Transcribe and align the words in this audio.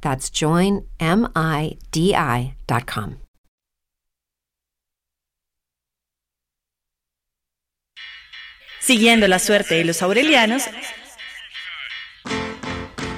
That's 0.00 0.30
joinmidi.com. 0.30 0.90
Siguiendo 8.80 9.28
la 9.28 9.38
suerte 9.38 9.74
de 9.74 9.84
los 9.84 10.02
aurelianos, 10.02 10.64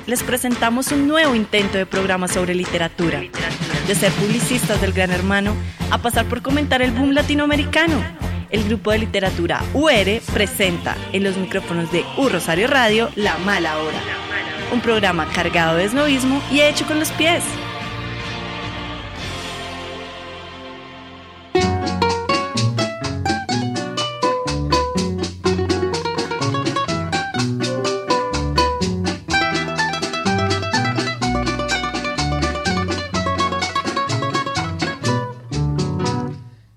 les 0.07 0.23
presentamos 0.25 0.91
un 0.91 1.07
nuevo 1.07 1.35
intento 1.35 1.79
de 1.79 1.87
programa 1.87 2.27
sobre 2.29 2.55
literatura. 2.55 3.23
De 3.87 3.95
ser 3.95 4.13
publicistas 4.13 4.81
del 4.81 4.93
Gran 4.93 5.13
Hermano 5.13 5.55
a 5.91 5.99
pasar 5.99 6.27
por 6.27 6.43
comentar 6.43 6.83
el 6.83 6.91
boom 6.91 7.13
latinoamericano. 7.13 8.03
El 8.51 8.65
grupo 8.65 8.91
de 8.91 8.99
literatura 8.99 9.63
UR 9.73 10.21
presenta 10.33 10.97
en 11.13 11.25
los 11.25 11.37
micrófonos 11.37 11.91
de 11.91 12.05
U 12.19 12.29
Rosario 12.29 12.67
Radio 12.67 13.09
La 13.15 13.39
Mala 13.39 13.79
Hora. 13.79 14.01
Un 14.73 14.81
programa 14.81 15.27
cargado 15.27 15.77
de 15.77 15.85
esnovismo 15.85 16.41
y 16.51 16.63
hecho 16.63 16.87
con 16.87 16.99
los 16.99 17.11
pies. 17.11 17.45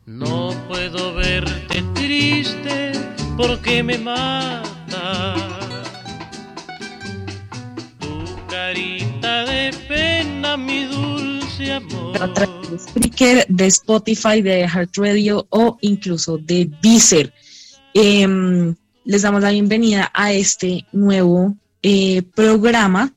No 0.06 0.54
puedo 0.68 1.14
verte 1.16 1.82
triste 1.94 2.92
porque 3.38 3.82
me 3.82 3.98
mata. 3.98 4.45
Mi 10.58 10.86
dulce 10.86 11.72
amor. 11.72 12.22
a 12.22 12.34
través 12.34 12.72
de 12.72 12.80
Spreaker, 12.80 13.46
de 13.48 13.66
Spotify, 13.68 14.42
de 14.42 14.62
iHeartRadio 14.62 15.48
o 15.50 15.78
incluso 15.82 16.38
de 16.38 16.70
Deezer. 16.82 17.34
Em, 17.94 18.76
les 19.04 19.22
damos 19.22 19.42
la 19.42 19.52
bienvenida 19.52 20.12
a 20.14 20.34
este 20.34 20.86
nuevo 20.92 21.56
eh, 21.82 22.22
programa. 22.34 23.14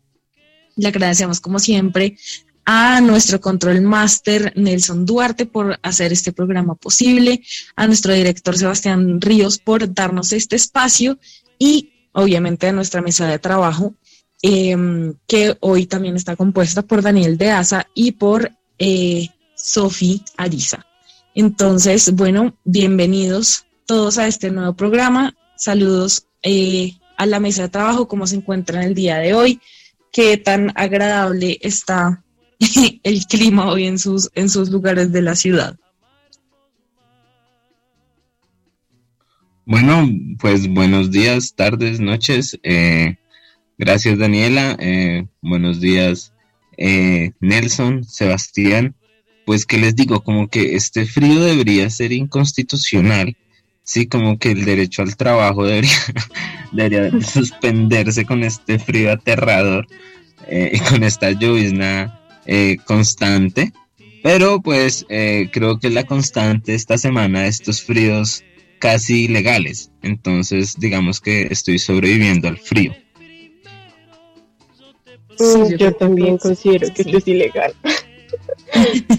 Le 0.77 0.89
agradecemos 0.89 1.41
como 1.41 1.59
siempre 1.59 2.17
a 2.65 3.01
nuestro 3.01 3.41
control 3.41 3.81
master 3.81 4.53
Nelson 4.57 5.07
Duarte 5.07 5.47
por 5.47 5.79
hacer 5.83 6.13
este 6.13 6.33
programa 6.33 6.75
posible, 6.75 7.43
a 7.77 7.87
nuestro 7.87 8.13
director 8.13 8.57
Sebastián 8.57 9.21
Ríos 9.21 9.59
por 9.59 9.93
darnos 9.93 10.33
este 10.33 10.57
espacio 10.57 11.19
y 11.59 11.93
obviamente 12.13 12.69
a 12.69 12.73
nuestra 12.73 13.01
mesa 13.01 13.27
de 13.27 13.39
trabajo 13.39 13.95
em, 14.43 15.15
que 15.27 15.57
hoy 15.61 15.87
también 15.87 16.17
está 16.17 16.37
compuesta 16.37 16.83
por 16.83 17.03
Daniel 17.03 17.39
de 17.39 17.51
Asa 17.51 17.87
y 17.95 18.13
por 18.13 18.53
eh, 18.79 19.29
Sofi 19.55 20.23
Ariza. 20.37 20.87
Entonces, 21.35 22.15
bueno, 22.15 22.57
bienvenidos 22.65 23.67
todos 23.87 24.19
a 24.19 24.27
este 24.27 24.51
nuevo 24.51 24.75
programa. 24.75 25.35
Saludos 25.57 26.27
eh, 26.43 26.93
a 27.17 27.27
la 27.27 27.41
mesa 27.41 27.63
de 27.63 27.69
trabajo, 27.69 28.09
cómo 28.09 28.27
se 28.27 28.37
encuentran 28.37 28.85
el 28.85 28.95
día 28.95 29.19
de 29.19 29.35
hoy, 29.35 29.61
qué 30.13 30.37
tan 30.37 30.73
agradable 30.75 31.59
está 31.61 32.25
el 33.03 33.27
clima 33.27 33.71
hoy 33.71 33.87
en 33.87 33.99
sus, 33.99 34.31
en 34.35 34.49
sus 34.51 34.71
lugares 34.71 35.13
de 35.13 35.23
la 35.23 35.35
ciudad. 35.35 35.77
Bueno, 39.65 40.09
pues 40.39 40.67
buenos 40.67 41.11
días, 41.11 41.55
tardes, 41.55 42.01
noches. 42.01 42.59
Eh, 42.63 43.19
gracias 43.79 44.19
Daniela. 44.19 44.77
Eh, 44.81 45.27
buenos 45.41 45.81
días 45.81 46.33
eh, 46.77 47.33
Nelson, 47.41 48.05
Sebastián. 48.05 48.95
Pues 49.47 49.65
que 49.65 49.79
les 49.79 49.97
digo, 49.97 50.23
como 50.23 50.49
que 50.49 50.77
este 50.77 51.07
frío 51.07 51.41
debería 51.41 51.89
ser 51.89 52.13
inconstitucional. 52.13 53.37
Sí, 53.83 54.07
como 54.07 54.39
que 54.39 54.51
el 54.51 54.67
derecho 54.67 55.01
al 55.01 55.17
trabajo 55.17 55.65
debería, 55.65 55.97
debería 56.73 57.11
suspenderse 57.23 58.27
con 58.27 58.45
este 58.45 58.79
frío 58.79 59.11
aterrador 59.11 59.87
eh, 60.47 60.73
y 60.75 60.79
con 60.81 61.03
esta 61.03 61.31
llovizna 61.31 62.21
eh, 62.45 62.77
constante. 62.85 63.73
Pero 64.23 64.61
pues 64.61 65.07
eh, 65.09 65.49
creo 65.53 65.79
que 65.79 65.91
la 65.91 66.05
constante 66.05 66.75
esta 66.75 66.99
semana 66.99 67.47
estos 67.47 67.83
fríos 67.83 68.45
casi 68.79 69.25
ilegales. 69.25 69.91
Entonces 70.03 70.77
digamos 70.79 71.21
que 71.21 71.49
estoy 71.51 71.79
sobreviviendo 71.79 72.49
al 72.49 72.59
frío. 72.59 72.95
Mm, 75.39 75.77
yo 75.77 75.93
también 75.95 76.39
considero 76.39 76.89
que 76.93 77.03
sí. 77.05 77.09
esto 77.11 77.19
es 77.19 77.29
ilegal. 77.29 77.73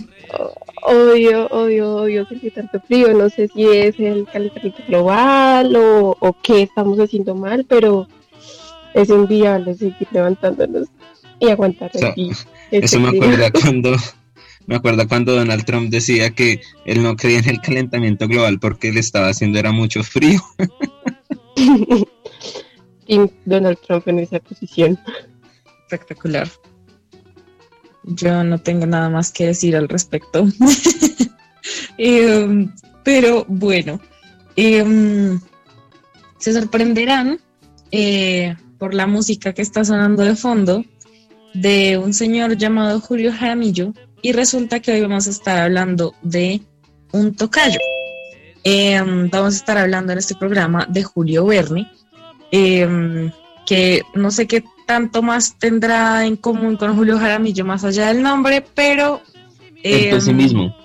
odio, 0.84 1.48
odio, 1.48 1.96
odio 1.96 2.26
sentir 2.28 2.54
tanto 2.54 2.80
frío. 2.82 3.14
No 3.14 3.30
sé 3.30 3.48
si 3.48 3.64
es 3.66 4.00
el 4.00 4.26
calentamiento 4.32 4.82
global 4.88 5.76
o, 5.76 6.16
o 6.20 6.36
qué 6.42 6.64
estamos 6.64 7.00
haciendo 7.00 7.36
mal, 7.36 7.66
pero 7.68 8.08
es 8.94 9.10
inviable 9.10 9.76
seguir 9.76 10.08
levantándonos 10.12 10.88
y 11.40 11.50
aguantar 11.50 11.92
Eso- 11.96 12.08
aquí. 12.08 12.32
este 12.72 12.86
Eso 12.86 13.00
me 13.00 13.10
acuerda 13.10 13.52
cuando 13.62 13.96
me 14.68 14.76
acuerda 14.76 15.08
cuando 15.08 15.34
Donald 15.36 15.66
Trump 15.66 15.90
decía 15.90 16.30
que 16.30 16.62
él 16.86 17.02
no 17.02 17.16
creía 17.16 17.40
en 17.40 17.50
el 17.50 17.60
calentamiento 17.60 18.28
global 18.28 18.60
porque 18.60 18.92
le 18.92 19.00
estaba 19.00 19.30
haciendo 19.30 19.58
era 19.58 19.72
mucho 19.72 20.04
frío. 20.04 20.40
Donald 23.46 23.78
Trump 23.86 24.08
en 24.08 24.20
esa 24.20 24.40
posición. 24.40 25.00
Espectacular. 25.90 26.48
Yo 28.04 28.44
no 28.44 28.60
tengo 28.60 28.86
nada 28.86 29.10
más 29.10 29.32
que 29.32 29.48
decir 29.48 29.76
al 29.76 29.90
respecto. 29.90 30.48
Em, 31.98 32.74
pero 33.04 33.46
bueno, 33.50 34.00
em, 34.56 35.40
se 36.38 36.54
sorprenderán 36.54 37.40
eh, 37.92 38.56
por 38.78 38.94
la 38.94 39.06
música 39.06 39.54
que 39.54 39.62
está 39.62 39.84
sonando 39.84 40.24
de 40.24 40.36
fondo 40.36 40.86
de 41.54 41.98
un 41.98 42.14
señor 42.14 42.56
llamado 42.56 43.02
Julio 43.02 43.34
Jaramillo 43.34 43.94
y 44.22 44.32
resulta 44.32 44.80
que 44.80 44.94
hoy 44.94 45.02
vamos 45.02 45.28
a 45.28 45.32
estar 45.32 45.60
hablando 45.60 46.16
de 46.22 46.62
un 47.12 47.36
tocayo. 47.36 47.80
Em, 48.64 49.30
vamos 49.30 49.56
a 49.56 49.58
estar 49.58 49.78
hablando 49.78 50.14
en 50.14 50.20
este 50.20 50.36
programa 50.36 50.88
de 50.90 51.04
Julio 51.04 51.46
Verne, 51.46 51.92
que 52.50 54.02
no 54.16 54.32
sé 54.32 54.48
qué 54.48 54.64
tanto 54.90 55.22
más 55.22 55.56
tendrá 55.60 56.26
en 56.26 56.36
común 56.36 56.76
con 56.76 56.96
Julio 56.96 57.20
Jaramillo 57.20 57.64
más 57.64 57.84
allá 57.84 58.08
del 58.08 58.24
nombre, 58.24 58.66
pero 58.74 59.22
El 59.84 60.06
em, 60.06 60.10
pesimismo. 60.16 60.76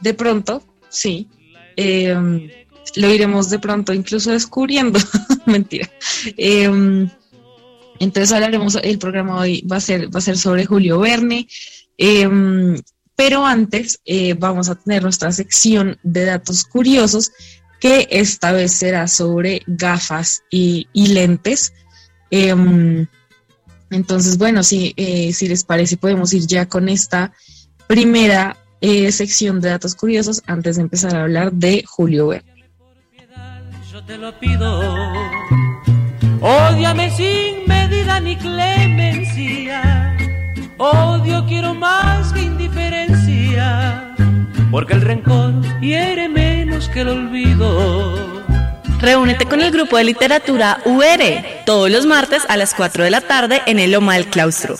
de 0.00 0.12
pronto, 0.12 0.60
sí. 0.88 1.28
em, 1.76 2.50
lo 2.96 3.14
iremos 3.14 3.48
de 3.48 3.60
pronto 3.60 3.92
incluso 3.94 4.32
descubriendo. 4.32 4.98
Mentira. 5.46 5.88
Em, 6.36 7.08
entonces 8.00 8.32
hablaremos, 8.32 8.74
el 8.82 8.98
programa 8.98 9.38
hoy 9.38 9.62
va 9.70 9.76
a 9.76 9.80
ser, 9.80 10.12
va 10.12 10.18
a 10.18 10.22
ser 10.22 10.36
sobre 10.36 10.66
Julio 10.66 10.98
Verne. 10.98 11.46
Em, 11.96 12.76
pero 13.14 13.46
antes 13.46 14.00
eh, 14.04 14.34
vamos 14.36 14.68
a 14.68 14.74
tener 14.74 15.04
nuestra 15.04 15.30
sección 15.30 15.96
de 16.02 16.24
datos 16.24 16.64
curiosos, 16.64 17.30
que 17.78 18.08
esta 18.10 18.50
vez 18.50 18.72
será 18.72 19.06
sobre 19.06 19.62
gafas 19.68 20.42
y, 20.50 20.88
y 20.92 21.06
lentes. 21.06 21.72
Em, 22.30 23.06
entonces, 23.90 24.38
bueno, 24.38 24.62
si, 24.62 24.92
eh, 24.96 25.32
si 25.32 25.48
les 25.48 25.64
parece, 25.64 25.96
podemos 25.96 26.32
ir 26.32 26.46
ya 26.46 26.66
con 26.66 26.88
esta 26.88 27.32
primera 27.86 28.56
eh, 28.80 29.12
sección 29.12 29.60
de 29.60 29.70
datos 29.70 29.94
curiosos 29.94 30.42
antes 30.46 30.76
de 30.76 30.82
empezar 30.82 31.14
a 31.14 31.22
hablar 31.22 31.52
de 31.52 31.84
Julio 31.86 32.28
Verne. 32.28 32.54
Yo 33.92 34.04
te 34.04 34.18
lo 34.18 34.38
pido. 34.40 35.12
Ódiame 36.40 37.10
sin 37.16 37.66
medida 37.68 38.18
ni 38.20 38.36
clemencia. 38.36 40.16
Odio 40.78 41.46
quiero 41.46 41.74
más 41.74 42.32
que 42.32 42.42
indiferencia. 42.42 44.14
Porque 44.70 44.94
el 44.94 45.02
rencor 45.02 45.54
hiere 45.80 46.28
menos 46.28 46.88
que 46.88 47.02
el 47.02 47.08
olvido. 47.08 48.33
Reúnete 49.04 49.44
con 49.44 49.60
el 49.60 49.70
grupo 49.70 49.98
de 49.98 50.04
literatura 50.04 50.80
UR 50.86 51.04
todos 51.66 51.90
los 51.90 52.06
martes 52.06 52.42
a 52.48 52.56
las 52.56 52.72
4 52.72 53.04
de 53.04 53.10
la 53.10 53.20
tarde 53.20 53.60
en 53.66 53.78
el 53.78 53.92
Loma 53.92 54.14
del 54.14 54.28
Claustro. 54.28 54.76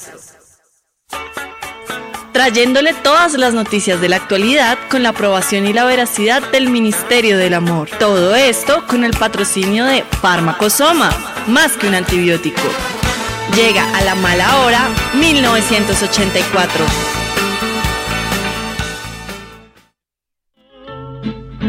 Trayéndole 2.32 2.94
todas 2.94 3.34
las 3.34 3.52
noticias 3.52 4.00
de 4.00 4.08
la 4.08 4.16
actualidad 4.16 4.78
con 4.88 5.02
la 5.02 5.10
aprobación 5.10 5.66
y 5.66 5.74
la 5.74 5.84
veracidad 5.84 6.42
del 6.52 6.70
Ministerio 6.70 7.36
del 7.36 7.52
Amor. 7.52 7.90
Todo 7.98 8.34
esto 8.34 8.86
con 8.86 9.04
el 9.04 9.12
patrocinio 9.12 9.84
de 9.84 10.04
Farmacosoma, 10.22 11.10
más 11.46 11.72
que 11.72 11.86
un 11.86 11.94
antibiótico. 11.94 12.62
Llega 13.54 13.84
a 13.94 14.00
la 14.04 14.14
mala 14.14 14.64
hora 14.64 14.88
1984. 15.16 16.86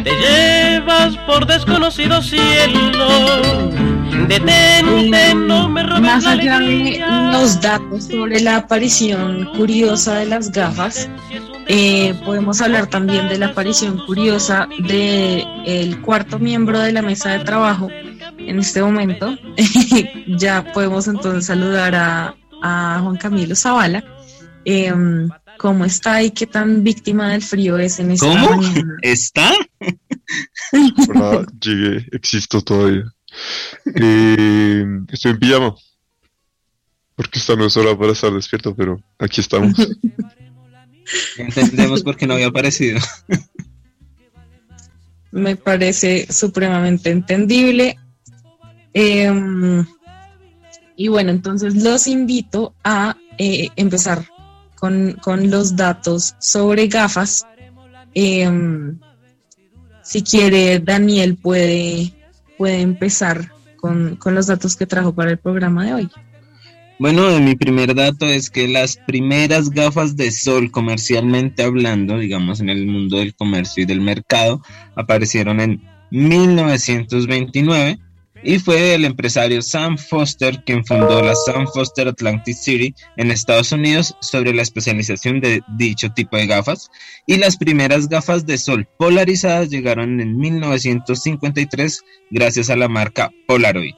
Te 0.06 0.55
por 1.26 1.46
desconocido 1.46 2.22
cielo. 2.22 3.72
Detente, 4.28 5.36
no 5.36 5.70
me 5.70 5.84
robes 5.84 6.02
Más 6.02 6.26
allá 6.26 6.60
de 6.60 7.04
los 7.32 7.62
datos 7.62 8.06
sobre 8.06 8.40
la 8.40 8.58
aparición 8.58 9.46
curiosa 9.58 10.16
de 10.16 10.26
las 10.26 10.52
gafas, 10.52 11.10
eh, 11.68 12.14
podemos 12.24 12.62
hablar 12.62 12.88
también 12.88 13.28
de 13.30 13.38
la 13.38 13.48
aparición 13.48 13.98
curiosa 14.06 14.68
del 14.80 15.46
el 15.66 16.02
cuarto 16.02 16.40
miembro 16.40 16.80
de 16.80 16.92
la 16.92 17.02
mesa 17.02 17.32
de 17.32 17.40
trabajo 17.40 17.90
en 18.38 18.60
este 18.60 18.82
momento. 18.82 19.36
ya 20.28 20.64
podemos 20.74 21.08
entonces 21.08 21.46
saludar 21.46 21.96
a, 21.96 22.36
a 22.62 23.00
Juan 23.02 23.18
Camilo 23.18 23.56
Zavala. 23.56 24.04
Em, 24.66 25.30
¿Cómo 25.58 25.86
está 25.86 26.22
y 26.22 26.32
qué 26.32 26.48
tan 26.48 26.84
víctima 26.84 27.32
del 27.32 27.42
frío 27.42 27.78
es 27.78 28.00
en 28.00 28.12
esta 28.12 28.28
¿Cómo? 28.28 28.62
mañana? 28.62 28.98
¿Está? 29.02 29.54
Hola, 31.10 31.46
llegué, 31.62 32.08
existo 32.12 32.62
todavía. 32.62 33.06
Eh, 33.96 34.86
estoy 35.10 35.32
en 35.32 35.40
pijama. 35.40 35.76
Porque 37.16 37.40
esta 37.40 37.56
no 37.56 37.66
es 37.66 37.78
hora 37.78 37.98
para 37.98 38.12
estar 38.12 38.32
despierto, 38.34 38.76
pero 38.76 39.02
aquí 39.18 39.40
estamos. 39.42 39.74
Entendemos 41.38 42.04
por 42.04 42.18
qué 42.18 42.28
no 42.28 42.34
había 42.34 42.48
aparecido. 42.48 43.00
me 45.32 45.56
parece 45.56 46.28
supremamente 46.32 47.12
entendible. 47.12 47.98
Em, 48.94 49.86
y 50.98 51.08
bueno, 51.08 51.32
entonces 51.32 51.76
los 51.76 52.08
invito 52.08 52.74
a 52.84 53.18
eh, 53.38 53.70
empezar 53.76 54.26
con, 54.76 55.14
con 55.22 55.50
los 55.50 55.76
datos 55.76 56.36
sobre 56.40 56.88
gafas. 56.88 57.46
Em, 58.14 58.98
si 60.04 60.22
quiere, 60.22 60.80
Daniel 60.80 61.36
puede, 61.36 62.14
puede 62.58 62.82
empezar 62.82 63.52
con, 63.78 64.16
con 64.16 64.36
los 64.36 64.48
datos 64.48 64.76
que 64.76 64.86
trajo 64.86 65.14
para 65.14 65.32
el 65.32 65.38
programa 65.38 65.86
de 65.86 65.94
hoy. 65.94 66.10
Bueno, 66.98 67.40
mi 67.42 67.56
primer 67.56 67.94
dato 67.94 68.26
es 68.26 68.50
que 68.50 68.70
las 68.70 68.96
primeras 68.96 69.70
gafas 69.70 70.16
de 70.16 70.32
sol 70.32 70.72
comercialmente 70.72 71.64
hablando, 71.64 72.18
digamos 72.18 72.62
en 72.62 72.70
el 72.70 72.88
mundo 72.88 73.18
del 73.18 73.36
comercio 73.36 73.84
y 73.84 73.86
del 73.86 74.00
mercado, 74.00 74.62
aparecieron 74.96 75.60
en 75.60 75.82
1929 76.12 78.00
y 78.46 78.60
fue 78.60 78.94
el 78.94 79.06
empresario 79.06 79.62
Sam 79.64 79.98
Foster 79.98 80.64
quien 80.64 80.86
fundó 80.86 81.22
la 81.22 81.34
Sam 81.34 81.66
Foster 81.74 82.08
Atlantic 82.08 82.56
City 82.56 82.94
en 83.18 83.32
Estados 83.32 83.72
Unidos 83.72 84.16
sobre 84.22 84.54
la 84.54 84.62
especialización 84.62 85.42
de 85.42 85.64
dicho 85.78 86.12
tipo 86.12 86.38
de 86.38 86.46
gafas 86.46 86.92
y 87.26 87.38
las 87.38 87.58
primeras 87.58 88.08
gafas 88.08 88.46
de 88.46 88.60
sol 88.60 88.88
polarizadas 89.00 89.70
llegaron 89.70 90.22
en 90.22 90.38
1953 90.38 92.04
gracias 92.30 92.70
a 92.70 92.76
la 92.76 92.88
marca 92.88 93.32
Polaroid. 93.48 93.96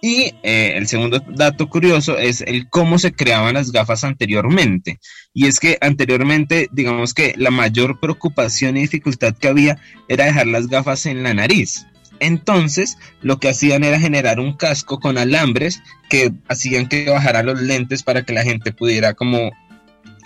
Y 0.00 0.34
eh, 0.42 0.74
el 0.76 0.86
segundo 0.86 1.22
dato 1.28 1.68
curioso 1.68 2.18
es 2.18 2.42
el 2.42 2.68
cómo 2.68 2.98
se 2.98 3.12
creaban 3.12 3.54
las 3.54 3.72
gafas 3.72 4.04
anteriormente. 4.04 4.98
Y 5.32 5.46
es 5.46 5.58
que 5.58 5.78
anteriormente, 5.80 6.68
digamos 6.72 7.14
que 7.14 7.32
la 7.38 7.50
mayor 7.50 8.00
preocupación 8.00 8.76
y 8.76 8.82
dificultad 8.82 9.34
que 9.34 9.48
había 9.48 9.78
era 10.08 10.26
dejar 10.26 10.46
las 10.46 10.66
gafas 10.66 11.06
en 11.06 11.22
la 11.22 11.32
nariz. 11.32 11.86
Entonces, 12.20 12.98
lo 13.20 13.38
que 13.38 13.48
hacían 13.48 13.84
era 13.84 13.98
generar 13.98 14.40
un 14.40 14.56
casco 14.56 15.00
con 15.00 15.18
alambres 15.18 15.82
que 16.08 16.32
hacían 16.48 16.88
que 16.88 17.08
bajara 17.08 17.42
los 17.42 17.60
lentes 17.60 18.02
para 18.02 18.24
que 18.24 18.32
la 18.32 18.42
gente 18.42 18.72
pudiera 18.72 19.14
como 19.14 19.52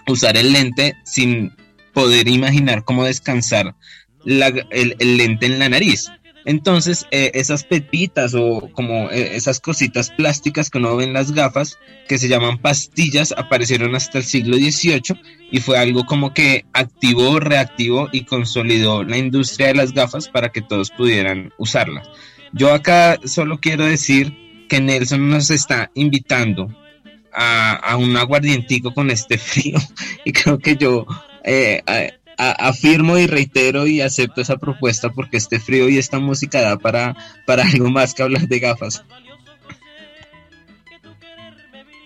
usar 0.06 0.37
el 0.37 0.52
lente 0.52 0.94
sin 1.05 1.52
poder 1.93 2.29
imaginar 2.29 2.85
cómo 2.85 3.05
descansar 3.05 3.75
el 4.25 5.17
lente 5.17 5.46
en 5.46 5.58
la 5.58 5.69
nariz. 5.69 6.11
Entonces, 6.49 7.06
eh, 7.11 7.33
esas 7.35 7.62
pepitas 7.62 8.33
o 8.35 8.71
como 8.73 9.11
eh, 9.11 9.37
esas 9.37 9.61
cositas 9.61 10.09
plásticas 10.09 10.71
que 10.71 10.79
uno 10.79 10.97
ve 10.97 11.05
en 11.05 11.12
las 11.12 11.33
gafas, 11.33 11.79
que 12.09 12.17
se 12.17 12.27
llaman 12.27 12.56
pastillas, 12.56 13.35
aparecieron 13.37 13.95
hasta 13.95 14.17
el 14.17 14.25
siglo 14.25 14.56
XVIII 14.56 15.21
y 15.50 15.61
fue 15.61 15.77
algo 15.77 16.06
como 16.06 16.33
que 16.33 16.65
activó, 16.73 17.39
reactivó 17.39 18.09
y 18.12 18.25
consolidó 18.25 19.05
la 19.05 19.19
industria 19.19 19.67
de 19.67 19.75
las 19.75 19.93
gafas 19.93 20.31
para 20.31 20.49
que 20.49 20.62
todos 20.62 20.91
pudieran 20.91 21.53
usarlas. 21.59 22.09
Yo 22.55 22.73
acá 22.73 23.19
solo 23.27 23.61
quiero 23.61 23.85
decir 23.85 24.35
que 24.71 24.81
Nelson 24.81 25.29
nos 25.29 25.51
está 25.51 25.91
invitando 25.93 26.75
a, 27.31 27.94
un 27.99 28.17
aguardientico 28.17 28.94
con 28.94 29.11
este 29.11 29.37
frío 29.39 29.77
y 30.25 30.33
creo 30.33 30.59
que 30.59 30.77
yo 30.77 31.05
eh, 31.44 31.83
afirmo 32.38 33.19
y 33.19 33.26
reitero 33.26 33.87
y 33.87 34.00
acepto 34.00 34.40
esa 34.40 34.56
propuesta 34.56 35.11
porque 35.11 35.37
este 35.37 35.58
frío 35.58 35.88
y 35.88 35.99
esta 35.99 36.19
música 36.20 36.61
da 36.61 36.79
para, 36.79 37.17
para 37.46 37.64
algo 37.64 37.90
más 37.90 38.14
que 38.14 38.23
hablar 38.23 38.46
de 38.46 38.58
gafas. 38.61 39.05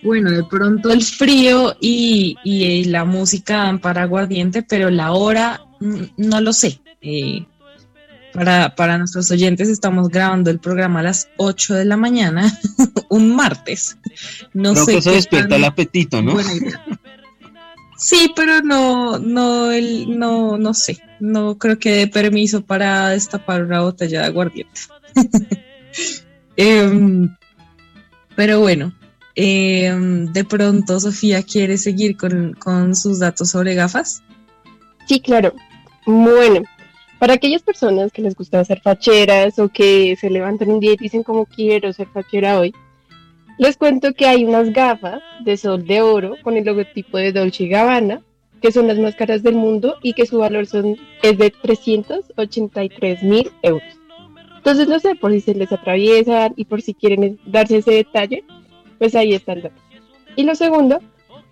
Bueno, 0.01 0.31
de 0.31 0.43
pronto 0.43 0.91
el 0.91 1.01
frío 1.01 1.77
y, 1.79 2.35
y 2.43 2.83
la 2.85 3.05
música 3.05 3.57
dan 3.57 3.79
para 3.79 4.03
aguardiente, 4.03 4.61
pero 4.61 4.89
la 4.89 5.13
hora 5.13 5.61
mm, 5.79 6.03
no 6.17 6.41
lo 6.41 6.51
sé. 6.51 6.81
Eh, 7.01 7.45
para, 8.33 8.75
para 8.75 8.97
nuestros 8.97 9.29
oyentes 9.31 9.69
estamos 9.69 10.09
grabando 10.09 10.49
el 10.49 10.59
programa 10.59 10.99
a 10.99 11.03
las 11.03 11.29
8 11.37 11.75
de 11.75 11.85
la 11.85 11.95
mañana, 11.95 12.59
un 13.09 13.35
martes. 13.35 13.97
No 14.53 14.73
creo 14.73 14.85
sé 14.85 14.91
que 14.93 14.97
eso 14.97 15.11
despierta 15.11 15.55
el 15.55 15.63
apetito, 15.63 16.21
¿no? 16.21 16.33
buena 16.33 16.53
idea. 16.53 16.83
Sí, 18.03 18.33
pero 18.35 18.61
no, 18.61 19.17
no, 19.17 19.71
el, 19.71 20.19
no, 20.19 20.57
no 20.57 20.73
sé. 20.73 20.99
No 21.21 21.57
creo 21.57 21.79
que 21.79 21.91
dé 21.91 22.07
permiso 22.07 22.61
para 22.61 23.09
destapar 23.09 23.63
una 23.63 23.79
botella 23.79 24.21
de 24.21 24.25
aguardiente. 24.27 24.81
Em, 26.55 27.35
pero 28.35 28.59
bueno, 28.59 28.93
em, 29.33 30.31
de 30.31 30.43
pronto 30.43 30.99
Sofía 30.99 31.41
quiere 31.41 31.79
seguir 31.79 32.15
con, 32.15 32.53
con 32.53 32.95
sus 32.95 33.19
datos 33.19 33.49
sobre 33.49 33.73
gafas. 33.73 34.21
Sí, 35.07 35.19
claro. 35.19 35.55
Bueno, 36.05 36.61
para 37.17 37.33
aquellas 37.33 37.63
personas 37.63 38.11
que 38.11 38.21
les 38.21 38.35
gusta 38.35 38.63
ser 38.65 38.81
facheras 38.81 39.57
o 39.57 39.69
que 39.69 40.15
se 40.15 40.29
levantan 40.29 40.69
un 40.69 40.79
día 40.79 40.93
y 40.93 40.97
dicen 40.97 41.23
como 41.23 41.47
quiero 41.47 41.91
ser 41.91 42.07
fachera 42.09 42.59
hoy, 42.59 42.71
les 43.57 43.77
cuento 43.77 44.13
que 44.13 44.25
hay 44.25 44.45
unas 44.45 44.71
gafas 44.71 45.21
de 45.43 45.57
sol 45.57 45.85
de 45.85 46.01
oro 46.01 46.35
con 46.43 46.57
el 46.57 46.65
logotipo 46.65 47.17
de 47.17 47.31
Dolce 47.31 47.67
Gabbana, 47.67 48.21
que 48.61 48.71
son 48.71 48.87
las 48.87 48.97
más 48.97 49.15
caras 49.15 49.43
del 49.43 49.55
mundo 49.55 49.97
y 50.01 50.13
que 50.13 50.25
su 50.25 50.39
valor 50.39 50.65
es 51.21 51.37
de 51.37 51.49
383 51.61 53.23
mil 53.23 53.51
euros. 53.61 53.83
Entonces, 54.57 54.87
no 54.87 54.99
sé, 54.99 55.15
por 55.15 55.31
si 55.33 55.41
se 55.41 55.53
les 55.53 55.71
atraviesan 55.71 56.53
y 56.55 56.65
por 56.65 56.81
si 56.81 56.93
quieren 56.93 57.37
darse 57.45 57.77
ese 57.77 57.91
detalle, 57.91 58.45
pues 58.97 59.13
ahí 59.15 59.33
está 59.33 59.53
el. 59.53 59.69
Y 60.37 60.43
lo 60.43 60.55
segundo 60.55 60.99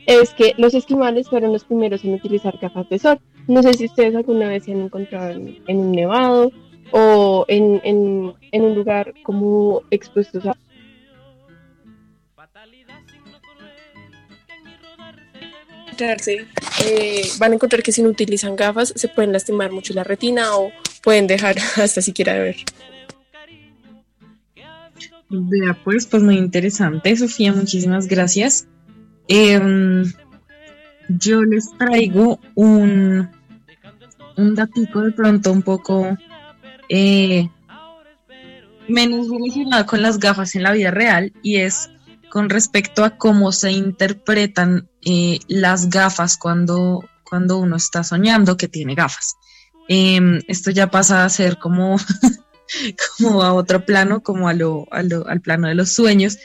es 0.05 0.34
que 0.34 0.53
los 0.58 0.74
esquimales 0.74 1.27
fueron 1.29 1.51
los 1.51 1.65
primeros 1.65 2.03
en 2.05 2.13
utilizar 2.13 2.58
gafas 2.58 2.88
de 2.89 3.00
sol. 3.00 3.20
No 3.48 3.62
sé 3.62 3.74
si 3.74 3.86
ustedes 3.86 4.15
alguna 4.15 4.48
vez 4.48 4.63
se 4.63 4.72
han 4.72 4.81
encontrado 4.81 5.31
en, 5.31 5.60
en 5.67 5.77
un 5.77 5.91
nevado 5.91 6.51
o 6.91 7.46
en 7.50 7.81
un 7.84 8.75
lugar 8.75 9.13
como 9.24 9.81
expuestos 9.91 10.46
a... 10.46 10.55
eh, 16.01 17.22
van 17.38 17.51
a 17.51 17.55
encontrar 17.55 17.84
que 17.84 17.91
si 17.91 18.01
no 18.01 18.10
utilizan 18.10 18.55
gafas 18.55 18.93
se 18.96 19.08
pueden 19.08 19.31
lastimar 19.31 19.72
mucho 19.72 19.93
la 19.93 20.03
retina 20.03 20.55
o 20.55 20.72
pueden 21.03 21.27
dejar 21.27 21.58
hasta 21.81 22.01
siquiera 22.01 22.34
de 22.34 22.39
ver. 22.39 22.55
Vea, 25.29 25.77
pues, 25.84 26.05
pues 26.08 26.22
muy 26.24 26.38
interesante, 26.38 27.15
Sofía, 27.15 27.53
muchísimas 27.53 28.08
gracias. 28.08 28.67
Em, 29.29 30.03
yo 31.08 31.41
les 31.43 31.72
traigo 31.77 32.39
un, 32.55 33.29
un 34.36 34.55
datico 34.55 35.01
de 35.01 35.12
pronto 35.12 35.51
un 35.53 35.62
poco 35.62 36.17
eh, 36.89 37.48
menos 38.89 39.29
relacionado 39.29 39.86
con 39.86 40.01
las 40.01 40.20
gafas 40.20 40.55
en 40.55 40.63
la 40.63 40.74
vida 40.74 40.91
real 40.91 41.31
y 41.41 41.58
es 41.58 41.89
con 42.32 42.50
respecto 42.50 43.04
a 43.04 43.18
cómo 43.18 43.52
se 43.52 43.72
interpretan 43.72 44.90
eh, 45.06 45.40
las 45.48 45.90
gafas 45.90 46.38
cuando, 46.38 47.04
cuando 47.24 47.58
uno 47.58 47.76
está 47.76 48.04
soñando 48.04 48.58
que 48.58 48.70
tiene 48.70 48.96
gafas. 48.96 49.36
Em, 49.88 50.40
esto 50.48 50.72
ya 50.72 50.90
pasa 50.90 51.26
a 51.26 51.30
ser 51.30 51.58
como, 51.60 51.98
como 53.18 53.44
a 53.44 53.54
otro 53.54 53.86
plano, 53.86 54.24
como 54.24 54.48
a 54.48 54.52
al 54.52 55.42
plano 55.42 55.68
de 55.68 55.76
los 55.76 55.92
sueños, 55.92 56.38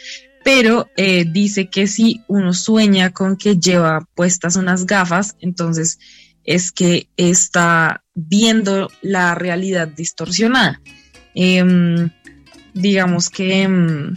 pero 0.44 0.88
eh, 0.96 1.24
dice 1.24 1.70
que 1.70 1.86
si 1.86 2.22
uno 2.26 2.52
sueña 2.52 3.10
con 3.10 3.36
que 3.36 3.56
lleva 3.56 4.06
puestas 4.14 4.56
unas 4.56 4.86
gafas, 4.86 5.36
entonces 5.40 5.98
es 6.44 6.72
que 6.72 7.08
está 7.16 8.02
viendo 8.14 8.90
la 9.02 9.34
realidad 9.36 9.88
distorsionada. 9.88 10.80
Em, 11.34 12.10
digamos 12.74 13.30
que, 13.30 13.62
em, 13.62 14.16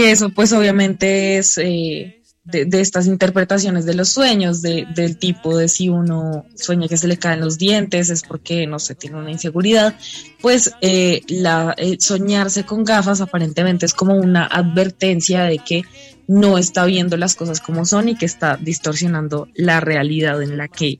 que 0.00 0.12
eso 0.12 0.30
pues 0.30 0.52
obviamente 0.52 1.36
es 1.36 1.58
eh, 1.58 2.22
de, 2.44 2.80
estas 2.80 3.06
interpretaciones 3.06 3.84
de 3.84 3.92
los 3.92 4.08
sueños, 4.08 4.62
del 4.62 5.18
tipo 5.18 5.56
de 5.58 5.68
si 5.68 5.90
uno 5.90 6.46
sueña 6.56 6.88
que 6.88 6.96
se 6.96 7.06
le 7.06 7.18
caen 7.18 7.40
los 7.40 7.58
dientes 7.58 8.08
es 8.08 8.22
porque, 8.22 8.66
no 8.66 8.78
sé, 8.78 8.94
tiene 8.94 9.18
una 9.18 9.30
inseguridad, 9.30 9.94
pues 10.40 10.72
eh, 10.80 11.20
la, 11.28 11.76
soñarse 11.98 12.64
con 12.64 12.84
gafas 12.84 13.20
aparentemente 13.20 13.84
es 13.84 13.92
como 13.92 14.14
una 14.14 14.46
advertencia 14.46 15.44
de 15.44 15.58
que 15.58 15.82
no 16.26 16.56
está 16.56 16.86
viendo 16.86 17.18
las 17.18 17.34
cosas 17.34 17.60
como 17.60 17.84
son 17.84 18.08
y 18.08 18.16
que 18.16 18.24
está 18.26 18.56
distorsionando 18.56 19.48
la 19.54 19.80
realidad 19.80 20.42
en 20.42 20.56
la 20.56 20.68
que 20.68 20.98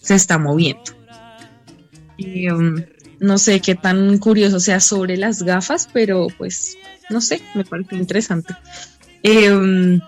se 0.00 0.14
está 0.14 0.38
moviendo. 0.38 0.96
Um, 2.18 2.82
no 3.20 3.38
sé 3.38 3.60
qué 3.60 3.74
tan 3.74 4.18
curioso 4.18 4.60
sea 4.60 4.80
sobre 4.80 5.16
las 5.16 5.42
gafas, 5.42 5.88
pero 5.92 6.28
pues 6.36 6.76
no 7.10 7.20
sé, 7.20 7.40
me 7.54 7.64
parece 7.64 7.96
interesante. 7.96 8.54
Um, 9.24 10.00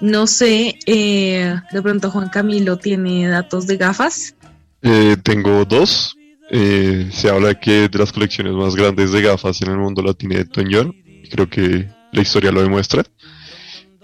no 0.00 0.26
sé, 0.26 0.78
eh, 0.86 1.54
de 1.70 1.82
pronto 1.82 2.10
Juan 2.10 2.28
Camilo 2.28 2.76
tiene 2.76 3.28
datos 3.28 3.66
de 3.66 3.76
gafas. 3.76 4.34
Eh, 4.82 5.16
tengo 5.22 5.64
dos. 5.64 6.16
Eh, 6.50 7.08
se 7.12 7.30
habla 7.30 7.58
que 7.58 7.88
de 7.88 7.98
las 7.98 8.12
colecciones 8.12 8.52
más 8.52 8.74
grandes 8.74 9.12
de 9.12 9.22
gafas 9.22 9.62
en 9.62 9.70
el 9.70 9.78
mundo 9.78 10.02
la 10.02 10.12
tiene 10.12 10.44
Toñón. 10.44 10.94
Creo 11.30 11.48
que 11.48 11.88
la 12.12 12.20
historia 12.20 12.52
lo 12.52 12.62
demuestra. 12.62 13.04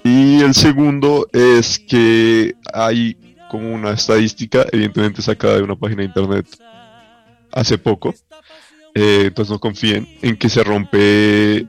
Y 0.05 0.41
el 0.41 0.55
segundo 0.55 1.29
es 1.33 1.79
que 1.79 2.55
hay 2.73 3.17
como 3.51 3.75
una 3.75 3.91
estadística, 3.91 4.65
evidentemente 4.73 5.21
sacada 5.21 5.57
de 5.57 5.63
una 5.63 5.77
página 5.77 6.03
de 6.03 6.09
internet 6.09 6.47
hace 7.53 7.77
poco. 7.77 8.15
Entonces 8.99 9.51
no 9.51 9.59
confíen 9.59 10.09
en 10.23 10.37
que 10.37 10.49
se 10.49 10.65
rompe 10.65 11.67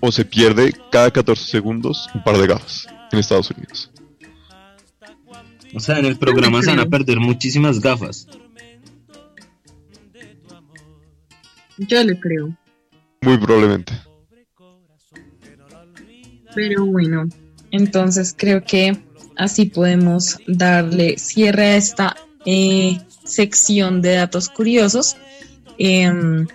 o 0.00 0.10
se 0.10 0.24
pierde 0.24 0.72
cada 0.90 1.10
14 1.10 1.44
segundos 1.44 2.08
un 2.14 2.24
par 2.24 2.36
de 2.36 2.46
gafas 2.46 2.86
en 3.12 3.18
Estados 3.18 3.50
Unidos. 3.50 3.90
O 5.74 5.80
sea, 5.80 5.98
en 5.98 6.06
el 6.06 6.18
programa 6.18 6.60
se 6.60 6.70
van 6.70 6.80
a 6.80 6.86
perder 6.86 7.18
muchísimas 7.18 7.80
gafas. 7.80 8.26
Yo 11.78 12.02
le 12.04 12.18
creo. 12.18 12.56
Muy 13.22 13.38
probablemente. 13.38 13.92
Pero 16.54 16.84
bueno, 16.84 17.28
entonces 17.70 18.34
creo 18.36 18.62
que 18.62 18.98
así 19.36 19.66
podemos 19.66 20.38
darle 20.46 21.16
cierre 21.18 21.62
a 21.62 21.76
esta 21.76 22.16
eh, 22.44 22.98
sección 23.24 24.02
de 24.02 24.14
datos 24.14 24.48
curiosos. 24.48 25.16
Em, 25.78 26.46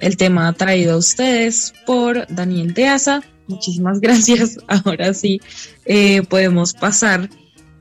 el 0.00 0.16
tema 0.16 0.52
traído 0.52 0.94
a 0.94 0.98
ustedes 0.98 1.72
por 1.86 2.26
Daniel 2.28 2.74
Deaza. 2.74 3.22
Muchísimas 3.46 4.00
gracias. 4.02 4.58
Ahora 4.66 5.14
sí 5.14 5.40
eh, 5.84 6.22
podemos 6.22 6.74
pasar 6.74 7.28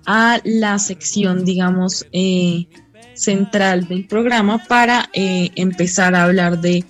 a 0.06 0.40
la 0.44 0.80
sección, 0.80 1.46
digamos, 1.46 2.08
eh, 2.12 2.68
central 3.14 3.88
del 3.88 4.08
programa 4.08 4.64
para 4.66 5.10
eh, 5.14 5.52
empezar 5.56 6.16
a 6.16 6.24
hablar 6.24 6.62
de, 6.62 6.84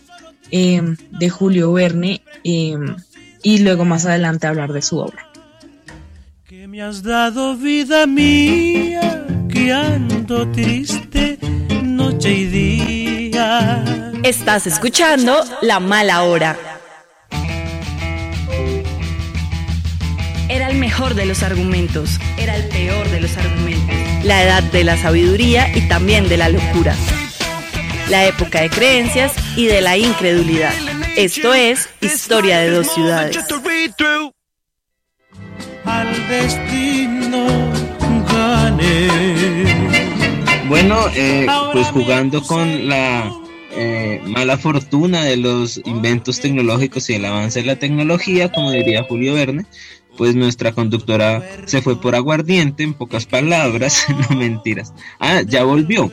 em, 0.51 0.95
de 1.19 1.29
Julio 1.29 1.73
Verne 1.73 2.21
em, 2.43 2.95
y 3.43 3.59
luego 3.59 3.83
más 3.83 4.05
adelante 4.05 4.47
hablar 4.47 4.71
de 4.71 4.81
su 4.81 4.99
obra. 4.99 5.27
Que 6.45 6.67
me 6.67 6.81
has 6.81 7.03
dado 7.03 7.57
vida 7.57 8.05
mía, 8.07 9.25
que 9.49 9.73
ando 9.73 10.49
triste 10.51 11.39
noche 11.83 12.31
y 12.33 12.45
día. 12.45 14.08
Estás 14.23 14.67
escuchando 14.67 15.45
La 15.61 15.79
Mala 15.79 16.23
Hora. 16.23 16.57
Era 20.49 20.69
el 20.69 20.77
mejor 20.77 21.13
de 21.15 21.25
los 21.25 21.41
argumentos, 21.41 22.19
era 22.37 22.55
el 22.57 22.67
peor 22.67 23.07
de 23.09 23.21
los 23.21 23.37
argumentos. 23.37 23.95
La 24.23 24.43
edad 24.43 24.63
de 24.63 24.83
la 24.83 24.97
sabiduría 24.97 25.71
y 25.73 25.87
también 25.87 26.27
de 26.27 26.35
la 26.35 26.49
locura. 26.49 26.95
La 28.09 28.25
época 28.25 28.61
de 28.61 28.69
creencias 28.69 29.33
y 29.55 29.67
de 29.67 29.81
la 29.81 29.95
incredulidad. 29.97 30.73
Esto 31.15 31.53
es 31.53 31.89
Historia 32.01 32.59
de 32.59 32.71
dos 32.71 32.87
ciudades. 32.93 33.37
Bueno, 40.67 41.05
eh, 41.15 41.47
pues 41.73 41.87
jugando 41.87 42.43
con 42.43 42.89
la 42.89 43.31
eh, 43.71 44.21
mala 44.25 44.57
fortuna 44.57 45.23
de 45.23 45.37
los 45.37 45.81
inventos 45.85 46.39
tecnológicos 46.39 47.09
y 47.09 47.13
el 47.13 47.25
avance 47.25 47.59
de 47.59 47.65
la 47.65 47.77
tecnología, 47.77 48.51
como 48.51 48.71
diría 48.71 49.03
Julio 49.03 49.33
Verne, 49.33 49.65
pues 50.17 50.35
nuestra 50.35 50.71
conductora 50.71 51.43
se 51.65 51.81
fue 51.81 51.99
por 51.99 52.15
aguardiente, 52.15 52.83
en 52.83 52.93
pocas 52.93 53.25
palabras, 53.25 54.05
no 54.29 54.35
mentiras. 54.35 54.93
Ah, 55.19 55.41
ya 55.45 55.63
volvió. 55.63 56.11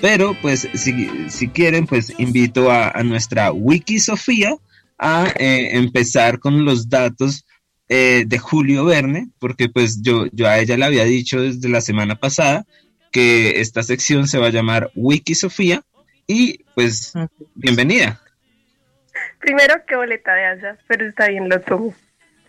Pero 0.00 0.36
pues 0.40 0.68
si, 0.74 1.48
quieren, 1.48 1.86
pues 1.86 2.12
invito 2.18 2.70
a, 2.70 3.02
nuestra 3.02 3.50
Wiki 3.50 3.98
Sofía 3.98 4.54
a 4.96 5.26
eh, 5.38 5.76
empezar 5.76 6.38
con 6.38 6.64
los 6.64 6.88
datos 6.88 7.44
eh, 7.88 8.24
de 8.26 8.38
Julio 8.38 8.84
Verne, 8.84 9.28
porque 9.40 9.68
pues 9.68 10.02
yo, 10.02 10.26
yo 10.32 10.46
a 10.46 10.58
ella 10.60 10.76
le 10.76 10.84
había 10.84 11.04
dicho 11.04 11.40
desde 11.40 11.68
la 11.68 11.80
semana 11.80 12.14
pasada 12.14 12.64
que 13.10 13.60
esta 13.60 13.82
sección 13.82 14.28
se 14.28 14.38
va 14.38 14.48
a 14.48 14.50
llamar 14.50 14.90
Wiki 14.94 15.34
Sofía 15.34 15.82
y 16.28 16.62
pues 16.74 17.14
bienvenida. 17.54 18.20
Primero, 19.40 19.74
qué 19.86 19.96
boleta 19.96 20.34
de 20.34 20.44
allá, 20.44 20.78
pero 20.86 21.08
está 21.08 21.26
bien, 21.28 21.48
lo 21.48 21.60
tomo. 21.60 21.94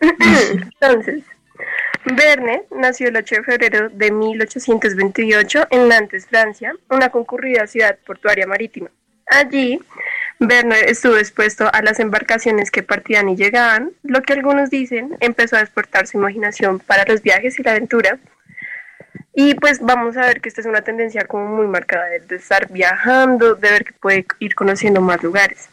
Entonces, 0.00 1.24
Verne 2.04 2.62
nació 2.70 3.08
el 3.08 3.16
8 3.16 3.36
de 3.36 3.42
febrero 3.42 3.88
de 3.88 4.12
1828 4.12 5.66
en 5.70 5.88
Nantes, 5.88 6.26
Francia, 6.26 6.74
una 6.90 7.08
concurrida 7.08 7.66
ciudad 7.66 7.98
portuaria 8.06 8.46
marítima. 8.46 8.90
Allí, 9.26 9.80
Verne 10.38 10.76
estuvo 10.86 11.16
expuesto 11.16 11.70
a 11.72 11.82
las 11.82 12.00
embarcaciones 12.00 12.70
que 12.70 12.82
partían 12.82 13.28
y 13.28 13.36
llegaban, 13.36 13.92
lo 14.02 14.22
que 14.22 14.34
algunos 14.34 14.70
dicen 14.70 15.16
empezó 15.20 15.56
a 15.56 15.60
despertar 15.60 16.06
su 16.06 16.18
imaginación 16.18 16.80
para 16.80 17.04
los 17.06 17.22
viajes 17.22 17.58
y 17.58 17.62
la 17.62 17.72
aventura. 17.72 18.18
Y 19.42 19.54
pues 19.54 19.80
vamos 19.80 20.18
a 20.18 20.26
ver 20.26 20.42
que 20.42 20.50
esta 20.50 20.60
es 20.60 20.66
una 20.66 20.82
tendencia 20.82 21.24
como 21.24 21.46
muy 21.46 21.66
marcada 21.66 22.10
de 22.10 22.36
estar 22.36 22.70
viajando, 22.70 23.54
de 23.54 23.70
ver 23.70 23.84
que 23.86 23.94
puede 23.94 24.26
ir 24.38 24.54
conociendo 24.54 25.00
más 25.00 25.22
lugares. 25.22 25.70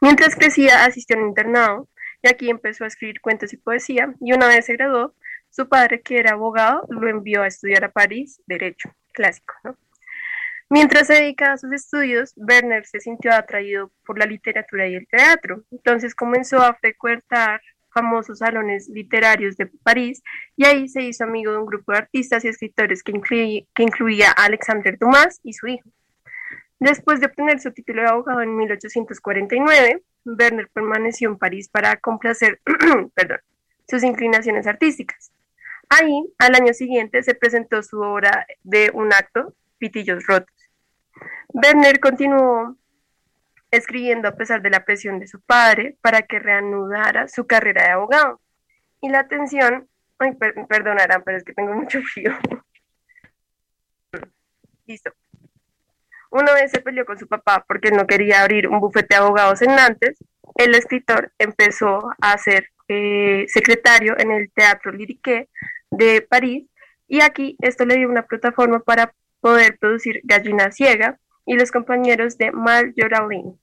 Mientras 0.00 0.34
crecía, 0.34 0.86
asistió 0.86 1.18
a 1.18 1.20
un 1.20 1.28
internado 1.28 1.90
y 2.22 2.30
aquí 2.30 2.48
empezó 2.48 2.84
a 2.84 2.86
escribir 2.86 3.20
cuentos 3.20 3.52
y 3.52 3.58
poesía 3.58 4.14
y 4.18 4.32
una 4.32 4.48
vez 4.48 4.64
se 4.64 4.72
graduó, 4.72 5.14
su 5.50 5.68
padre, 5.68 6.00
que 6.00 6.20
era 6.20 6.32
abogado, 6.32 6.86
lo 6.88 7.06
envió 7.06 7.42
a 7.42 7.48
estudiar 7.48 7.84
a 7.84 7.90
París 7.90 8.40
Derecho, 8.46 8.88
clásico, 9.12 9.52
¿no? 9.62 9.76
Mientras 10.70 11.08
se 11.08 11.14
dedicaba 11.14 11.52
a 11.52 11.58
sus 11.58 11.72
estudios, 11.72 12.32
Werner 12.36 12.86
se 12.86 13.00
sintió 13.00 13.34
atraído 13.34 13.92
por 14.06 14.18
la 14.18 14.24
literatura 14.24 14.88
y 14.88 14.94
el 14.94 15.06
teatro, 15.06 15.64
entonces 15.70 16.14
comenzó 16.14 16.62
a 16.62 16.72
frecuentar 16.72 17.60
famosos 17.92 18.38
salones 18.38 18.88
literarios 18.88 19.56
de 19.56 19.66
París 19.66 20.22
y 20.56 20.64
ahí 20.64 20.88
se 20.88 21.02
hizo 21.02 21.24
amigo 21.24 21.52
de 21.52 21.58
un 21.58 21.66
grupo 21.66 21.92
de 21.92 21.98
artistas 21.98 22.44
y 22.44 22.48
escritores 22.48 23.02
que, 23.02 23.12
incluía 23.78 24.30
a 24.30 24.44
Alexander 24.44 24.98
Dumas 24.98 25.40
y 25.42 25.52
su 25.52 25.66
hijo. 25.66 25.88
Después 26.78 27.20
de 27.20 27.26
obtener 27.26 27.60
su 27.60 27.72
título 27.72 28.02
de 28.02 28.08
abogado 28.08 28.40
en 28.40 28.56
1849, 28.56 30.02
Werner 30.24 30.68
permaneció 30.72 31.28
en 31.28 31.38
París 31.38 31.68
para 31.68 31.96
complacer 31.96 32.60
perdón, 33.14 33.40
sus 33.88 34.02
inclinaciones 34.02 34.66
artísticas. 34.66 35.30
Ahí, 35.88 36.32
al 36.38 36.54
año 36.54 36.72
siguiente, 36.72 37.22
se 37.22 37.34
presentó 37.34 37.82
su 37.82 38.00
obra 38.00 38.46
de 38.62 38.90
un 38.94 39.12
acto, 39.12 39.54
Pitillos 39.78 40.24
Rotos. 40.26 40.54
Werner 41.52 41.98
continuó 41.98 42.76
escribiendo 43.70 44.28
a 44.28 44.36
pesar 44.36 44.62
de 44.62 44.70
la 44.70 44.84
presión 44.84 45.18
de 45.18 45.26
su 45.26 45.40
padre 45.40 45.96
para 46.00 46.22
que 46.22 46.38
reanudara 46.38 47.28
su 47.28 47.46
carrera 47.46 47.84
de 47.84 47.90
abogado. 47.90 48.40
Y 49.00 49.08
la 49.08 49.20
atención, 49.20 49.88
ay, 50.18 50.32
perdonarán, 50.68 51.22
pero 51.24 51.38
es 51.38 51.44
que 51.44 51.54
tengo 51.54 51.74
mucho 51.74 52.00
frío. 52.02 52.32
Listo. 54.86 55.12
Una 56.30 56.54
vez 56.54 56.70
se 56.70 56.80
peleó 56.80 57.04
con 57.04 57.18
su 57.18 57.26
papá 57.26 57.64
porque 57.66 57.90
no 57.90 58.06
quería 58.06 58.42
abrir 58.42 58.68
un 58.68 58.80
bufete 58.80 59.08
de 59.10 59.16
abogados 59.16 59.62
en 59.62 59.74
Nantes. 59.74 60.16
El 60.54 60.74
escritor 60.74 61.32
empezó 61.38 62.10
a 62.20 62.38
ser 62.38 62.68
eh, 62.88 63.46
secretario 63.48 64.16
en 64.18 64.30
el 64.30 64.50
Teatro 64.52 64.92
Lyrique 64.92 65.48
de 65.90 66.22
París 66.22 66.68
y 67.08 67.20
aquí 67.20 67.56
esto 67.60 67.84
le 67.84 67.96
dio 67.96 68.08
una 68.08 68.26
plataforma 68.26 68.80
para 68.80 69.12
poder 69.40 69.78
producir 69.78 70.20
Gallina 70.22 70.70
Ciega 70.70 71.18
y 71.46 71.54
los 71.54 71.70
compañeros 71.70 72.38
de 72.38 72.52
Marjolaine. 72.52 73.54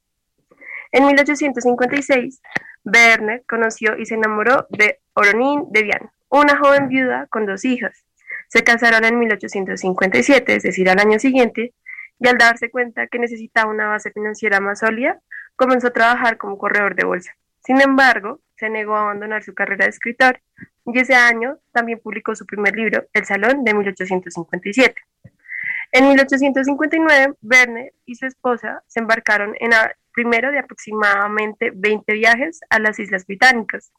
En 0.92 1.06
1856, 1.06 2.40
Werner 2.84 3.44
conoció 3.46 3.98
y 3.98 4.06
se 4.06 4.14
enamoró 4.14 4.66
de 4.70 5.00
Oronin 5.14 5.70
de 5.70 5.82
Vian, 5.82 6.10
una 6.28 6.56
joven 6.58 6.88
viuda 6.88 7.26
con 7.28 7.46
dos 7.46 7.64
hijas. 7.64 8.04
Se 8.48 8.64
casaron 8.64 9.04
en 9.04 9.18
1857, 9.18 10.56
es 10.56 10.62
decir, 10.62 10.88
al 10.88 10.98
año 10.98 11.18
siguiente, 11.18 11.74
y 12.20 12.28
al 12.28 12.38
darse 12.38 12.70
cuenta 12.70 13.06
que 13.06 13.18
necesitaba 13.18 13.70
una 13.70 13.88
base 13.88 14.10
financiera 14.10 14.60
más 14.60 14.80
sólida, 14.80 15.20
comenzó 15.56 15.88
a 15.88 15.92
trabajar 15.92 16.36
como 16.36 16.58
corredor 16.58 16.94
de 16.94 17.04
bolsa. 17.04 17.32
Sin 17.64 17.80
embargo, 17.80 18.40
se 18.56 18.70
negó 18.70 18.96
a 18.96 19.02
abandonar 19.02 19.42
su 19.42 19.54
carrera 19.54 19.84
de 19.84 19.90
escritor 19.90 20.40
y 20.86 20.98
ese 20.98 21.14
año 21.14 21.58
también 21.72 22.00
publicó 22.00 22.34
su 22.34 22.46
primer 22.46 22.74
libro, 22.74 23.04
El 23.12 23.24
Salón, 23.24 23.64
de 23.64 23.74
1857. 23.74 24.94
En 25.92 26.08
1859, 26.08 27.34
Werner 27.42 27.92
y 28.04 28.14
su 28.14 28.26
esposa 28.26 28.82
se 28.86 29.00
embarcaron 29.00 29.54
en 29.60 29.72
el 29.72 29.90
primero 30.12 30.50
de 30.50 30.58
aproximadamente 30.58 31.70
20 31.74 32.12
viajes 32.12 32.60
a 32.70 32.78
las 32.78 32.98
Islas 32.98 33.24
Británicas. 33.26 33.92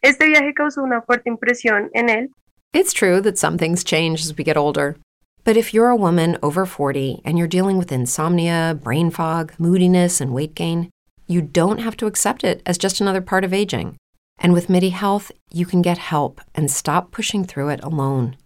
Este 0.00 0.26
viaje 0.26 0.54
causó 0.54 0.82
una 0.82 1.02
fuerte 1.02 1.28
impresión 1.28 1.90
en 1.92 2.08
él. 2.08 2.30
It's 2.72 2.92
true 2.92 3.20
that 3.22 3.36
some 3.36 3.58
things 3.58 3.84
change 3.84 4.22
as 4.22 4.34
we 4.36 4.44
get 4.44 4.56
older. 4.56 4.96
But 5.44 5.56
if 5.56 5.74
you're 5.74 5.90
a 5.90 5.96
woman 5.96 6.38
over 6.42 6.64
40 6.64 7.20
and 7.24 7.38
you're 7.38 7.46
dealing 7.46 7.76
with 7.76 7.92
insomnia, 7.92 8.78
brain 8.82 9.10
fog, 9.10 9.52
moodiness, 9.58 10.20
and 10.20 10.32
weight 10.32 10.54
gain, 10.54 10.90
you 11.26 11.42
don't 11.42 11.80
have 11.80 11.96
to 11.98 12.06
accept 12.06 12.44
it 12.44 12.62
as 12.64 12.78
just 12.78 13.00
another 13.00 13.20
part 13.20 13.44
of 13.44 13.52
aging. 13.52 13.96
And 14.38 14.52
with 14.52 14.70
MIDI 14.70 14.90
Health, 14.90 15.30
you 15.52 15.66
can 15.66 15.82
get 15.82 15.98
help 15.98 16.40
and 16.54 16.70
stop 16.70 17.12
pushing 17.12 17.44
through 17.44 17.68
it 17.68 17.82
alone. 17.82 18.36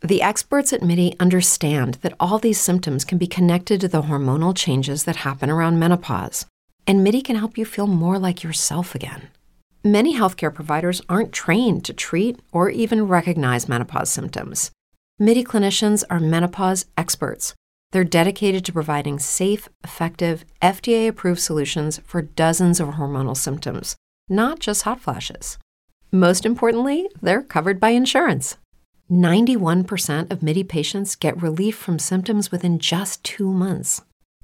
The 0.00 0.22
experts 0.22 0.72
at 0.72 0.82
MIDI 0.82 1.16
understand 1.18 1.94
that 2.02 2.14
all 2.20 2.38
these 2.38 2.60
symptoms 2.60 3.04
can 3.04 3.18
be 3.18 3.26
connected 3.26 3.80
to 3.80 3.88
the 3.88 4.02
hormonal 4.02 4.56
changes 4.56 5.02
that 5.04 5.16
happen 5.16 5.50
around 5.50 5.80
menopause, 5.80 6.46
and 6.86 7.02
MIDI 7.02 7.20
can 7.20 7.34
help 7.34 7.58
you 7.58 7.64
feel 7.64 7.88
more 7.88 8.16
like 8.16 8.44
yourself 8.44 8.94
again. 8.94 9.28
Many 9.82 10.16
healthcare 10.16 10.54
providers 10.54 11.02
aren't 11.08 11.32
trained 11.32 11.84
to 11.84 11.92
treat 11.92 12.38
or 12.52 12.70
even 12.70 13.08
recognize 13.08 13.68
menopause 13.68 14.10
symptoms. 14.10 14.70
MIDI 15.18 15.42
clinicians 15.42 16.04
are 16.08 16.20
menopause 16.20 16.86
experts. 16.96 17.54
They're 17.90 18.04
dedicated 18.04 18.64
to 18.66 18.72
providing 18.72 19.18
safe, 19.18 19.68
effective, 19.82 20.44
FDA 20.62 21.08
approved 21.08 21.40
solutions 21.40 22.00
for 22.04 22.22
dozens 22.22 22.78
of 22.78 22.90
hormonal 22.90 23.36
symptoms, 23.36 23.96
not 24.28 24.60
just 24.60 24.82
hot 24.82 25.00
flashes. 25.00 25.58
Most 26.12 26.46
importantly, 26.46 27.08
they're 27.20 27.42
covered 27.42 27.80
by 27.80 27.90
insurance. 27.90 28.56
91% 29.10 30.30
of 30.30 30.42
MIDI 30.42 30.64
patients 30.64 31.16
get 31.16 31.42
relief 31.42 31.76
from 31.76 31.98
symptoms 31.98 32.50
within 32.50 32.78
just 32.78 33.22
two 33.24 33.52
months. 33.52 34.02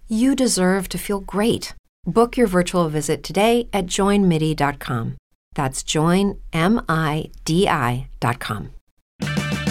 You 0.08 0.34
deserve 0.34 0.88
to 0.90 0.98
feel 0.98 1.20
great. 1.20 1.74
Book 2.06 2.36
your 2.36 2.46
virtual 2.46 2.88
visit 2.88 3.22
today 3.22 3.68
at 3.72 3.86
joinmidi.com. 3.86 5.16
That's 5.54 5.82
joinmidi.com. 5.82 6.34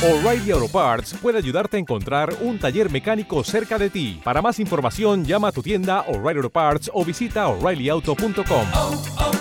O'Reilly 0.04 0.52
Auto 0.52 0.68
Parts 0.68 1.14
puede 1.14 1.38
ayudarte 1.38 1.78
a 1.78 1.80
encontrar 1.80 2.36
un 2.42 2.60
taller 2.60 2.92
mecánico 2.92 3.42
cerca 3.46 3.80
de 3.80 3.90
ti. 3.90 4.20
Para 4.22 4.42
más 4.42 4.60
información, 4.60 5.24
llama 5.24 5.48
a 5.48 5.52
tu 5.54 5.64
tienda 5.64 6.02
O'Reilly 6.10 6.40
Auto 6.40 6.50
Parts 6.50 6.92
o 6.94 7.06
visita 7.06 7.48
oreillyauto.com. 7.48 8.68
Oh, 8.74 9.04
oh, 9.20 9.32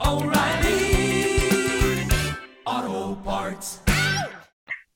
oh, 0.00 0.24
O'Reilly 0.24 2.08
Auto 2.64 3.16
Parts. 3.22 3.85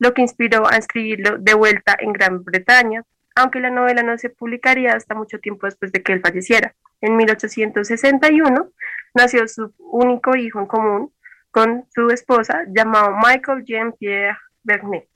Lo 0.01 0.15
que 0.15 0.23
inspiró 0.23 0.67
a 0.69 0.77
escribirlo 0.77 1.39
de 1.39 1.55
vuelta 1.55 1.97
en 2.01 2.13
Gran 2.13 2.43
Bretaña, 2.43 3.05
aunque 3.37 3.61
la 3.61 3.71
novela 3.71 4.03
no 4.03 4.19
se 4.19 4.31
publicaría 4.31 4.95
hasta 4.95 5.15
mucho 5.15 5.39
tiempo 5.39 5.67
después 5.67 5.93
de 5.93 6.03
que 6.03 6.13
él 6.13 6.21
falleciera. 6.21 6.75
En 7.01 7.17
1861 7.17 8.71
nació 9.15 9.47
su 9.47 9.73
único 9.79 10.35
hijo 10.37 10.59
en 10.59 10.67
común 10.67 11.13
con 11.51 11.85
su 11.95 12.09
esposa, 12.11 12.65
llamado 12.69 13.13
Michael 13.23 13.65
Jean-Pierre 13.65 14.37
Vernet. 14.63 15.07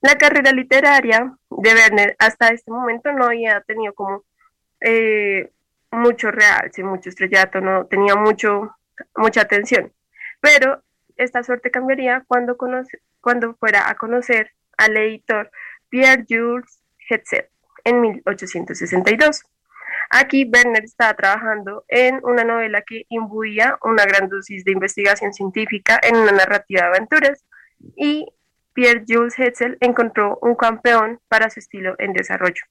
La 0.00 0.16
carrera 0.16 0.52
literaria 0.52 1.34
de 1.50 1.74
Werner 1.74 2.16
hasta 2.18 2.48
este 2.48 2.70
momento 2.70 3.12
no 3.12 3.26
había 3.26 3.60
tenido 3.60 3.92
como 3.92 4.24
eh, 4.80 5.50
mucho 5.90 6.30
realce, 6.30 6.82
mucho 6.82 7.10
estrellato, 7.10 7.60
no 7.60 7.84
tenía 7.86 8.14
mucho, 8.14 8.76
mucha 9.16 9.42
atención. 9.42 9.92
Pero 10.40 10.82
esta 11.20 11.42
suerte 11.42 11.70
cambiaría 11.70 12.24
cuando, 12.26 12.56
fuera 13.58 13.88
a 13.88 13.94
conocer 13.94 14.52
al 14.76 14.96
editor 14.96 15.50
Pierre 15.88 16.24
Jules 16.28 16.82
Hetzel 17.08 17.46
en 17.84 18.00
1862. 18.00 19.42
Aquí 20.10 20.50
Werner 20.52 20.84
estaba 20.84 21.14
trabajando 21.14 21.84
en 21.88 22.20
una 22.24 22.42
novela 22.44 22.82
que 22.82 23.04
imbuía 23.08 23.78
una 23.82 24.04
gran 24.04 24.28
dosis 24.28 24.64
de 24.64 24.72
investigación 24.72 25.32
científica 25.32 26.00
en 26.02 26.16
una 26.16 26.32
narrativa 26.32 26.82
de 26.82 26.88
aventuras 26.88 27.44
y 27.96 28.26
Pierre 28.72 29.04
Jules 29.06 29.38
Hetzel 29.38 29.76
encontró 29.80 30.38
un 30.42 30.54
campeón 30.54 31.20
para 31.28 31.50
su 31.50 31.60
estilo 31.60 31.94
en 31.98 32.12
desarrollo. 32.12 32.62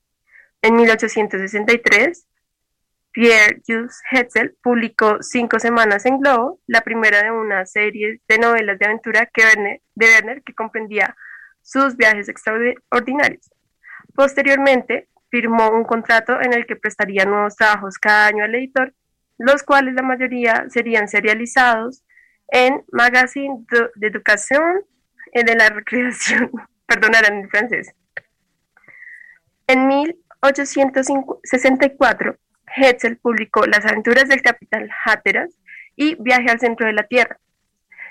En 0.61 0.75
1863, 0.75 2.27
Pierre 3.11 3.61
Jules 3.67 4.01
Hetzel 4.11 4.55
publicó 4.61 5.17
Cinco 5.21 5.59
Semanas 5.59 6.05
en 6.05 6.19
Globo, 6.19 6.59
la 6.67 6.81
primera 6.81 7.23
de 7.23 7.31
una 7.31 7.65
serie 7.65 8.21
de 8.27 8.37
novelas 8.37 8.77
de 8.77 8.85
aventura 8.85 9.25
que 9.25 9.43
de 9.43 9.81
Werner 9.95 10.43
que 10.43 10.53
comprendía 10.53 11.15
sus 11.61 11.97
viajes 11.97 12.29
extraordinarios. 12.29 13.49
Posteriormente, 14.15 15.09
firmó 15.29 15.69
un 15.69 15.83
contrato 15.83 16.41
en 16.41 16.53
el 16.53 16.65
que 16.65 16.75
prestaría 16.75 17.25
nuevos 17.25 17.55
trabajos 17.55 17.97
cada 17.97 18.27
año 18.27 18.43
al 18.43 18.55
editor, 18.55 18.93
los 19.37 19.63
cuales 19.63 19.93
la 19.93 20.01
mayoría 20.01 20.65
serían 20.69 21.07
serializados 21.07 22.03
en 22.51 22.83
Magazine 22.91 23.65
d'Education 23.95 24.83
y 25.33 25.43
de 25.43 25.55
la 25.55 25.69
Recreación, 25.69 26.51
perdonarán 26.87 27.39
en 27.39 27.49
francés. 27.49 27.93
En 29.67 29.87
1864, 29.87 32.37
Hetzel 32.75 33.17
publicó 33.17 33.65
Las 33.65 33.85
aventuras 33.85 34.27
del 34.27 34.41
capitán 34.41 34.89
Hatteras 35.05 35.51
y 35.95 36.15
Viaje 36.15 36.49
al 36.49 36.59
centro 36.59 36.87
de 36.87 36.93
la 36.93 37.03
Tierra. 37.03 37.39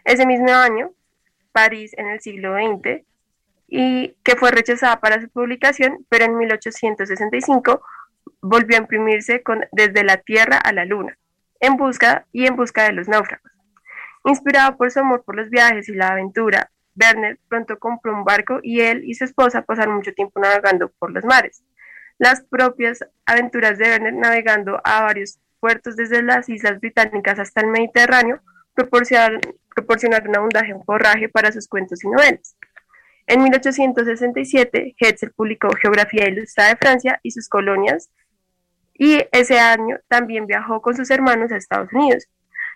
Ese 0.05 0.27
mismo 0.27 0.53
año, 0.53 0.93
París 1.53 1.93
en 1.97 2.09
el 2.09 2.21
siglo 2.21 2.55
XX, 2.55 3.03
y 3.69 4.15
que 4.23 4.37
fue 4.37 4.51
rechazada 4.51 5.01
para 5.01 5.21
su 5.21 5.29
publicación, 5.29 6.07
pero 6.09 6.25
en 6.25 6.37
1865 6.37 7.83
volvió 8.41 8.77
a 8.77 8.81
imprimirse 8.81 9.43
con 9.43 9.65
Desde 9.73 10.05
la 10.05 10.17
Tierra 10.17 10.59
a 10.59 10.73
la 10.73 10.85
Luna, 10.85 11.19
en 11.61 11.77
busca 11.77 12.27
y 12.33 12.47
en 12.47 12.57
busca 12.57 12.85
de 12.85 12.93
los 12.93 13.09
náufragos. 13.09 13.53
Inspirado 14.25 14.77
por 14.77 14.91
su 14.91 15.01
amor 15.01 15.23
por 15.25 15.37
los 15.37 15.51
viajes 15.51 15.89
y 15.89 15.95
la 15.95 16.09
aventura, 16.09 16.71
Werner 17.01 17.39
pronto 17.49 17.79
compró 17.79 18.15
un 18.15 18.25
barco 18.25 18.61
y 18.63 18.81
él 18.81 19.05
y 19.05 19.15
su 19.15 19.25
esposa 19.25 19.63
pasaron 19.63 19.97
mucho 19.97 20.13
tiempo 20.13 20.41
navegando 20.41 20.91
por 20.99 21.13
los 21.13 21.25
mares. 21.25 21.63
Las 22.19 22.43
propias 22.43 22.99
aventuras 23.27 23.79
de 23.79 23.85
Werner 23.85 24.15
navegando 24.15 24.81
a 24.85 25.03
varios 25.03 25.39
puertos 25.61 25.97
desde 25.97 26.23
las 26.23 26.49
islas 26.49 26.81
británicas 26.81 27.39
hasta 27.39 27.61
el 27.61 27.69
Mediterráneo 27.69 28.41
proporcionaron, 28.75 29.41
proporcionaron 29.75 30.37
abundaje 30.37 30.73
en 30.73 30.85
forraje 30.85 31.29
para 31.29 31.53
sus 31.53 31.69
cuentos 31.69 32.03
y 32.05 32.09
novelas. 32.09 32.57
En 33.27 33.43
1867, 33.43 34.97
Hetzel 34.99 35.33
publicó 35.33 35.69
Geografía 35.81 36.29
Ilustrada 36.29 36.71
de 36.71 36.77
Francia 36.77 37.21
y 37.23 37.31
sus 37.31 37.49
colonias, 37.49 38.11
y 38.95 39.23
ese 39.33 39.61
año 39.61 39.99
también 40.09 40.47
viajó 40.47 40.81
con 40.83 40.97
sus 40.97 41.11
hermanos 41.11 41.53
a 41.53 41.57
Estados 41.57 41.93
Unidos. 41.93 42.27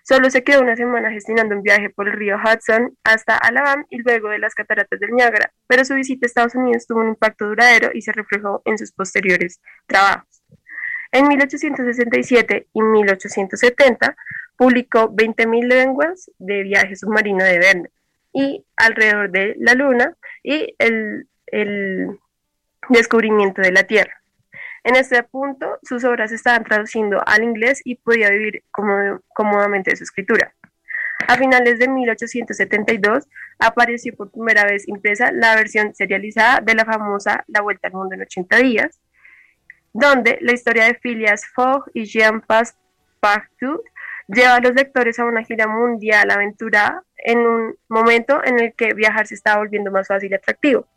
Solo 0.02 0.30
se 0.30 0.42
quedó 0.42 0.60
una 0.60 0.74
semana 0.74 1.10
gestionando 1.10 1.54
un 1.54 1.62
viaje 1.62 1.90
por 1.90 2.08
el 2.08 2.14
río 2.14 2.36
Hudson 2.36 2.96
hasta 3.04 3.36
Alabama 3.36 3.84
y 3.88 3.98
luego 3.98 4.30
de 4.30 4.38
las 4.38 4.54
cataratas 4.54 4.98
del 4.98 5.12
Niágara, 5.12 5.52
pero 5.68 5.84
su 5.84 5.94
visita 5.94 6.24
a 6.24 6.28
Estados 6.28 6.54
Unidos 6.56 6.86
tuvo 6.86 7.00
un 7.00 7.08
impacto 7.08 7.46
duradero 7.46 7.90
y 7.94 8.02
se 8.02 8.12
reflejó 8.12 8.62
en 8.64 8.78
sus 8.78 8.92
posteriores 8.92 9.60
trabajos. 9.86 10.42
En 11.12 11.28
1867 11.28 12.68
y 12.72 12.82
1870 12.82 14.16
publicó 14.56 15.14
20.000 15.14 15.66
lenguas 15.66 16.30
de 16.38 16.62
viaje 16.62 16.96
submarino 16.96 17.44
de 17.44 17.58
Verne 17.58 17.90
y 18.32 18.64
alrededor 18.76 19.30
de 19.30 19.54
la 19.58 19.74
Luna 19.74 20.16
y 20.42 20.74
el, 20.78 21.28
el 21.46 22.18
descubrimiento 22.88 23.62
de 23.62 23.72
la 23.72 23.84
Tierra. 23.84 24.21
En 24.84 24.96
este 24.96 25.22
punto, 25.22 25.78
sus 25.82 26.04
obras 26.04 26.32
estaban 26.32 26.64
traduciendo 26.64 27.22
al 27.24 27.44
inglés 27.44 27.80
y 27.84 27.94
podía 27.96 28.30
vivir 28.30 28.64
cómodamente 28.72 29.90
de 29.90 29.96
su 29.96 30.04
escritura. 30.04 30.54
A 31.28 31.36
finales 31.36 31.78
de 31.78 31.88
1872 31.88 33.28
apareció 33.58 34.14
por 34.16 34.32
primera 34.32 34.64
vez 34.64 34.88
impresa 34.88 35.30
la 35.30 35.54
versión 35.54 35.94
serializada 35.94 36.60
de 36.60 36.74
la 36.74 36.84
famosa 36.84 37.44
La 37.46 37.60
Vuelta 37.60 37.88
al 37.88 37.94
Mundo 37.94 38.14
en 38.14 38.22
80 38.22 38.56
días. 38.58 39.00
donde 39.94 40.38
la 40.40 40.52
historia 40.52 40.86
de 40.86 40.94
Phileas 40.94 41.46
Fogg 41.54 41.90
y 41.92 42.06
Jean 42.06 42.40
Passepartout 42.40 43.82
lleva 44.26 44.54
a 44.54 44.60
los 44.60 44.74
lectores 44.74 45.18
a 45.18 45.26
una 45.26 45.44
gira 45.44 45.66
mundial 45.66 46.30
aventura 46.30 47.02
en 47.18 47.40
un 47.40 47.74
momento 47.88 48.42
en 48.42 48.58
el 48.58 48.72
que 48.74 48.94
viajar 48.94 49.26
se 49.26 49.34
estaba 49.34 49.58
volviendo 49.58 49.90
más 49.90 50.08
fácil 50.08 50.30
y 50.30 50.34
atractivo. 50.34 50.88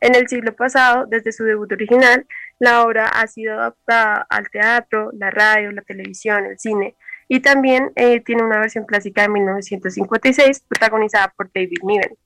En 0.00 0.14
el 0.14 0.28
siglo 0.28 0.54
pasado, 0.54 1.06
desde 1.06 1.32
su 1.32 1.44
debut 1.44 1.70
original, 1.72 2.26
la 2.58 2.82
obra 2.82 3.06
ha 3.06 3.26
sido 3.26 3.54
adaptada 3.54 4.26
al 4.28 4.48
teatro, 4.50 5.10
la 5.12 5.30
radio, 5.30 5.70
la 5.72 5.82
televisión, 5.82 6.44
el 6.46 6.58
cine, 6.58 6.96
y 7.28 7.40
también 7.40 7.92
eh, 7.94 8.20
tiene 8.20 8.42
una 8.42 8.58
versión 8.58 8.84
clásica 8.84 9.22
de 9.22 9.28
1956 9.28 10.64
protagonizada 10.68 11.32
por 11.36 11.50
David 11.52 11.78
Niven. 11.82 12.16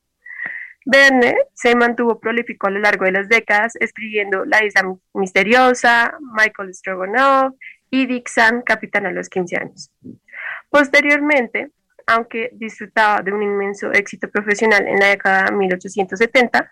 Verne 0.84 1.36
se 1.54 1.76
mantuvo 1.76 2.18
prolífico 2.18 2.66
a 2.66 2.70
lo 2.70 2.80
largo 2.80 3.04
de 3.04 3.12
las 3.12 3.28
décadas 3.28 3.76
escribiendo 3.76 4.44
La 4.44 4.64
isla 4.64 4.82
misteriosa, 5.14 6.16
Michael 6.20 6.74
Strogonoff 6.74 7.54
y 7.90 8.06
Dick 8.06 8.28
Sand, 8.28 8.64
capitán 8.64 9.06
a 9.06 9.12
los 9.12 9.28
15 9.28 9.56
años. 9.56 9.92
Posteriormente, 10.70 11.70
aunque 12.06 12.50
disfrutaba 12.54 13.22
de 13.22 13.32
un 13.32 13.42
inmenso 13.42 13.92
éxito 13.92 14.28
profesional 14.28 14.86
en 14.88 14.98
la 14.98 15.08
década 15.08 15.44
de 15.44 15.52
1870, 15.52 16.70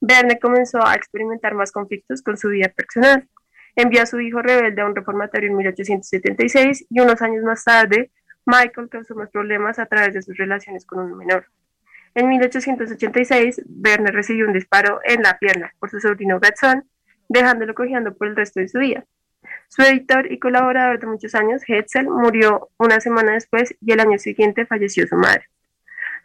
Verne 0.00 0.38
comenzó 0.38 0.84
a 0.86 0.94
experimentar 0.94 1.54
más 1.54 1.72
conflictos 1.72 2.22
con 2.22 2.36
su 2.36 2.48
vida 2.48 2.68
personal. 2.68 3.28
Envió 3.74 4.02
a 4.02 4.06
su 4.06 4.20
hijo 4.20 4.42
rebelde 4.42 4.82
a 4.82 4.86
un 4.86 4.94
reformatorio 4.94 5.50
en 5.50 5.56
1876 5.56 6.86
y 6.88 7.00
unos 7.00 7.22
años 7.22 7.44
más 7.44 7.64
tarde, 7.64 8.10
Michael 8.44 8.88
causó 8.88 9.14
más 9.14 9.30
problemas 9.30 9.78
a 9.78 9.86
través 9.86 10.14
de 10.14 10.22
sus 10.22 10.36
relaciones 10.36 10.86
con 10.86 11.00
un 11.00 11.18
menor. 11.18 11.46
En 12.14 12.28
1886, 12.28 13.62
Verne 13.66 14.10
recibió 14.10 14.46
un 14.46 14.54
disparo 14.54 15.00
en 15.04 15.22
la 15.22 15.38
pierna 15.38 15.74
por 15.78 15.90
su 15.90 16.00
sobrino 16.00 16.40
Gatzón, 16.40 16.88
dejándolo 17.28 17.74
cojeando 17.74 18.16
por 18.16 18.26
el 18.26 18.36
resto 18.36 18.60
de 18.60 18.68
su 18.68 18.78
vida. 18.78 19.04
Su 19.68 19.82
editor 19.82 20.32
y 20.32 20.38
colaborador 20.38 20.98
de 20.98 21.06
muchos 21.06 21.34
años, 21.34 21.62
Hetzel, 21.66 22.08
murió 22.08 22.70
una 22.78 23.00
semana 23.00 23.32
después 23.34 23.76
y 23.80 23.92
el 23.92 24.00
año 24.00 24.18
siguiente 24.18 24.64
falleció 24.64 25.06
su 25.06 25.16
madre. 25.16 25.44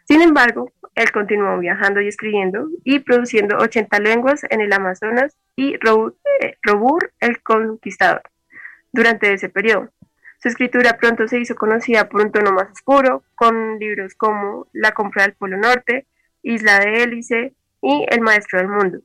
Sin 0.04 0.20
embargo, 0.20 0.72
él 0.94 1.10
continuó 1.12 1.58
viajando 1.58 2.00
y 2.00 2.08
escribiendo 2.08 2.68
y 2.84 3.00
produciendo 3.00 3.56
80 3.58 3.98
lenguas 4.00 4.42
en 4.50 4.60
el 4.60 4.72
Amazonas 4.72 5.36
y 5.56 5.74
eh, 5.74 5.78
Robur 6.62 7.12
el 7.20 7.42
Conquistador 7.42 8.22
durante 8.92 9.32
ese 9.32 9.48
periodo. 9.48 9.90
Su 10.38 10.48
escritura 10.48 10.98
pronto 10.98 11.26
se 11.26 11.40
hizo 11.40 11.54
conocida 11.54 12.08
por 12.08 12.20
un 12.20 12.30
tono 12.30 12.52
más 12.52 12.70
oscuro, 12.70 13.24
con 13.34 13.78
libros 13.78 14.14
como 14.14 14.68
La 14.72 14.92
compra 14.92 15.22
del 15.22 15.32
Polo 15.34 15.56
Norte, 15.56 16.06
Isla 16.42 16.80
de 16.80 17.02
Hélice 17.02 17.54
y 17.80 18.06
El 18.10 18.20
Maestro 18.20 18.58
del 18.58 18.68
Mundo, 18.68 18.98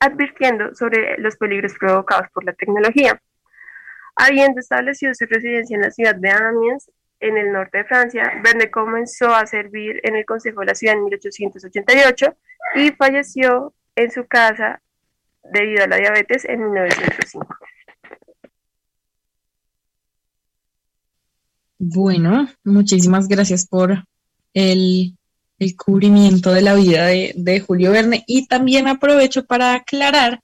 advirtiendo 0.00 0.74
sobre 0.74 1.18
los 1.18 1.36
peligros 1.36 1.74
provocados 1.78 2.28
por 2.34 2.44
la 2.44 2.52
tecnología. 2.52 3.22
Habiendo 4.16 4.60
establecido 4.60 5.14
su 5.14 5.24
residencia 5.26 5.76
en 5.76 5.82
la 5.82 5.90
ciudad 5.92 6.16
de 6.16 6.30
Amiens, 6.30 6.90
en 7.22 7.38
el 7.38 7.52
norte 7.52 7.78
de 7.78 7.84
Francia, 7.84 8.32
Verne 8.42 8.70
comenzó 8.70 9.34
a 9.34 9.46
servir 9.46 10.00
en 10.02 10.16
el 10.16 10.24
Consejo 10.24 10.60
de 10.60 10.66
la 10.66 10.74
Ciudad 10.74 10.96
en 10.96 11.04
1888 11.04 12.36
y 12.76 12.90
falleció 12.90 13.72
en 13.96 14.10
su 14.10 14.26
casa 14.26 14.82
debido 15.52 15.84
a 15.84 15.86
la 15.86 15.96
diabetes 15.96 16.44
en 16.44 16.64
1905. 16.64 17.46
Bueno, 21.78 22.48
muchísimas 22.64 23.26
gracias 23.28 23.66
por 23.66 24.04
el, 24.54 25.16
cubrimiento 25.76 26.52
de 26.52 26.62
la 26.62 26.74
vida 26.74 27.06
de, 27.06 27.64
Julio 27.66 27.92
Verne 27.92 28.24
y 28.26 28.46
también 28.46 28.88
aprovecho 28.88 29.44
para 29.44 29.74
aclarar 29.74 30.40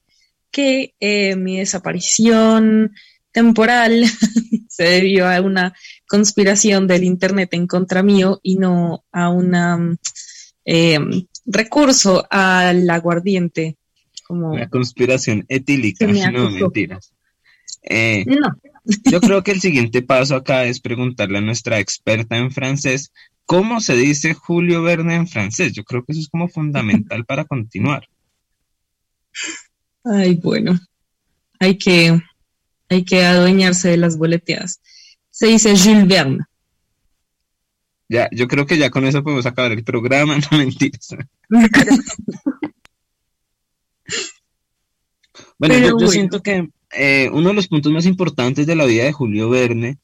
que 0.50 0.94
eh, 1.00 1.36
mi 1.36 1.58
desaparición 1.58 2.92
temporal 3.32 4.04
se 4.68 4.84
debió 4.84 5.28
a 5.28 5.40
una 5.40 5.74
conspiración 6.08 6.86
del 6.86 7.04
Internet 7.04 7.50
en 7.52 7.66
contra 7.66 8.02
mío 8.02 8.40
y 8.42 8.56
no 8.56 9.04
a 9.12 9.28
un 9.28 9.98
em, 10.64 11.26
recurso 11.46 12.26
al 12.30 12.88
aguardiente. 12.90 13.76
Como 14.26 14.52
una 14.52 14.68
conspiración 14.68 15.44
etílica, 15.48 16.06
no 16.06 16.50
mentiras. 16.50 17.12
Eh, 17.82 18.24
no. 18.26 18.56
Yo 19.04 19.20
creo 19.20 19.42
que 19.42 19.52
el 19.52 19.60
siguiente 19.60 20.02
paso 20.02 20.34
acá 20.34 20.64
es 20.64 20.80
preguntarle 20.80 21.38
a 21.38 21.42
nuestra 21.42 21.78
experta 21.78 22.36
en 22.36 22.50
francés 22.50 23.12
cómo 23.44 23.80
se 23.80 23.96
dice 23.96 24.34
Julio 24.34 24.82
Verne 24.82 25.14
en 25.14 25.28
francés. 25.28 25.72
Yo 25.72 25.84
creo 25.84 26.04
que 26.04 26.12
eso 26.12 26.20
es 26.22 26.28
como 26.28 26.48
fundamental 26.48 27.24
para 27.24 27.44
continuar. 27.44 28.08
Ay, 30.04 30.34
bueno, 30.36 30.78
hay 31.58 31.76
que, 31.76 32.18
hay 32.88 33.04
que 33.04 33.24
adueñarse 33.24 33.90
de 33.90 33.98
las 33.98 34.16
boleteadas. 34.16 34.80
Se 35.38 35.46
dice 35.46 35.76
Jules 35.76 36.08
Verne. 36.08 36.40
Ya, 38.08 38.28
yo 38.32 38.48
creo 38.48 38.66
que 38.66 38.76
ya 38.76 38.90
con 38.90 39.04
eso 39.04 39.22
podemos 39.22 39.46
acabar 39.46 39.70
el 39.70 39.84
programa, 39.84 40.36
no 40.50 40.58
mentiras. 40.58 41.14
bueno, 45.56 45.78
yo, 45.78 46.08
siento 46.08 46.42
que 46.42 46.68
eh, 46.90 47.30
uno 47.32 47.50
de 47.50 47.54
los 47.54 47.68
puntos 47.68 47.92
más 47.92 48.04
importantes 48.04 48.66
de 48.66 48.74
la 48.74 48.84
vida 48.84 49.04
de 49.04 49.12
Julio 49.12 49.48
Verne 49.48 49.98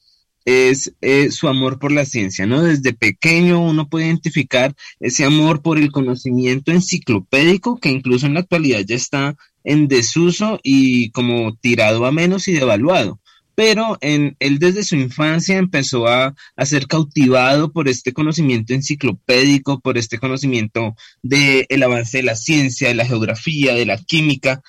es 0.45 0.95
eh, 1.01 1.33
su 1.33 1.49
amor 1.49 1.81
por 1.81 1.91
la 1.91 2.05
ciencia, 2.05 2.47
¿no? 2.47 2.63
Desde 2.63 2.93
pequeño 2.93 3.61
uno 3.61 3.89
puede 3.89 4.07
identificar 4.07 4.73
ese 5.01 5.25
amor 5.25 5.63
por 5.63 5.79
el 5.79 5.91
conocimiento 5.91 6.71
enciclopédico 6.71 7.81
que 7.81 7.89
incluso 7.89 8.27
en 8.27 8.35
la 8.35 8.41
actualidad 8.41 8.83
ya 8.87 8.95
está 8.95 9.35
en 9.65 9.89
desuso 9.89 10.61
y 10.63 11.11
como 11.11 11.57
tirado 11.57 12.07
a 12.07 12.13
menos 12.13 12.47
y 12.47 12.53
devaluado. 12.53 13.19
Pero 13.55 13.99
en, 14.01 14.37
él 14.41 14.59
desde 14.59 14.85
su 14.85 14.97
infancia 14.97 15.57
empezó 15.57 16.09
a, 16.09 16.35
ser 16.65 16.87
cautivado 16.87 17.73
por 17.73 17.89
este 17.89 18.13
conocimiento 18.13 18.75
enciclopédico, 18.75 19.81
por 19.81 19.99
este 19.99 20.19
conocimiento 20.19 20.97
del 21.23 21.67
el 21.69 21.83
avance 21.83 22.19
de 22.19 22.25
la 22.25 22.37
ciencia, 22.37 22.89
de 22.89 22.95
la 22.95 23.07
geografía, 23.07 23.75
de 23.75 23.87
la 23.87 23.99
química, 23.99 24.63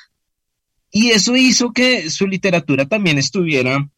y 0.91 1.09
eso 1.09 1.35
hizo 1.35 1.73
que 1.73 2.09
su 2.09 2.25
literatura 2.25 2.85
también 2.85 3.17
estuviera 3.17 3.89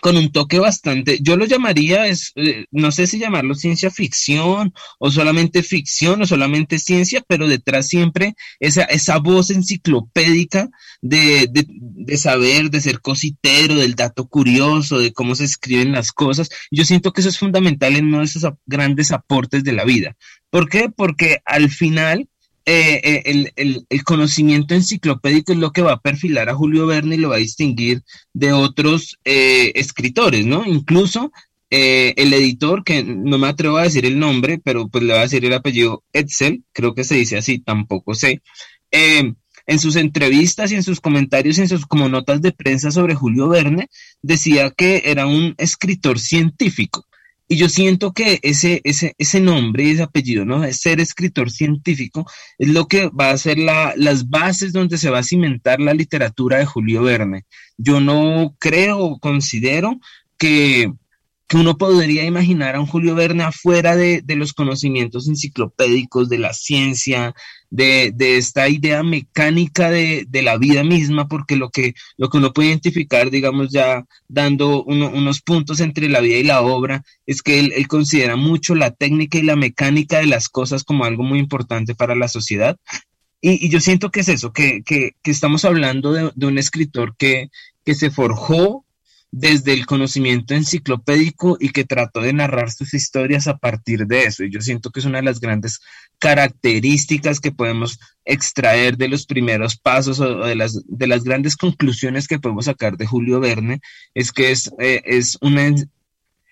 con 0.00 0.16
un 0.16 0.30
toque 0.32 0.58
bastante, 0.58 1.18
yo 1.20 1.36
lo 1.36 1.44
llamaría, 1.44 2.06
es, 2.06 2.32
eh, 2.36 2.66
no 2.70 2.92
sé 2.92 3.06
si 3.06 3.18
llamarlo 3.18 3.54
ciencia 3.54 3.90
ficción 3.90 4.72
o 4.98 5.10
solamente 5.10 5.62
ficción 5.62 6.22
o 6.22 6.26
solamente 6.26 6.78
ciencia, 6.78 7.22
pero 7.26 7.48
detrás 7.48 7.88
siempre 7.88 8.34
esa, 8.60 8.84
esa 8.84 9.18
voz 9.18 9.50
enciclopédica 9.50 10.68
de, 11.00 11.48
de, 11.50 11.66
de, 11.68 12.16
saber, 12.16 12.70
de 12.70 12.80
ser 12.80 13.00
cositero, 13.00 13.76
del 13.76 13.94
dato 13.94 14.26
curioso, 14.26 14.98
de 14.98 15.12
cómo 15.12 15.34
se 15.34 15.44
escriben 15.44 15.92
las 15.92 16.12
cosas. 16.12 16.50
Yo 16.70 16.84
siento 16.84 17.12
que 17.12 17.20
eso 17.20 17.30
es 17.30 17.38
fundamental 17.38 17.96
en 17.96 18.06
uno 18.06 18.18
de 18.18 18.24
esos 18.24 18.44
grandes 18.66 19.12
aportes 19.12 19.64
de 19.64 19.72
la 19.72 19.84
vida. 19.84 20.16
¿Por 20.50 20.68
qué? 20.68 20.88
Porque 20.94 21.40
al 21.44 21.70
final 21.70 22.28
eh, 22.70 23.22
eh, 23.24 23.52
el, 23.56 24.04
conocimiento 24.04 24.74
enciclopédico 24.74 25.52
es 25.52 25.58
lo 25.58 25.72
que 25.72 25.80
va 25.80 25.92
a 25.92 26.00
perfilar 26.00 26.50
a 26.50 26.54
Julio 26.54 26.86
Verne 26.86 27.14
y 27.14 27.18
lo 27.18 27.30
va 27.30 27.36
a 27.36 27.38
distinguir 27.38 28.02
de 28.34 28.52
otros 28.52 29.18
eh, 29.24 29.72
escritores, 29.74 30.44
¿no? 30.44 30.66
Incluso 30.66 31.32
el 31.70 32.32
editor, 32.34 32.84
que 32.84 33.02
no 33.04 33.38
me 33.38 33.48
atrevo 33.48 33.78
a 33.78 33.84
decir 33.84 34.04
el 34.04 34.18
nombre, 34.18 34.60
pero 34.62 34.88
pues 34.88 35.02
le 35.02 35.14
va 35.14 35.20
a 35.20 35.22
decir 35.22 35.44
el 35.46 35.54
apellido 35.54 36.02
Edsel, 36.12 36.62
creo 36.72 36.94
que 36.94 37.04
se 37.04 37.14
dice 37.14 37.38
así, 37.38 37.58
tampoco 37.58 38.14
sé. 38.14 38.42
en 38.90 39.78
sus 39.78 39.96
entrevistas 39.96 40.70
y 40.70 40.74
en 40.74 40.82
sus 40.82 41.00
comentarios 41.00 41.56
y 41.58 41.62
en 41.62 41.68
sus 41.68 41.86
como 41.86 42.08
notas 42.10 42.42
de 42.42 42.52
prensa 42.52 42.90
sobre 42.90 43.14
Julio 43.14 43.48
Verne, 43.48 43.88
decía 44.20 44.70
que 44.70 45.02
era 45.06 45.26
un 45.26 45.54
escritor 45.56 46.18
científico. 46.18 47.07
Y 47.48 47.56
yo 47.56 47.68
siento 47.70 48.12
que 48.12 48.38
ese, 48.42 48.82
ese, 48.84 49.14
ese 49.16 49.40
nombre 49.40 49.84
y 49.84 49.90
ese 49.90 50.02
apellido, 50.02 50.44
¿no? 50.44 50.70
Ser 50.72 51.00
escritor 51.00 51.50
científico, 51.50 52.26
es 52.58 52.68
lo 52.68 52.86
que 52.86 53.08
va 53.08 53.30
a 53.30 53.38
ser 53.38 53.58
la, 53.58 53.94
las 53.96 54.28
bases 54.28 54.72
donde 54.74 54.98
se 54.98 55.08
va 55.08 55.20
a 55.20 55.22
cimentar 55.22 55.80
la 55.80 55.94
literatura 55.94 56.58
de 56.58 56.66
Julio 56.66 57.02
Verne. 57.02 57.46
Yo 57.78 58.00
no 58.00 58.54
creo 58.58 58.98
o 58.98 59.18
considero 59.18 59.98
que, 60.36 60.92
que 61.48 61.56
uno 61.56 61.78
podría 61.78 62.24
imaginar 62.24 62.76
a 62.76 62.80
un 62.80 62.86
Julio 62.86 63.14
Verne 63.14 63.42
afuera 63.42 63.96
de, 63.96 64.20
de 64.22 64.36
los 64.36 64.52
conocimientos 64.52 65.28
enciclopédicos, 65.28 66.28
de 66.28 66.38
la 66.38 66.52
ciencia, 66.52 67.34
de, 67.70 68.12
de 68.14 68.36
esta 68.36 68.68
idea 68.68 69.02
mecánica 69.02 69.90
de, 69.90 70.26
de, 70.28 70.42
la 70.42 70.58
vida 70.58 70.84
misma, 70.84 71.26
porque 71.26 71.56
lo 71.56 71.70
que, 71.70 71.94
lo 72.18 72.28
que 72.28 72.36
uno 72.36 72.52
puede 72.52 72.68
identificar, 72.68 73.30
digamos, 73.30 73.70
ya 73.70 74.04
dando 74.28 74.84
unos 74.84 75.40
puntos 75.40 75.80
entre 75.80 76.10
la 76.10 76.20
vida 76.20 76.36
y 76.36 76.44
la 76.44 76.60
obra, 76.60 77.02
es 77.24 77.42
que 77.42 77.58
él, 77.58 77.72
él, 77.74 77.88
considera 77.88 78.36
mucho 78.36 78.74
la 78.74 78.90
técnica 78.90 79.38
y 79.38 79.42
la 79.42 79.56
mecánica 79.56 80.18
de 80.18 80.26
las 80.26 80.50
cosas 80.50 80.84
como 80.84 81.06
algo 81.06 81.22
muy 81.22 81.38
importante 81.38 81.94
para 81.94 82.14
la 82.14 82.28
sociedad. 82.28 82.76
Y, 83.40 83.64
y 83.64 83.70
yo 83.70 83.80
siento 83.80 84.10
que 84.10 84.20
es 84.20 84.28
eso, 84.28 84.52
que, 84.52 84.82
que, 84.82 85.12
que 85.22 85.30
estamos 85.30 85.64
hablando 85.64 86.12
de 86.12 86.46
un 86.46 86.58
escritor 86.58 87.16
que, 87.16 87.48
que 87.84 87.94
se 87.94 88.10
forjó 88.10 88.84
desde 89.30 89.74
el 89.74 89.86
conocimiento 89.86 90.54
enciclopédico 90.54 91.56
y 91.60 91.70
que 91.70 91.84
trató 91.84 92.20
de 92.20 92.32
narrar 92.32 92.70
sus 92.70 92.94
historias 92.94 93.46
a 93.46 93.58
partir 93.58 94.06
de 94.06 94.24
eso. 94.24 94.44
Y 94.44 94.50
yo 94.50 94.60
siento 94.60 94.90
que 94.90 95.00
es 95.00 95.06
una 95.06 95.18
de 95.18 95.24
las 95.24 95.40
grandes 95.40 95.80
características 96.18 97.40
que 97.40 97.52
podemos 97.52 97.98
extraer 98.24 98.96
de 98.96 99.08
los 99.08 99.26
primeros 99.26 99.76
pasos 99.76 100.20
o 100.20 100.44
de 100.44 100.54
las, 100.54 100.82
de 100.86 101.06
las 101.06 101.24
grandes 101.24 101.56
conclusiones 101.56 102.26
que 102.26 102.38
podemos 102.38 102.66
sacar 102.66 102.96
de 102.96 103.06
Julio 103.06 103.40
Verne, 103.40 103.80
es 104.14 104.32
que 104.32 104.50
es, 104.50 104.70
eh, 104.78 105.02
es 105.04 105.38
una 105.40 105.74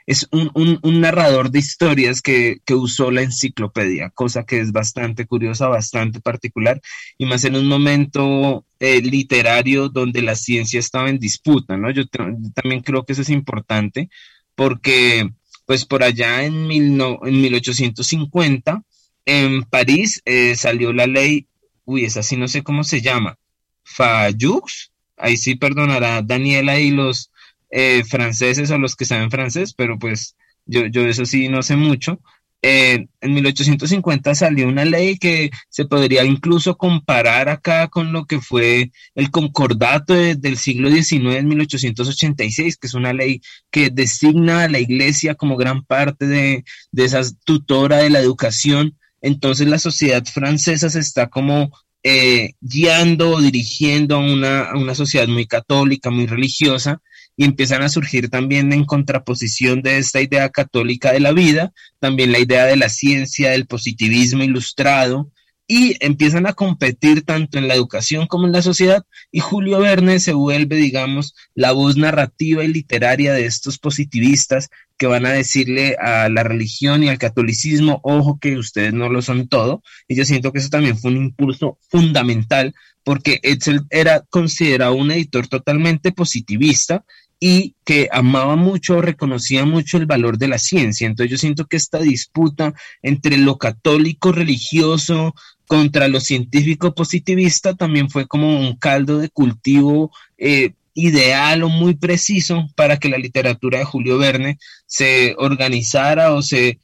es 0.06 0.28
un, 0.30 0.50
un, 0.54 1.00
narrador 1.00 1.50
de 1.50 1.58
historias 1.58 2.22
que, 2.22 2.58
que, 2.64 2.74
usó 2.74 3.10
la 3.10 3.22
enciclopedia, 3.22 4.10
cosa 4.10 4.44
que 4.44 4.60
es 4.60 4.70
bastante 4.70 5.26
curiosa, 5.26 5.66
bastante 5.66 6.20
particular, 6.20 6.80
y 7.18 7.26
más 7.26 7.44
en 7.44 7.56
un 7.56 7.66
momento 7.66 8.64
eh, 8.78 9.02
literario 9.02 9.88
donde 9.88 10.22
la 10.22 10.36
ciencia 10.36 10.78
estaba 10.78 11.10
en 11.10 11.18
disputa, 11.18 11.76
¿no? 11.76 11.90
Yo, 11.90 12.06
también 12.06 12.82
creo 12.82 13.04
que 13.04 13.14
eso 13.14 13.22
es 13.22 13.30
importante 13.30 14.08
porque, 14.54 15.28
pues 15.66 15.84
por 15.84 16.04
allá 16.04 16.44
en, 16.44 16.68
mil 16.68 16.96
no, 16.96 17.18
en 17.24 17.40
1850, 17.40 18.82
en 19.24 19.64
París 19.64 20.22
eh, 20.24 20.54
salió 20.54 20.92
la 20.92 21.08
ley, 21.08 21.48
uy, 21.84 22.04
esa 22.04 22.22
sí 22.22 22.36
no 22.36 22.46
sé 22.46 22.62
cómo 22.62 22.84
se 22.84 23.00
llama, 23.00 23.38
Fayux, 23.82 24.92
ahí 25.16 25.36
sí 25.36 25.56
perdonará 25.56 26.22
Daniela 26.22 26.78
y 26.78 26.90
los 26.90 27.32
eh, 27.70 28.04
franceses 28.04 28.70
o 28.70 28.78
los 28.78 28.96
que 28.96 29.04
saben 29.04 29.30
francés, 29.30 29.74
pero 29.74 29.98
pues 29.98 30.36
yo, 30.64 30.86
yo 30.86 31.06
eso 31.06 31.24
sí 31.24 31.48
no 31.48 31.62
sé 31.62 31.76
mucho. 31.76 32.20
Eh, 32.62 33.06
en 33.20 33.34
1850 33.34 34.34
salió 34.34 34.66
una 34.66 34.84
ley 34.84 35.18
que 35.18 35.50
se 35.68 35.84
podría 35.84 36.24
incluso 36.24 36.76
comparar 36.76 37.48
acá 37.48 37.86
con 37.88 38.12
lo 38.12 38.24
que 38.24 38.40
fue 38.40 38.90
el 39.14 39.30
concordato 39.30 40.14
del 40.14 40.56
siglo 40.56 40.90
XIX 40.90 41.36
en 41.36 41.48
1886, 41.48 42.76
que 42.76 42.86
es 42.86 42.94
una 42.94 43.12
ley 43.12 43.40
que 43.70 43.90
designa 43.90 44.64
a 44.64 44.68
la 44.68 44.80
iglesia 44.80 45.34
como 45.34 45.56
gran 45.56 45.84
parte 45.84 46.26
de, 46.26 46.64
de 46.90 47.04
esa 47.04 47.20
tutora 47.44 47.98
de 47.98 48.10
la 48.10 48.20
educación. 48.20 48.98
Entonces 49.20 49.68
la 49.68 49.78
sociedad 49.78 50.24
francesa 50.24 50.90
se 50.90 51.00
está 51.00 51.28
como 51.28 51.70
eh, 52.02 52.54
guiando 52.60 53.30
o 53.30 53.40
dirigiendo 53.40 54.16
a 54.16 54.18
una, 54.18 54.70
a 54.70 54.76
una 54.76 54.94
sociedad 54.94 55.26
muy 55.26 55.46
católica, 55.46 56.10
muy 56.10 56.26
religiosa, 56.26 57.00
y 57.36 57.44
empiezan 57.44 57.82
a 57.82 57.88
surgir 57.88 58.30
también 58.30 58.72
en 58.72 58.84
contraposición 58.84 59.82
de 59.82 59.98
esta 59.98 60.20
idea 60.20 60.48
católica 60.48 61.12
de 61.12 61.20
la 61.20 61.32
vida, 61.32 61.72
también 62.00 62.32
la 62.32 62.38
idea 62.38 62.64
de 62.64 62.76
la 62.76 62.88
ciencia, 62.88 63.50
del 63.50 63.66
positivismo 63.66 64.42
ilustrado, 64.42 65.30
y 65.68 65.96
empiezan 66.00 66.46
a 66.46 66.52
competir 66.52 67.22
tanto 67.22 67.58
en 67.58 67.66
la 67.66 67.74
educación 67.74 68.28
como 68.28 68.46
en 68.46 68.52
la 68.52 68.62
sociedad, 68.62 69.04
y 69.32 69.40
Julio 69.40 69.80
Verne 69.80 70.20
se 70.20 70.32
vuelve, 70.32 70.76
digamos, 70.76 71.34
la 71.54 71.72
voz 71.72 71.96
narrativa 71.96 72.64
y 72.64 72.68
literaria 72.68 73.32
de 73.32 73.46
estos 73.46 73.78
positivistas 73.78 74.68
que 74.96 75.06
van 75.06 75.26
a 75.26 75.32
decirle 75.32 75.96
a 76.00 76.28
la 76.28 76.42
religión 76.44 77.02
y 77.02 77.08
al 77.08 77.18
catolicismo, 77.18 78.00
ojo 78.04 78.38
que 78.38 78.56
ustedes 78.56 78.94
no 78.94 79.08
lo 79.08 79.20
son 79.22 79.48
todo, 79.48 79.82
y 80.08 80.14
yo 80.14 80.24
siento 80.24 80.52
que 80.52 80.60
eso 80.60 80.70
también 80.70 80.96
fue 80.96 81.10
un 81.10 81.18
impulso 81.18 81.78
fundamental 81.90 82.74
porque 83.06 83.38
Edsel 83.44 83.82
era 83.90 84.24
considerado 84.30 84.94
un 84.94 85.12
editor 85.12 85.46
totalmente 85.46 86.10
positivista 86.10 87.04
y 87.38 87.74
que 87.84 88.08
amaba 88.12 88.56
mucho, 88.56 89.02
reconocía 89.02 89.64
mucho 89.64 89.98
el 89.98 90.06
valor 90.06 90.38
de 90.38 90.48
la 90.48 90.58
ciencia. 90.58 91.06
Entonces 91.06 91.30
yo 91.30 91.38
siento 91.38 91.66
que 91.66 91.76
esta 91.76 91.98
disputa 91.98 92.74
entre 93.02 93.36
lo 93.36 93.58
católico 93.58 94.32
religioso 94.32 95.34
contra 95.66 96.08
lo 96.08 96.20
científico 96.20 96.94
positivista 96.94 97.74
también 97.74 98.08
fue 98.08 98.26
como 98.26 98.60
un 98.60 98.76
caldo 98.76 99.18
de 99.18 99.28
cultivo 99.28 100.12
eh, 100.38 100.72
ideal 100.94 101.62
o 101.62 101.68
muy 101.68 101.94
preciso 101.94 102.68
para 102.74 102.98
que 102.98 103.08
la 103.08 103.18
literatura 103.18 103.78
de 103.78 103.84
Julio 103.84 104.18
Verne 104.18 104.58
se 104.86 105.34
organizara 105.38 106.32
o 106.32 106.42
se 106.42 106.78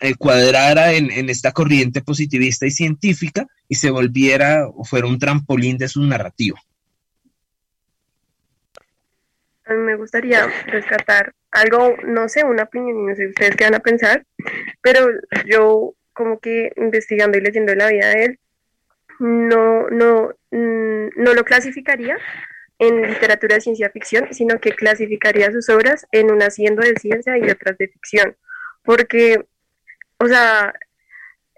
eh, 0.00 0.14
cuadrara 0.16 0.94
en, 0.94 1.30
esta 1.30 1.52
corriente 1.52 2.02
positivista 2.02 2.66
y 2.66 2.72
científica 2.72 3.46
y 3.68 3.76
se 3.76 3.90
volviera 3.90 4.66
o 4.66 4.84
fuera 4.84 5.06
un 5.06 5.18
trampolín 5.18 5.78
de 5.78 5.88
su 5.88 6.02
narrativa 6.02 6.60
a 9.68 9.74
mí 9.74 9.80
me 9.80 9.96
gustaría 9.96 10.46
rescatar 10.66 11.34
algo, 11.50 11.96
no 12.04 12.28
sé, 12.28 12.44
una 12.44 12.64
opinión, 12.64 13.06
no 13.06 13.14
sé 13.14 13.28
ustedes 13.28 13.56
qué 13.56 13.64
van 13.64 13.74
a 13.74 13.80
pensar, 13.80 14.24
pero 14.82 15.08
yo 15.46 15.94
como 16.12 16.40
que 16.40 16.72
investigando 16.76 17.38
y 17.38 17.42
leyendo 17.42 17.74
la 17.74 17.88
vida 17.88 18.08
de 18.08 18.24
él, 18.24 18.40
no, 19.20 19.88
no, 19.90 20.34
mm, 20.50 21.08
no 21.16 21.34
lo 21.34 21.44
clasificaría 21.44 22.16
en 22.78 23.02
literatura 23.02 23.56
de 23.56 23.60
ciencia 23.60 23.90
ficción, 23.90 24.32
sino 24.32 24.60
que 24.60 24.72
clasificaría 24.72 25.50
sus 25.52 25.68
obras 25.68 26.06
en 26.12 26.30
una 26.30 26.46
haciendo 26.46 26.82
de 26.82 26.94
ciencia 26.94 27.36
y 27.36 27.50
otras 27.50 27.76
de 27.78 27.88
ficción, 27.88 28.36
porque, 28.82 29.44
o 30.18 30.26
sea, 30.26 30.74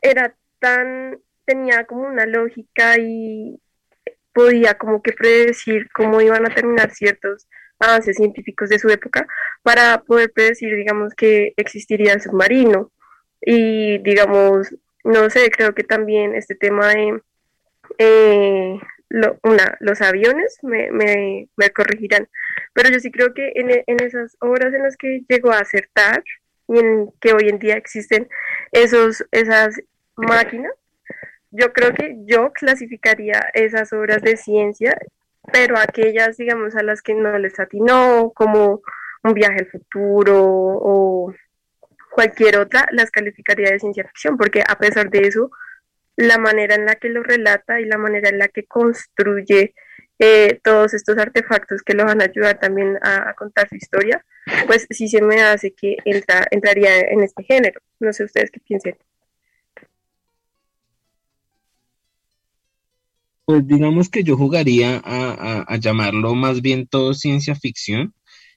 era 0.02 0.34
tan, 0.58 1.18
tenía 1.44 1.84
como 1.84 2.02
una 2.02 2.26
lógica 2.26 2.96
y 2.98 3.60
podía 4.32 4.74
como 4.74 5.02
que 5.02 5.12
predecir 5.12 5.90
cómo 5.92 6.20
iban 6.20 6.46
a 6.46 6.54
terminar 6.54 6.90
ciertos 6.90 7.48
avances 7.80 8.16
científicos 8.16 8.68
de 8.68 8.78
su 8.78 8.88
época 8.90 9.26
para 9.62 10.02
poder 10.02 10.30
predecir, 10.32 10.74
digamos, 10.76 11.14
que 11.14 11.54
existiría 11.56 12.12
el 12.12 12.20
submarino. 12.20 12.92
Y, 13.40 13.98
digamos, 13.98 14.74
no 15.02 15.30
sé, 15.30 15.50
creo 15.50 15.74
que 15.74 15.82
también 15.82 16.34
este 16.34 16.54
tema 16.54 16.88
de 16.88 17.20
eh, 17.98 18.78
una, 19.42 19.76
los 19.80 20.00
aviones 20.02 20.58
me, 20.62 20.90
me, 20.92 21.48
me, 21.56 21.70
corregirán, 21.70 22.28
pero 22.72 22.90
yo 22.90 23.00
sí 23.00 23.10
creo 23.10 23.34
que 23.34 23.52
en, 23.56 23.70
en, 23.70 24.02
esas 24.04 24.36
obras 24.40 24.72
en 24.72 24.82
las 24.82 24.96
que 24.96 25.22
llegó 25.28 25.50
a 25.50 25.58
acertar 25.58 26.22
y 26.68 26.78
en 26.78 27.10
que 27.20 27.32
hoy 27.32 27.48
en 27.48 27.58
día 27.58 27.74
existen 27.74 28.28
esos, 28.70 29.24
esas 29.32 29.80
máquinas, 30.14 30.72
yo 31.50 31.72
creo 31.72 31.92
que 31.92 32.16
yo 32.26 32.52
clasificaría 32.52 33.40
esas 33.54 33.92
obras 33.92 34.22
de 34.22 34.36
ciencia 34.36 34.96
pero 35.52 35.78
aquellas, 35.78 36.36
digamos, 36.36 36.76
a 36.76 36.82
las 36.82 37.02
que 37.02 37.14
no 37.14 37.38
les 37.38 37.58
atinó, 37.58 38.32
como 38.34 38.82
un 39.22 39.34
viaje 39.34 39.60
al 39.60 39.66
futuro 39.66 40.36
o 40.42 41.34
cualquier 42.12 42.58
otra, 42.58 42.86
las 42.92 43.10
calificaría 43.10 43.70
de 43.70 43.78
ciencia 43.78 44.04
ficción, 44.04 44.36
porque 44.36 44.62
a 44.66 44.76
pesar 44.78 45.10
de 45.10 45.20
eso, 45.20 45.50
la 46.16 46.38
manera 46.38 46.74
en 46.74 46.86
la 46.86 46.96
que 46.96 47.08
lo 47.08 47.22
relata 47.22 47.80
y 47.80 47.84
la 47.84 47.98
manera 47.98 48.28
en 48.28 48.38
la 48.38 48.48
que 48.48 48.66
construye 48.66 49.74
eh, 50.18 50.60
todos 50.62 50.92
estos 50.92 51.16
artefactos 51.16 51.82
que 51.82 51.94
lo 51.94 52.04
van 52.04 52.20
a 52.20 52.24
ayudar 52.24 52.58
también 52.58 52.98
a, 53.02 53.32
contar 53.34 53.68
su 53.68 53.76
historia, 53.76 54.24
pues 54.66 54.86
sí 54.90 55.08
se 55.08 55.22
me 55.22 55.42
hace 55.42 55.72
que 55.72 55.96
entra, 56.04 56.46
entraría 56.50 56.98
en 57.00 57.22
este 57.22 57.42
género. 57.44 57.80
No 58.00 58.12
sé 58.12 58.24
ustedes 58.24 58.50
qué 58.50 58.60
piensen. 58.60 58.96
Pues 63.50 63.66
digamos 63.66 64.08
que 64.08 64.22
yo 64.22 64.36
jugaría 64.36 65.02
a, 65.04 65.76
llamarlo 65.78 66.36
más 66.36 66.62
bien 66.62 66.86
todo 66.86 67.14
ciencia 67.14 67.56
ficción 67.56 68.14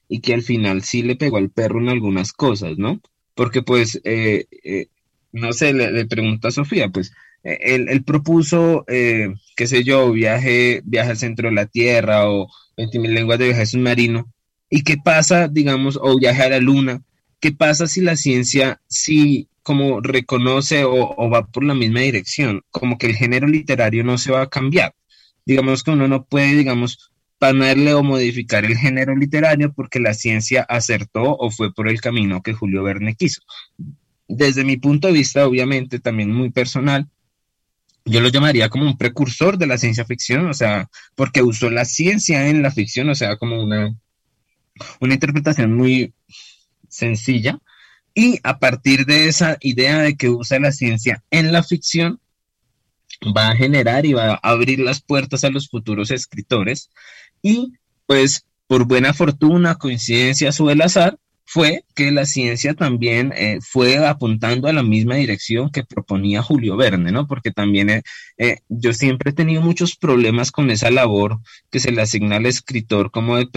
y 0.08 0.20
que 0.20 0.34
al 0.34 0.42
final 0.42 0.82
sí 0.82 1.02
le 1.02 1.16
pegó 1.16 1.38
al 1.38 1.50
perro 1.50 1.80
en 1.80 1.88
algunas 1.88 2.32
cosas, 2.32 2.78
¿no? 2.78 3.00
Porque 3.34 3.60
pues, 3.62 4.00
eh, 4.04 4.46
eh, 4.62 4.86
no 5.32 5.52
sé, 5.52 5.72
le, 5.72 6.06
pregunta 6.06 6.46
a 6.46 6.52
Sofía, 6.52 6.90
pues 6.90 7.10
eh, 7.42 7.58
él, 7.88 8.04
propuso, 8.04 8.84
qué 8.86 9.66
sé 9.66 9.82
yo, 9.82 10.12
viaje, 10.12 10.80
viaje 10.84 11.10
al 11.10 11.16
centro 11.16 11.48
de 11.48 11.56
la 11.56 11.66
Tierra 11.66 12.30
o 12.30 12.46
20.000 12.76 13.08
lenguas 13.08 13.40
de 13.40 13.46
viaje 13.46 13.66
submarino. 13.66 14.32
¿Y 14.70 14.84
qué 14.84 14.96
pasa, 14.96 15.48
digamos, 15.48 15.98
o 16.00 16.16
viaje 16.20 16.44
a 16.44 16.50
la 16.50 16.60
Luna? 16.60 17.02
¿Qué 17.40 17.52
pasa 17.52 17.86
si 17.86 18.00
la 18.00 18.16
ciencia 18.16 18.80
sí 18.88 19.48
como 19.64 20.00
reconoce 20.02 20.84
o, 20.84 21.30
va 21.30 21.46
por 21.46 21.64
la 21.64 21.74
misma 21.74 22.00
dirección, 22.00 22.62
como 22.70 22.98
que 22.98 23.06
el 23.06 23.16
género 23.16 23.48
literario 23.48 24.04
no 24.04 24.18
se 24.18 24.30
va 24.30 24.42
a 24.42 24.50
cambiar. 24.50 24.94
Digamos 25.46 25.82
que 25.82 25.90
uno 25.90 26.06
no 26.06 26.26
puede, 26.26 26.54
digamos, 26.54 27.10
ponerle 27.38 27.94
o 27.94 28.02
modificar 28.02 28.66
el 28.66 28.76
género 28.76 29.16
literario 29.16 29.72
porque 29.72 30.00
la 30.00 30.12
ciencia 30.12 30.62
acertó 30.68 31.34
o 31.36 31.50
fue 31.50 31.72
por 31.72 31.88
el 31.88 32.00
camino 32.02 32.42
que 32.42 32.52
Julio 32.52 32.82
Verne 32.82 33.14
quiso. 33.14 33.40
Desde 34.28 34.64
mi 34.64 34.76
punto 34.76 35.08
de 35.08 35.14
vista, 35.14 35.46
obviamente, 35.46 35.98
también 35.98 36.30
muy 36.30 36.50
personal, 36.50 37.08
yo 38.04 38.20
lo 38.20 38.28
llamaría 38.28 38.68
como 38.68 38.84
un 38.84 38.98
precursor 38.98 39.56
de 39.56 39.66
la 39.66 39.78
ciencia 39.78 40.04
ficción, 40.04 40.46
o 40.46 40.54
sea, 40.54 40.90
porque 41.14 41.42
usó 41.42 41.70
la 41.70 41.86
ciencia 41.86 42.48
en 42.48 42.60
la 42.60 42.70
ficción, 42.70 43.08
o 43.08 43.14
sea, 43.14 43.38
como 43.38 43.62
una, 43.62 43.96
una 45.00 45.14
interpretación 45.14 45.74
muy 45.74 46.12
sencilla, 46.94 47.58
y 48.14 48.38
a 48.44 48.58
partir 48.58 49.06
de 49.06 49.26
esa 49.28 49.56
idea 49.60 49.98
de 49.98 50.16
que 50.16 50.28
usa 50.30 50.60
la 50.60 50.72
ciencia 50.72 51.22
en 51.30 51.52
la 51.52 51.62
ficción, 51.62 52.20
va 53.36 53.50
a 53.50 53.56
generar 53.56 54.06
y 54.06 54.12
va 54.12 54.34
a 54.34 54.40
abrir 54.42 54.78
las 54.78 55.00
puertas 55.00 55.44
a 55.44 55.50
los 55.50 55.68
futuros 55.68 56.10
escritores. 56.10 56.90
Y 57.42 57.72
pues 58.06 58.46
por 58.66 58.86
buena 58.86 59.12
fortuna, 59.12 59.76
coincidencia 59.76 60.50
o 60.58 60.70
el 60.70 60.82
azar, 60.82 61.18
fue 61.44 61.84
que 61.94 62.10
la 62.10 62.24
ciencia 62.24 62.74
también 62.74 63.32
eh, 63.36 63.58
fue 63.60 64.06
apuntando 64.06 64.68
a 64.68 64.72
la 64.72 64.82
misma 64.82 65.16
dirección 65.16 65.70
que 65.70 65.84
proponía 65.84 66.42
Julio 66.42 66.76
Verne, 66.76 67.12
¿no? 67.12 67.26
Porque 67.26 67.50
también 67.50 67.90
eh, 67.90 68.02
eh, 68.38 68.58
yo 68.68 68.92
siempre 68.92 69.30
he 69.30 69.34
tenido 69.34 69.62
muchos 69.62 69.96
problemas 69.96 70.50
con 70.50 70.70
esa 70.70 70.90
labor 70.90 71.38
que 71.70 71.80
se 71.80 71.92
le 71.92 72.02
asigna 72.02 72.36
al 72.36 72.46
escritor 72.46 73.10
como 73.10 73.36
de 73.36 73.48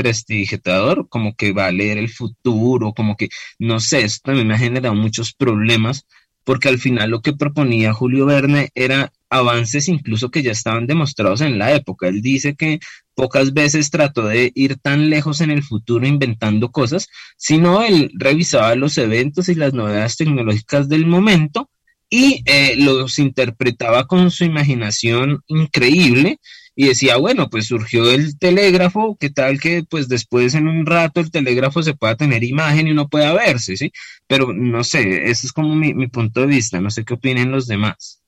como 1.10 1.36
que 1.36 1.54
va 1.54 1.68
a 1.68 1.72
leer 1.72 1.98
el 1.98 2.10
futuro, 2.10 2.94
como 2.94 3.16
que, 3.16 3.30
no 3.60 3.80
sé, 3.80 4.02
esto 4.02 4.28
también 4.28 4.48
me 4.48 4.56
ha 4.56 4.60
generado 4.60 4.96
muchos 4.96 5.34
problemas 5.34 6.06
porque 6.48 6.70
al 6.70 6.80
final 6.80 7.10
lo 7.10 7.22
que 7.22 7.34
proponía 7.34 7.92
Julio 7.92 8.26
Verne 8.26 8.70
era 8.74 9.12
avances 9.30 9.90
incluso 9.90 10.32
que 10.32 10.42
ya 10.42 10.54
estaban 10.54 10.88
demostrados 10.88 11.42
en 11.42 11.60
la 11.60 11.74
época. 11.74 12.08
Él 12.08 12.22
dice 12.22 12.56
que 12.56 12.80
pocas 13.16 13.54
veces 13.54 13.92
trató 13.92 14.28
de 14.28 14.54
ir 14.56 14.78
tan 14.78 15.10
lejos 15.10 15.42
en 15.42 15.52
el 15.52 15.62
futuro 15.62 16.08
inventando 16.08 16.72
cosas, 16.72 17.10
sino 17.36 17.84
él 17.84 18.12
revisaba 18.14 18.74
los 18.76 18.98
eventos 18.98 19.50
y 19.50 19.56
las 19.56 19.74
novedades 19.74 20.16
tecnológicas 20.16 20.88
del 20.88 21.06
momento 21.06 21.70
y 22.10 22.44
eh, 22.46 22.76
los 22.78 23.20
interpretaba 23.20 24.08
con 24.08 24.32
su 24.32 24.46
imaginación 24.46 25.42
increíble 25.48 26.40
y 26.80 26.90
decía, 26.90 27.18
bueno, 27.18 27.50
pues 27.50 27.66
surgió 27.66 28.12
el 28.12 28.38
telégrafo, 28.38 29.18
¿qué 29.20 29.32
tal 29.32 29.60
que 29.60 29.84
pues 29.90 30.08
después 30.08 30.54
en 30.54 30.68
un 30.68 30.86
rato 30.86 31.20
el 31.20 31.32
telégrafo 31.32 31.82
se 31.82 31.96
pueda 31.96 32.16
tener 32.16 32.44
imagen 32.44 32.88
y 32.88 32.92
uno 32.92 33.10
pueda 33.10 33.34
verse, 33.34 33.76
¿sí? 33.76 33.92
Pero 34.28 34.54
no 34.54 34.84
sé, 34.84 35.24
ese 35.28 35.48
es 35.48 35.54
como 35.54 35.76
mi, 35.76 35.96
mi 35.96 36.08
punto 36.08 36.42
de 36.42 36.46
vista, 36.46 36.80
no 36.80 36.92
sé 36.92 37.04
qué 37.04 37.16
opinen 37.16 37.52
los 37.52 37.66
demás. 37.66 38.22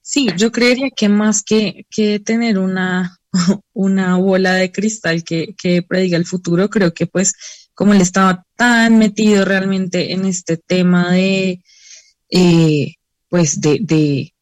Sí, 0.00 0.28
yo 0.36 0.50
creería 0.50 0.88
que 0.90 1.08
más 1.08 1.44
que, 1.44 1.86
que 1.88 2.18
tener 2.18 2.58
una, 2.58 3.18
una 3.74 4.16
bola 4.16 4.54
de 4.54 4.72
cristal 4.72 5.22
que, 5.22 5.54
que 5.56 5.82
prediga 5.82 6.18
el 6.18 6.26
futuro, 6.26 6.68
creo 6.68 6.92
que 6.92 7.06
pues 7.06 7.34
como 7.74 7.94
él 7.94 8.00
estaba 8.00 8.44
tan 8.56 8.98
metido 8.98 9.44
realmente 9.44 10.12
en 10.12 10.24
este 10.24 10.56
tema 10.56 11.12
de 11.12 11.62
eh, 12.30 12.94
pues 13.28 13.60
de, 13.60 13.78
de, 13.80 14.32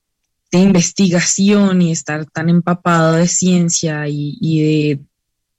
investigación 0.52 1.82
y 1.82 1.90
estar 1.90 2.26
tan 2.26 2.48
empapado 2.48 3.14
de 3.14 3.26
ciencia 3.26 4.04
y, 4.06 4.96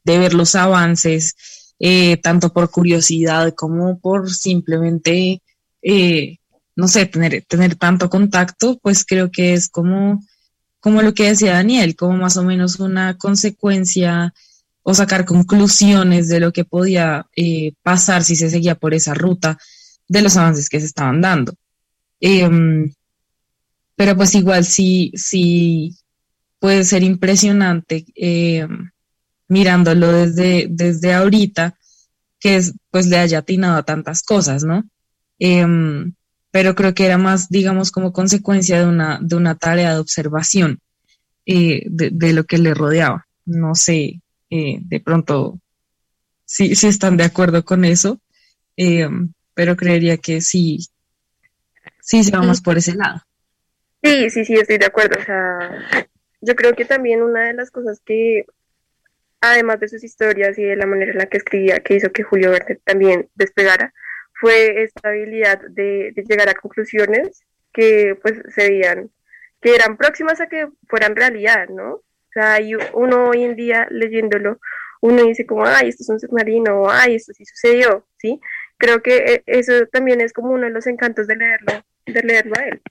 de, 0.05 0.17
ver 0.17 0.33
los 0.33 0.55
avances, 0.55 1.35
eh, 1.79 2.15
tanto 2.17 2.53
por 2.53 2.71
curiosidad 2.71 3.53
como 3.55 3.99
por 3.99 4.31
simplemente, 4.31 5.41
eh, 5.81 6.37
no 6.77 6.87
sé, 6.87 7.07
tener, 7.07 7.43
tener 7.45 7.75
tanto 7.75 8.09
contacto, 8.09 8.79
pues 8.81 9.03
creo 9.03 9.29
que 9.31 9.53
es 9.53 9.67
como, 9.67 10.23
como 10.79 11.01
lo 11.01 11.13
que 11.13 11.27
decía 11.27 11.53
Daniel, 11.53 11.97
como 11.97 12.15
más 12.17 12.37
o 12.37 12.43
menos 12.43 12.79
una 12.79 13.17
consecuencia 13.17 14.33
o 14.87 14.93
sacar 14.93 15.25
conclusiones 15.25 16.29
de 16.29 16.39
lo 16.39 16.53
que 16.53 16.63
podía 16.63 17.25
eh, 17.35 17.73
pasar 17.81 18.23
si 18.23 18.35
se 18.35 18.51
seguía 18.51 18.75
por 18.75 18.93
esa 18.93 19.15
ruta 19.15 19.57
de 20.07 20.21
los 20.21 20.37
avances 20.37 20.69
que 20.69 20.79
se 20.79 20.85
estaban 20.85 21.21
dando. 21.21 21.55
Em, 22.19 22.93
pero 23.95 24.15
pues 24.15 24.35
igual 24.35 24.65
sí, 24.65 25.11
sí 25.15 25.95
puede 26.59 26.83
ser 26.83 27.03
impresionante 27.03 28.05
eh, 28.15 28.67
mirándolo 29.47 30.11
desde, 30.11 30.67
desde 30.69 31.13
ahorita, 31.13 31.77
que 32.39 32.57
es, 32.57 32.73
pues 32.91 33.07
le 33.07 33.17
haya 33.17 33.39
atinado 33.39 33.77
a 33.77 33.83
tantas 33.83 34.23
cosas, 34.23 34.63
¿no? 34.63 34.83
Em, 35.39 36.13
pero 36.51 36.75
creo 36.75 36.93
que 36.93 37.05
era 37.05 37.17
más, 37.17 37.49
digamos, 37.49 37.91
como 37.91 38.13
consecuencia 38.13 38.79
de 38.79 38.87
una, 38.87 39.19
de 39.21 39.35
una 39.35 39.55
tarea 39.55 39.93
de 39.93 39.99
observación 39.99 40.79
eh, 41.45 41.83
de, 41.87 42.33
lo 42.33 42.45
que 42.45 42.57
le 42.57 42.73
rodeaba. 42.73 43.27
No 43.45 43.75
sé, 43.75 44.21
eh, 44.49 44.79
de 44.81 44.99
pronto, 44.99 45.59
si 46.45 46.71
están 46.71 47.17
de 47.17 47.25
acuerdo 47.25 47.63
con 47.65 47.85
eso, 47.85 48.21
em, 48.77 49.33
pero 49.53 49.75
creería 49.75 50.17
que 50.17 50.41
sí, 50.41 50.79
sí 52.01 52.23
se 52.23 52.31
va 52.31 52.41
más 52.41 52.61
por 52.61 52.77
ese 52.77 52.95
lado. 52.95 53.21
Sí, 54.05 54.29
sí, 54.29 54.45
sí, 54.45 54.53
estoy 54.53 54.77
de 54.77 54.85
acuerdo. 54.85 55.19
O 55.19 55.23
sea, 55.23 56.07
yo 56.41 56.55
creo 56.55 56.75
que 56.75 56.85
también 56.85 57.23
una 57.23 57.47
de 57.47 57.53
las 57.53 57.71
cosas 57.71 58.01
que, 58.05 58.45
además 59.41 59.79
de 59.79 59.87
sus 59.87 60.03
historias 60.03 60.59
y 60.59 60.63
de 60.63 60.75
la 60.75 60.85
manera 60.85 61.11
en 61.11 61.17
la 61.17 61.25
que 61.25 61.37
escribía, 61.37 61.79
que 61.79 61.95
hizo 61.95 62.11
que 62.11 62.21
Julio 62.23 62.51
Verne 62.51 62.79
también 62.83 63.29
despegara, 63.33 63.93
fue 64.33 64.83
esta 64.83 65.09
habilidad 65.09 65.59
de, 65.69 66.13
llegar 66.27 66.49
a 66.49 66.53
conclusiones 66.53 67.43
que 67.73 68.15
pues 68.21 68.35
se 68.53 68.69
veían, 68.69 69.09
que 69.61 69.73
eran 69.73 69.97
próximas 69.97 70.39
a 70.39 70.49
que 70.49 70.67
fueran 70.87 71.15
realidad, 71.15 71.69
¿no? 71.69 71.95
O 71.95 72.03
sea, 72.31 72.61
y 72.61 72.75
uno 72.93 73.29
hoy 73.29 73.43
en 73.43 73.55
día 73.55 73.87
leyéndolo, 73.89 74.59
uno 75.01 75.23
dice 75.23 75.47
como, 75.47 75.65
ay, 75.65 75.89
esto 75.89 76.03
es 76.03 76.09
un 76.09 76.19
submarino, 76.19 76.89
ay, 76.91 77.15
esto 77.15 77.33
sí 77.33 77.43
sucedió, 77.45 78.07
¿sí? 78.17 78.39
Creo 78.77 79.01
que 79.01 79.17
eh, 79.17 79.43
eso 79.47 79.87
también 79.87 80.21
es 80.21 80.33
como 80.33 80.51
uno 80.51 80.65
de 80.65 80.71
los 80.71 80.85
encantos 80.87 81.27
de 81.27 81.37
leerlo, 81.37 81.83
de 82.05 82.21
leerlo 82.21 82.53
a 82.59 82.67
él. 82.67 82.81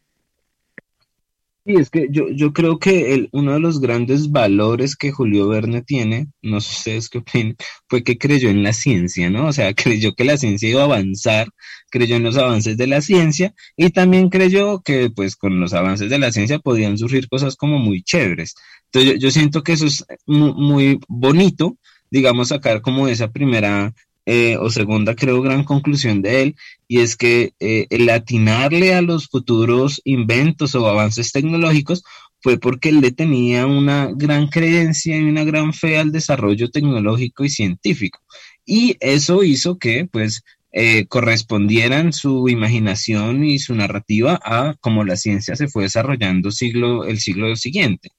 Sí, 1.66 1.77
es 1.77 1.88
que 1.88 2.09
yo, 2.11 2.29
yo 2.29 2.53
creo 2.53 2.79
que 2.79 3.14
el, 3.14 3.31
uno 3.33 3.55
de 3.55 3.61
los 3.61 3.81
grandes 3.81 4.31
valores 4.31 4.96
que 4.96 5.12
Julio 5.12 5.48
Verne 5.48 5.81
tiene, 5.81 6.29
no 6.42 6.61
sé 6.61 6.74
ustedes 6.77 7.09
qué 7.09 7.18
opinan, 7.18 7.57
fue 7.88 8.03
que 8.05 8.18
creyó 8.18 8.50
en 8.50 8.62
la 8.62 8.74
ciencia, 8.74 9.31
¿no? 9.31 9.46
O 9.46 9.53
sea, 9.53 9.72
creyó 9.74 10.14
que 10.14 10.24
la 10.24 10.37
ciencia 10.37 10.68
iba 10.68 10.83
a 10.83 10.85
avanzar, 10.85 11.48
creyó 11.90 12.16
en 12.16 12.22
los 12.22 12.37
avances 12.37 12.77
de 12.77 12.87
la 12.87 13.00
ciencia 13.00 13.55
y 13.77 13.88
también 13.90 14.29
creyó 14.29 14.83
que 14.83 15.09
pues 15.09 15.37
con 15.37 15.59
los 15.59 15.72
avances 15.72 16.11
de 16.11 16.18
la 16.18 16.33
ciencia 16.33 16.59
podían 16.59 16.98
surgir 16.98 17.29
cosas 17.29 17.57
como 17.57 17.79
muy 17.79 18.03
chéveres. 18.03 18.55
Entonces 18.92 19.18
yo, 19.18 19.31
siento 19.31 19.62
que 19.62 19.72
eso 19.72 19.87
es 19.87 20.05
muy, 20.27 20.53
muy 20.53 21.00
bonito, 21.09 21.79
digamos, 22.11 22.48
sacar 22.48 22.83
como 22.83 23.09
esa 23.09 23.31
primera 23.33 23.94
eh, 24.26 24.56
o 24.58 24.70
segunda, 24.70 25.14
creo, 25.14 25.42
gran 25.42 25.64
conclusión 25.64 26.22
de 26.22 26.42
él, 26.42 26.56
y 26.88 27.00
es 27.00 27.16
que 27.16 27.52
eh, 27.60 27.87
el 27.90 28.08
atinarle 28.08 28.94
a 28.94 29.02
los 29.02 29.28
futuros 29.28 30.00
inventos 30.04 30.74
o 30.74 30.87
avances 30.87 31.32
tecnológicos 31.32 32.02
fue 32.40 32.58
porque 32.58 32.90
él 32.90 33.00
le 33.00 33.10
tenía 33.10 33.66
una 33.66 34.10
gran 34.14 34.48
creencia 34.48 35.16
y 35.16 35.22
una 35.24 35.44
gran 35.44 35.72
fe 35.72 35.98
al 35.98 36.12
desarrollo 36.12 36.70
tecnológico 36.70 37.44
y 37.44 37.48
científico. 37.48 38.20
Y 38.66 38.96
eso 39.00 39.42
hizo 39.42 39.78
que, 39.78 40.06
pues, 40.10 40.42
eh, 40.72 41.06
correspondieran 41.06 42.12
su 42.12 42.48
imaginación 42.48 43.44
y 43.44 43.60
su 43.60 43.74
narrativa 43.74 44.40
a 44.42 44.74
cómo 44.80 45.04
la 45.04 45.16
ciencia 45.16 45.54
se 45.54 45.68
fue 45.68 45.84
desarrollando 45.84 46.50
siglo, 46.50 47.04
el 47.04 47.20
siglo 47.20 47.54
siguiente. 47.56 48.10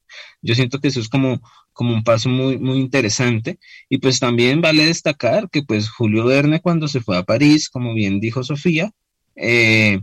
Yo 0.42 0.54
siento 0.54 0.80
que 0.80 0.88
eso 0.88 1.00
es 1.00 1.08
como, 1.08 1.40
como 1.76 1.92
un 1.94 2.02
paso 2.02 2.30
muy, 2.30 2.58
muy 2.58 2.78
interesante. 2.78 3.58
Y 3.90 3.98
pues 3.98 4.18
también 4.18 4.62
vale 4.62 4.86
destacar 4.86 5.50
que 5.50 5.62
pues 5.62 5.90
Julio 5.90 6.24
Verne 6.24 6.60
cuando 6.60 6.88
se 6.88 7.00
fue 7.00 7.18
a 7.18 7.22
París, 7.22 7.68
como 7.68 7.92
bien 7.94 8.18
dijo 8.18 8.42
Sofía, 8.42 8.90
eh, 9.36 10.00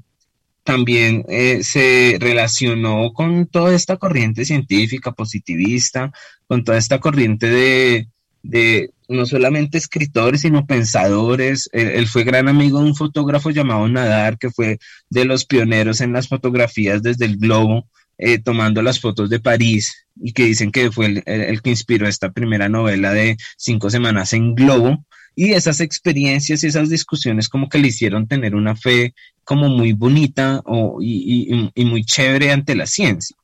también 0.64 1.26
eh, 1.28 1.64
se 1.64 2.18
relacionó 2.20 3.12
con 3.14 3.48
toda 3.48 3.74
esta 3.74 3.98
corriente 3.98 4.46
científica 4.46 5.12
positivista, 5.14 6.14
con 6.48 6.64
toda 6.64 6.78
esta 6.78 7.00
corriente 7.00 7.50
de, 7.50 8.08
de 8.44 8.92
no 9.10 9.26
solamente 9.26 9.80
escritores, 9.80 10.42
sino 10.42 10.68
pensadores. 10.68 11.70
Él, 11.74 12.08
fue 12.08 12.24
gran 12.24 12.48
amigo 12.48 12.80
de 12.80 12.86
un 12.86 12.96
fotógrafo 12.96 13.50
llamado 13.50 13.88
Nadar, 13.88 14.38
que 14.38 14.52
fue 14.52 14.78
de 15.10 15.26
los 15.26 15.46
pioneros 15.46 16.02
en 16.02 16.14
las 16.14 16.28
fotografías 16.28 17.02
desde 17.02 17.26
el 17.26 17.38
globo, 17.38 17.88
eh, 18.18 18.40
tomando 18.40 18.82
las 18.82 19.00
fotos 19.00 19.30
de 19.30 19.40
París, 19.40 20.06
y 20.16 20.34
que 20.34 20.46
dicen 20.46 20.72
que 20.72 20.92
fue 20.92 21.24
el, 21.26 21.62
que 21.62 21.70
inspiró 21.70 22.08
esta 22.08 22.32
primera 22.32 22.70
novela 22.70 23.14
de 23.14 23.38
Cinco 23.58 23.90
Semanas 23.90 24.34
en 24.34 24.56
Globo. 24.56 25.06
Y 25.36 25.54
esas 25.54 25.80
experiencias 25.80 26.64
y 26.64 26.68
esas 26.68 26.90
discusiones 26.90 27.50
como 27.50 27.68
que 27.68 27.80
le 27.80 27.88
hicieron 27.88 28.28
tener 28.28 28.54
una 28.54 28.76
fe 28.76 29.16
como 29.44 29.68
muy 29.68 29.94
bonita 29.94 30.62
y 31.02 31.86
muy 31.86 32.06
chévere 32.06 32.52
ante 32.52 32.76
la 32.76 32.86
ciencia. 32.86 33.36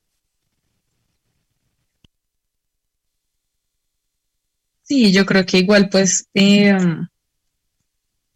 Sí, 4.83 5.11
yo 5.11 5.23
creo 5.23 5.45
que 5.45 5.59
igual 5.59 5.87
pues, 5.89 6.27
em, 6.33 7.07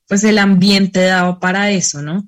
pues 0.07 0.23
el 0.23 0.37
ambiente 0.37 1.01
daba 1.01 1.39
para 1.39 1.71
eso, 1.71 2.01
¿no? 2.03 2.27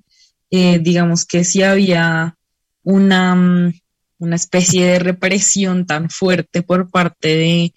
Eh, 0.50 0.80
digamos 0.80 1.26
que 1.26 1.44
si 1.44 1.62
había 1.62 2.36
una, 2.84 3.36
mm, 3.36 3.74
una 4.20 4.36
especie 4.36 4.86
de 4.86 5.00
represión 5.00 5.86
tan 5.86 6.10
fuerte 6.10 6.62
por 6.62 6.90
parte 6.90 7.74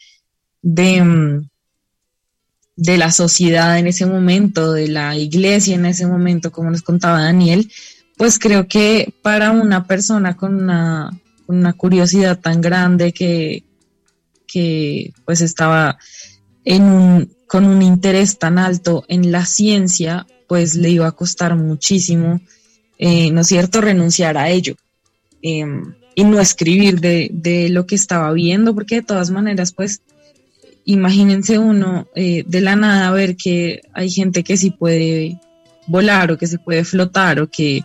de, 0.62 1.03
mm, 1.03 1.48
de 2.77 2.96
la 2.96 3.11
sociedad 3.11 3.79
en 3.79 3.88
ese 3.88 4.07
momento, 4.07 4.72
de 4.72 4.88
la 4.88 5.16
iglesia 5.16 5.74
en 5.74 5.87
ese 5.87 6.07
momento, 6.07 6.53
como 6.53 6.70
nos 6.70 6.83
contaba 6.83 7.23
Daniel, 7.23 7.71
pues 8.17 8.38
creo 8.38 8.67
que 8.69 9.15
para 9.23 9.50
una 9.50 9.87
persona 9.87 10.37
con 10.37 10.54
una, 10.63 11.10
curiosidad 11.77 12.38
tan 12.38 12.60
grande 12.60 13.13
que, 13.13 13.65
que 14.46 15.13
pues 15.25 15.40
estaba 15.40 15.98
con 17.46 17.65
un 17.65 17.83
interés 17.83 18.38
tan 18.38 18.58
alto 18.58 19.04
en 19.08 19.33
la 19.33 19.46
ciencia, 19.46 20.27
pues 20.46 20.75
le 20.75 20.90
iba 20.90 21.06
a 21.06 21.13
costar 21.13 21.56
muchísimo, 21.56 22.40
eh, 22.98 23.31
¿no 23.31 23.40
es 23.40 23.46
cierto?, 23.46 23.81
renunciar 23.81 24.37
a 24.37 24.50
ello 24.50 24.75
em, 25.40 25.94
y 26.19 26.25
no 26.25 26.40
escribir 26.40 26.98
de, 26.98 27.69
lo 27.71 27.87
que 27.87 27.94
estaba 27.94 28.33
viendo, 28.33 28.75
porque 28.75 28.96
de 28.96 29.02
todas 29.02 29.31
maneras, 29.31 29.73
pues 29.73 30.02
imagínense 30.85 31.60
uno 31.60 32.08
eh, 32.16 32.42
de 32.44 32.60
la 32.60 32.75
nada 32.75 33.12
ver 33.12 33.37
que 33.37 33.83
hay 33.92 34.10
gente 34.10 34.42
que 34.42 34.56
sí 34.56 34.73
puede 34.73 35.38
volar 35.87 36.33
o 36.33 36.37
que 36.37 36.48
se 36.48 36.58
puede 36.58 36.83
flotar 36.83 37.38
o 37.38 37.48
que, 37.48 37.85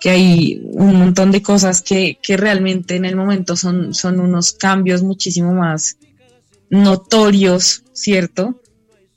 que 0.00 0.08
hay 0.08 0.62
un 0.72 0.96
montón 0.96 1.30
de 1.30 1.42
cosas 1.42 1.82
que, 1.82 2.18
que, 2.22 2.38
realmente 2.38 2.96
en 2.96 3.04
el 3.04 3.14
momento 3.14 3.56
son, 3.56 3.92
son 3.92 4.20
unos 4.20 4.52
cambios 4.52 5.02
muchísimo 5.02 5.52
más 5.52 5.98
notorios, 6.70 7.82
¿cierto? 7.92 8.58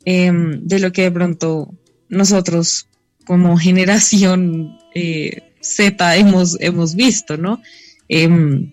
Em, 0.04 0.68
de 0.68 0.80
lo 0.80 0.92
que 0.92 1.04
de 1.04 1.12
pronto 1.12 1.74
nosotros 2.10 2.90
como 3.26 3.58
generación 3.58 4.78
eh, 4.94 5.54
Z 5.62 6.18
hemos, 6.18 6.58
hemos 6.60 6.96
visto, 6.96 7.38
¿no? 7.38 7.62
Em, 8.10 8.72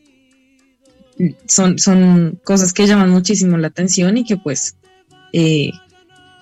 son, 1.46 1.78
son 1.78 2.40
cosas 2.44 2.72
que 2.72 2.86
llaman 2.86 3.10
muchísimo 3.10 3.56
la 3.56 3.68
atención 3.68 4.16
y 4.16 4.24
que 4.24 4.36
pues 4.36 4.76
eh, 5.32 5.70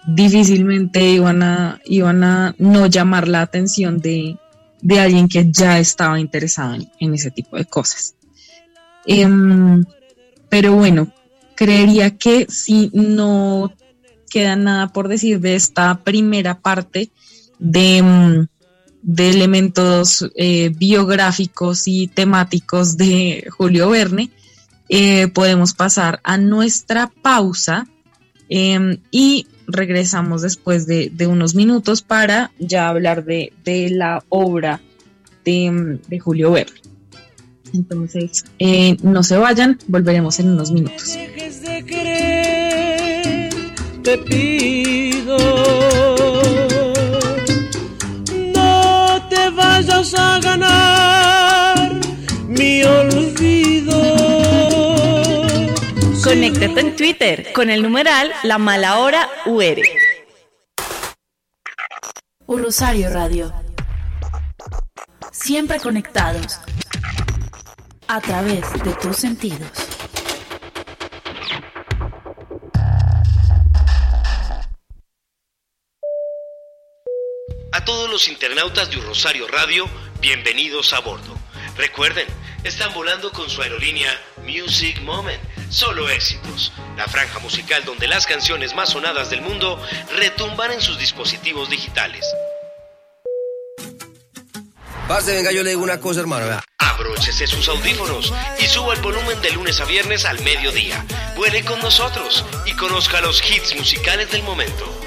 difícilmente 0.07 1.03
iban 1.03 1.42
a, 1.42 1.80
iban 1.84 2.24
a 2.24 2.55
no 2.59 2.86
llamar 2.86 3.28
la 3.28 3.42
atención 3.42 3.99
de, 3.99 4.38
alguien 4.99 5.28
que 5.28 5.51
ya 5.51 5.78
estaba 5.78 6.20
interesado 6.20 6.76
en, 7.01 7.14
ese 7.14 7.30
tipo 7.30 7.57
de 7.57 7.64
cosas. 7.64 8.14
Em, 9.07 9.84
pero 10.49 10.74
bueno, 10.74 11.12
creería 11.55 12.16
que 12.16 12.47
si 12.49 12.90
no 12.92 13.72
queda 14.30 14.57
nada 14.57 14.92
por 14.92 15.09
decir 15.09 15.40
de 15.40 15.55
esta 15.55 16.03
primera 16.03 16.61
parte 16.61 17.11
de, 17.59 17.99
em, 17.99 18.47
de 19.05 19.30
elementos 19.30 20.26
eh, 20.34 20.72
biográficos 20.74 21.86
y 21.86 22.09
temáticos 22.09 22.96
de 22.96 23.46
Julio 23.50 23.90
Verne, 23.90 24.30
eh, 24.88 25.28
podemos 25.28 25.74
pasar 25.74 26.20
a 26.24 26.38
nuestra 26.38 27.12
pausa 27.22 27.86
em, 28.48 28.98
y 29.11 29.46
regresamos 29.66 30.40
después 30.42 30.86
de, 30.86 31.12
unos 31.26 31.55
minutos 31.55 32.00
para 32.02 32.50
ya 32.59 32.88
hablar 32.88 33.24
de, 33.24 33.52
la 33.90 34.24
obra 34.30 34.80
de, 35.44 35.98
Julio 36.18 36.52
Verne. 36.52 36.80
Entonces, 37.74 38.44
eh, 38.59 38.96
no 39.02 39.22
se 39.22 39.36
vayan, 39.36 39.78
volveremos 39.86 40.38
en 40.40 40.50
unos 40.50 40.70
minutos. 40.70 41.18
te 44.02 44.18
pido, 44.18 45.36
vayas 49.87 50.14
a 50.14 50.39
ganar 50.41 51.93
mi 52.47 52.82
olvido. 52.82 54.03
Conéctate 56.22 56.80
en 56.80 56.97
Twitter 56.97 57.53
con 57.53 57.70
el 57.70 57.82
numeral 57.82 58.32
La 58.43 58.59
Mala 58.59 58.99
Hora 58.99 59.28
UR. 59.47 59.76
Un 62.47 62.62
Rosario 62.62 63.11
Radio. 63.11 63.53
Siempre 65.32 65.80
conectados 65.80 66.61
a 68.07 68.20
través 68.20 68.72
de 68.85 68.93
tus 68.95 69.16
sentidos. 69.16 69.93
A 77.75 77.85
todos 77.85 78.09
los 78.09 78.29
internautas 78.29 78.89
de 78.89 78.99
Un 78.99 79.07
Rosario 79.07 79.49
Radio, 79.49 79.91
bienvenidos 80.20 80.93
a 80.93 81.01
bordo. 81.01 81.37
Recuerden, 81.77 82.25
están 82.62 82.95
volando 82.95 83.33
con 83.33 83.51
su 83.51 83.62
aerolínea 83.62 84.16
Music 84.47 85.01
Moment 85.01 85.43
Solo 85.70 86.09
éxitos, 86.09 86.72
la 86.97 87.09
franja 87.09 87.41
musical 87.41 87.85
donde 87.85 88.07
las 88.07 88.29
canciones 88.29 88.77
más 88.77 88.91
sonadas 88.91 89.29
del 89.31 89.43
mundo 89.43 89.85
retumban 90.16 90.70
en 90.70 90.81
sus 90.81 90.99
dispositivos 90.99 91.68
digitales. 91.68 92.25
Pase, 95.09 95.35
venga, 95.35 95.51
yo 95.51 95.64
le 95.64 95.70
digo 95.70 95.83
una 95.83 95.99
cosa, 95.99 96.20
hermano. 96.20 96.61
Abróchese 96.79 97.49
sus 97.49 97.68
audífonos 97.68 98.33
y 98.61 98.68
suba 98.68 98.95
el 98.95 99.01
volumen 99.01 99.43
de 99.43 99.51
lunes 99.51 99.81
a 99.81 99.85
viernes 99.85 100.27
al 100.27 100.41
mediodía. 100.45 101.05
Vuele 101.35 101.64
con 101.64 101.81
nosotros 101.81 102.45
y 102.66 102.72
conozca 102.75 103.20
los 103.20 103.43
hits 103.43 103.75
musicales 103.75 104.31
del 104.31 104.45
momento. 104.45 105.03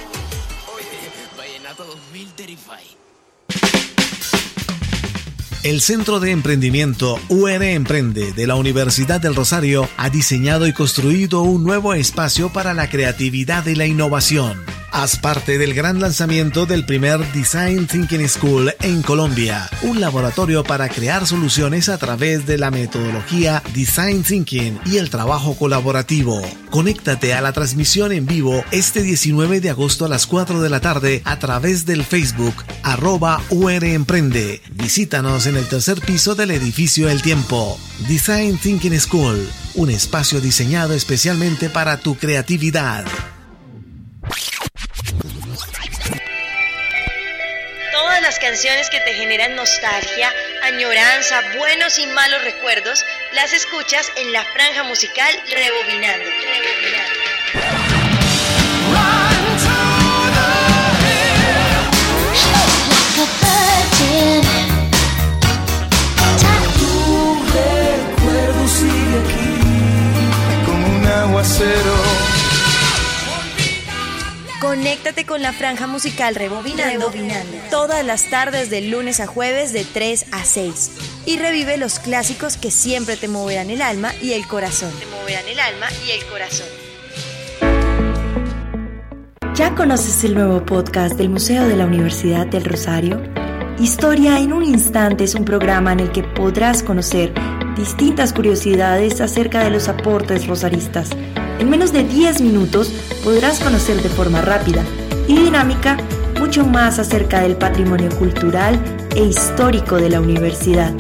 El 5.67 5.81
Centro 5.81 6.21
de 6.21 6.31
Emprendimiento 6.31 7.19
UR 7.27 7.61
Emprende 7.61 8.31
de 8.31 8.47
la 8.47 8.55
Universidad 8.55 9.19
del 9.19 9.35
Rosario 9.35 9.89
ha 9.97 10.09
diseñado 10.09 10.65
y 10.65 10.71
construido 10.71 11.41
un 11.41 11.65
nuevo 11.65 11.93
espacio 11.93 12.47
para 12.47 12.73
la 12.73 12.89
creatividad 12.89 13.65
y 13.65 13.75
la 13.75 13.85
innovación 13.85 14.63
Haz 14.99 15.15
parte 15.15 15.59
del 15.59 15.75
gran 15.75 15.99
lanzamiento 15.99 16.65
del 16.65 16.83
primer 16.83 17.19
Design 17.31 17.85
Thinking 17.85 18.27
School 18.27 18.73
en 18.81 19.03
Colombia, 19.03 19.69
un 19.83 20.01
laboratorio 20.01 20.63
para 20.63 20.89
crear 20.89 21.27
soluciones 21.27 21.87
a 21.87 21.99
través 21.99 22.47
de 22.47 22.57
la 22.57 22.71
metodología 22.71 23.61
Design 23.75 24.23
Thinking 24.23 24.79
y 24.87 24.97
el 24.97 25.11
trabajo 25.11 25.55
colaborativo. 25.55 26.41
Conéctate 26.71 27.35
a 27.35 27.41
la 27.41 27.53
transmisión 27.53 28.11
en 28.11 28.25
vivo 28.25 28.65
este 28.71 29.03
19 29.03 29.61
de 29.61 29.69
agosto 29.69 30.05
a 30.05 30.09
las 30.09 30.25
4 30.25 30.63
de 30.63 30.69
la 30.71 30.81
tarde 30.81 31.21
a 31.25 31.37
través 31.37 31.85
del 31.85 32.03
Facebook 32.03 32.55
arroba 32.81 33.39
UR 33.51 33.83
Emprende. 33.83 34.63
Visítanos 34.71 35.45
en 35.45 35.57
el 35.57 35.67
tercer 35.67 36.01
piso 36.01 36.33
del 36.33 36.49
edificio 36.49 37.07
El 37.07 37.21
Tiempo. 37.21 37.79
Design 38.07 38.57
Thinking 38.57 38.99
School, 38.99 39.47
un 39.75 39.91
espacio 39.91 40.41
diseñado 40.41 40.95
especialmente 40.95 41.69
para 41.69 41.97
tu 41.97 42.15
creatividad. 42.15 43.05
Canciones 48.47 48.89
que 48.89 49.01
te 49.01 49.13
generan 49.13 49.55
nostalgia, 49.55 50.33
añoranza, 50.63 51.41
buenos 51.57 51.99
y 51.99 52.07
malos 52.07 52.41
recuerdos, 52.45 53.05
las 53.33 53.51
escuchas 53.51 54.09
en 54.15 54.31
la 54.31 54.41
franja 54.45 54.83
musical 54.83 55.37
Rebobinando. 55.53 56.29
Conéctate 74.67 75.25
con 75.25 75.41
la 75.41 75.53
franja 75.53 75.87
musical 75.87 76.35
Rebobinando, 76.35 77.09
todas 77.71 78.05
las 78.05 78.29
tardes 78.29 78.69
de 78.69 78.81
lunes 78.81 79.21
a 79.21 79.25
jueves 79.25 79.71
de 79.71 79.85
3 79.85 80.25
a 80.33 80.43
6 80.43 80.91
y 81.25 81.37
revive 81.37 81.77
los 81.77 81.99
clásicos 81.99 82.57
que 82.57 82.69
siempre 82.69 83.15
te 83.15 83.29
moverán 83.29 83.69
el 83.69 83.81
alma 83.81 84.13
y 84.21 84.33
el 84.33 84.45
corazón. 84.45 84.91
Te 84.99 85.05
moverán 85.05 85.47
el 85.47 85.57
alma 85.57 85.87
y 86.05 86.11
el 86.11 86.25
corazón. 86.25 86.67
¿Ya 89.55 89.73
conoces 89.73 90.25
el 90.25 90.33
nuevo 90.33 90.65
podcast 90.65 91.15
del 91.15 91.29
Museo 91.29 91.65
de 91.65 91.77
la 91.77 91.85
Universidad 91.85 92.45
del 92.45 92.65
Rosario? 92.65 93.23
Historia 93.79 94.37
en 94.37 94.51
un 94.51 94.65
instante 94.65 95.23
es 95.23 95.35
un 95.35 95.45
programa 95.45 95.93
en 95.93 96.01
el 96.01 96.11
que 96.11 96.23
podrás 96.23 96.83
conocer 96.83 97.33
distintas 97.77 98.33
curiosidades 98.33 99.21
acerca 99.21 99.63
de 99.63 99.69
los 99.69 99.87
aportes 99.87 100.45
rosaristas 100.45 101.11
en 101.59 101.69
menos 101.69 101.91
de 101.91 102.03
10 102.03 102.41
minutos 102.41 102.89
podrás 103.23 103.59
conocer 103.59 104.01
de 104.01 104.09
forma 104.09 104.41
rápida 104.41 104.83
y 105.27 105.37
dinámica 105.37 105.97
mucho 106.39 106.65
más 106.65 106.99
acerca 106.99 107.41
del 107.41 107.55
patrimonio 107.55 108.09
cultural 108.17 108.79
e 109.15 109.23
histórico 109.23 109.97
de 109.97 110.09
la 110.09 110.21
universidad. 110.21 110.93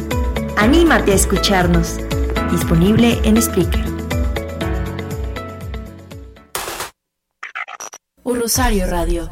Anímate 0.57 1.11
a 1.11 1.15
escucharnos. 1.15 1.97
Disponible 2.51 3.19
en 3.23 3.41
Spreaker. 3.41 3.97
Rosario 8.47 8.87
Radio. 8.87 9.29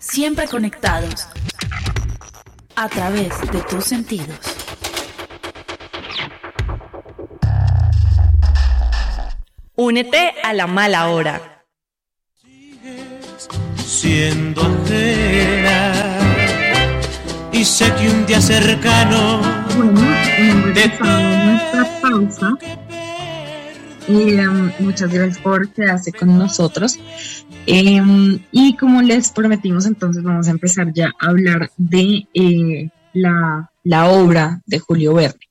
Siempre 0.00 0.48
conectados 0.48 1.28
a 2.74 2.88
través 2.88 3.40
de 3.52 3.60
tus 3.60 3.84
sentidos. 3.84 4.57
Únete 9.80 10.32
a 10.42 10.52
la 10.54 10.66
mala 10.66 11.08
hora. 11.08 11.62
Siendo 13.76 14.60
ajena 14.60 16.18
y 17.52 17.64
sé 17.64 17.84
que 17.94 18.10
un 18.10 18.26
día 18.26 18.40
cercano. 18.40 19.40
Bueno, 19.76 20.00
nuestra 20.66 22.00
pausa. 22.02 22.58
Y 24.08 24.40
um, 24.40 24.72
muchas 24.80 25.12
gracias 25.12 25.38
por 25.38 25.68
quedarse 25.68 26.12
con 26.12 26.36
nosotros. 26.36 26.98
Em, 27.66 28.40
y 28.50 28.76
como 28.76 29.00
les 29.00 29.30
prometimos, 29.30 29.86
entonces 29.86 30.24
vamos 30.24 30.48
a 30.48 30.50
empezar 30.50 30.92
ya 30.92 31.12
a 31.20 31.28
hablar 31.28 31.70
de 31.76 32.26
eh, 32.34 32.90
la, 33.12 33.70
la, 33.84 34.06
obra 34.10 34.60
de 34.66 34.80
Julio 34.80 35.14
Verne. 35.14 35.46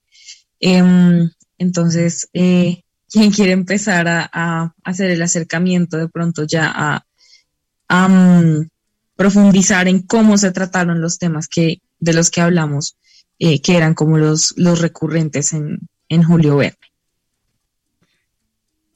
Em, 0.59 1.29
entonces, 1.57 2.27
quién 3.09 3.31
quiere 3.31 3.51
empezar 3.51 4.07
a, 4.07 4.73
hacer 4.83 5.11
el 5.11 5.21
acercamiento 5.21 5.97
de 5.97 6.09
pronto 6.09 6.45
ya 6.45 7.03
a, 7.89 8.07
mm, 8.07 8.67
profundizar 9.15 9.87
en 9.87 10.03
cómo 10.03 10.37
se 10.37 10.51
trataron 10.51 11.01
los 11.01 11.17
temas 11.17 11.47
que, 11.47 11.81
de 11.99 12.13
los 12.13 12.29
que 12.29 12.41
hablamos, 12.41 12.97
eh, 13.39 13.61
que 13.61 13.75
eran 13.77 13.93
como 13.93 14.17
los, 14.17 14.53
los 14.57 14.81
recurrentes 14.81 15.53
en, 15.53 15.79
en 16.09 16.23
Julio 16.23 16.57
Verne. 16.57 16.77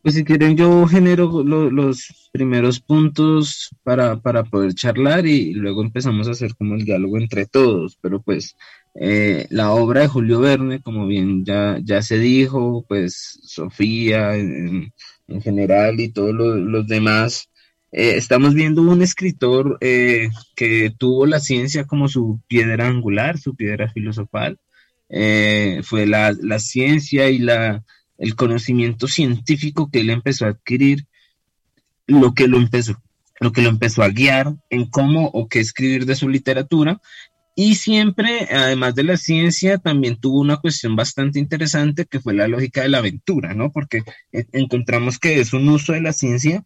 Pues 0.02 0.16
si 0.16 0.24
quieren 0.24 0.58
yo 0.58 0.88
genero 0.88 1.44
los 1.44 2.30
primeros 2.32 2.80
puntos 2.80 3.70
para, 3.84 4.20
para, 4.20 4.44
poder 4.44 4.74
charlar 4.74 5.28
y 5.28 5.54
luego 5.54 5.84
empezamos 5.84 6.28
a 6.28 6.32
hacer 6.32 6.56
como 6.56 6.74
el 6.74 6.86
diálogo 6.86 7.20
entre 7.20 7.46
todos, 7.46 8.00
pero 8.02 8.20
pues 8.20 8.56
eh, 8.96 9.48
la 9.50 9.72
obra 9.72 10.02
de 10.02 10.08
Julio 10.08 10.40
Verne, 10.40 10.82
como 10.82 11.08
bien 11.08 11.46
ya, 11.46 11.78
ya 11.84 12.02
se 12.02 12.20
dijo, 12.20 12.86
pues 12.88 13.40
Sofía 13.44 14.36
en, 14.36 14.94
general 15.42 16.00
y 16.02 16.10
todos 16.10 16.34
los, 16.34 16.88
demás, 16.88 17.50
eh, 17.92 18.16
estamos 18.18 18.54
viendo 18.54 18.82
un 18.82 19.02
escritor 19.02 19.78
eh, 19.80 20.30
que 20.56 20.92
tuvo 20.98 21.26
la 21.26 21.40
ciencia 21.40 21.86
como 21.86 22.10
su 22.10 22.42
piedra 22.48 22.88
angular, 22.88 23.38
su 23.38 23.56
piedra 23.56 23.90
filosofal, 23.90 24.60
fue 25.84 26.06
la, 26.06 26.34
la 26.42 26.60
ciencia 26.60 27.30
y 27.30 27.40
la 27.40 27.84
el 28.22 28.36
conocimiento 28.36 29.08
científico 29.08 29.90
que 29.92 30.02
él 30.02 30.12
empezó 30.12 30.46
a 30.46 30.50
adquirir, 30.50 31.08
lo 32.06 32.36
que 32.36 32.48
lo 32.48 32.58
empezó, 32.58 33.02
lo 33.40 33.52
que 33.52 33.64
lo 33.64 33.70
empezó 33.70 34.04
a 34.04 34.10
guiar 34.10 34.54
en 34.70 34.86
cómo 34.86 35.26
o 35.34 35.48
qué 35.48 35.60
escribir 35.60 36.06
de 36.06 36.16
su 36.16 36.30
literatura. 36.30 37.02
Y 37.56 37.76
siempre, 37.76 38.48
además 38.50 38.96
de 38.96 39.04
la 39.04 39.18
ciencia, 39.18 39.78
también 39.78 40.18
tuvo 40.18 40.40
una 40.40 40.58
cuestión 40.58 40.96
bastante 40.96 41.40
interesante 41.40 42.06
que 42.06 42.20
fue 42.20 42.34
la 42.34 42.48
lógica 42.48 42.82
de 42.82 42.90
la 42.90 43.00
aventura, 43.00 43.54
¿no? 43.54 43.72
Porque 43.72 44.04
encontramos 44.32 45.20
que 45.20 45.40
es 45.40 45.54
un 45.54 45.68
uso 45.68 45.94
de 45.94 46.02
la 46.02 46.14
ciencia 46.14 46.64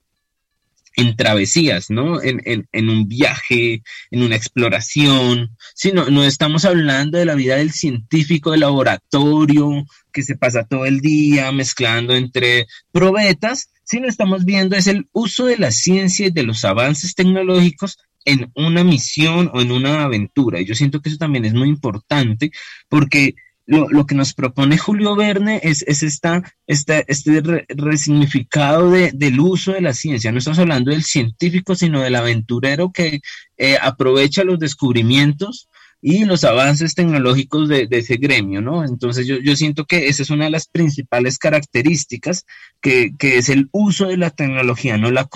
en 0.96 1.16
travesías, 1.16 1.90
¿no? 1.90 2.22
En, 2.22 2.42
en, 2.72 2.90
un 2.90 3.08
viaje, 3.08 3.84
en 4.12 4.24
una 4.24 4.36
exploración. 4.36 5.58
Sí, 5.74 5.92
no, 5.92 6.10
no 6.10 6.24
estamos 6.24 6.66
hablando 6.66 7.18
de 7.18 7.26
la 7.26 7.36
vida 7.36 7.58
del 7.58 7.72
científico 7.72 8.52
de 8.52 8.60
laboratorio 8.60 9.86
que 10.14 10.24
se 10.24 10.38
pasa 10.38 10.66
todo 10.66 10.86
el 10.86 11.02
día 11.02 11.52
mezclando 11.52 12.16
entre 12.16 12.68
probetas, 12.92 13.72
sino 13.84 14.08
estamos 14.08 14.46
viendo 14.46 14.76
es 14.76 14.88
el 14.88 15.08
uso 15.12 15.46
de 15.46 15.58
la 15.58 15.72
ciencia 15.72 16.28
y 16.28 16.32
de 16.32 16.44
los 16.44 16.64
avances 16.64 17.16
tecnológicos 17.16 17.98
en 18.26 18.52
una 18.56 18.84
misión 18.84 19.50
o 19.54 19.62
en 19.62 19.72
una 19.72 20.04
aventura. 20.04 20.60
Y 20.60 20.66
yo 20.66 20.76
siento 20.76 21.02
que 21.02 21.10
eso 21.10 21.18
también 21.18 21.46
es 21.46 21.54
muy 21.54 21.70
importante 21.70 22.52
porque 22.90 23.36
lo, 23.68 24.06
que 24.06 24.16
nos 24.16 24.34
propone 24.34 24.78
Julio 24.78 25.16
Verne 25.16 25.60
es, 25.64 25.84
es 25.88 26.04
esta, 26.04 26.44
esta, 26.68 27.00
este 27.08 27.42
resignificado 27.70 28.92
de, 28.92 29.12
del 29.12 29.40
uso 29.40 29.72
de 29.74 29.82
la 29.82 29.94
ciencia. 29.94 30.32
No 30.32 30.38
estamos 30.38 30.60
hablando 30.60 30.92
del 30.92 31.04
científico, 31.04 31.76
sino 31.76 32.02
del 32.02 32.16
aventurero 32.16 32.92
que 32.92 33.22
eh, 33.58 33.78
aprovecha 33.82 34.44
los 34.44 34.60
descubrimientos 34.60 35.68
y 36.08 36.24
los 36.24 36.44
avances 36.44 36.94
tecnológicos 36.94 37.68
de, 37.68 37.88
ese 37.90 38.18
gremio, 38.18 38.62
¿no? 38.62 38.86
Entonces 38.86 39.26
yo, 39.26 39.38
yo, 39.40 39.56
siento 39.56 39.86
que 39.86 40.08
esa 40.08 40.22
es 40.22 40.30
una 40.30 40.46
de 40.46 40.52
las 40.52 40.68
principales 40.68 41.40
características, 41.40 42.46
que, 42.80 43.10
que 43.18 43.40
es 43.40 43.50
el 43.50 43.70
uso 43.72 44.06
de 44.06 44.18
la 44.18 44.30
tecnología, 44.30 45.00
no 45.00 45.10
la, 45.10 45.28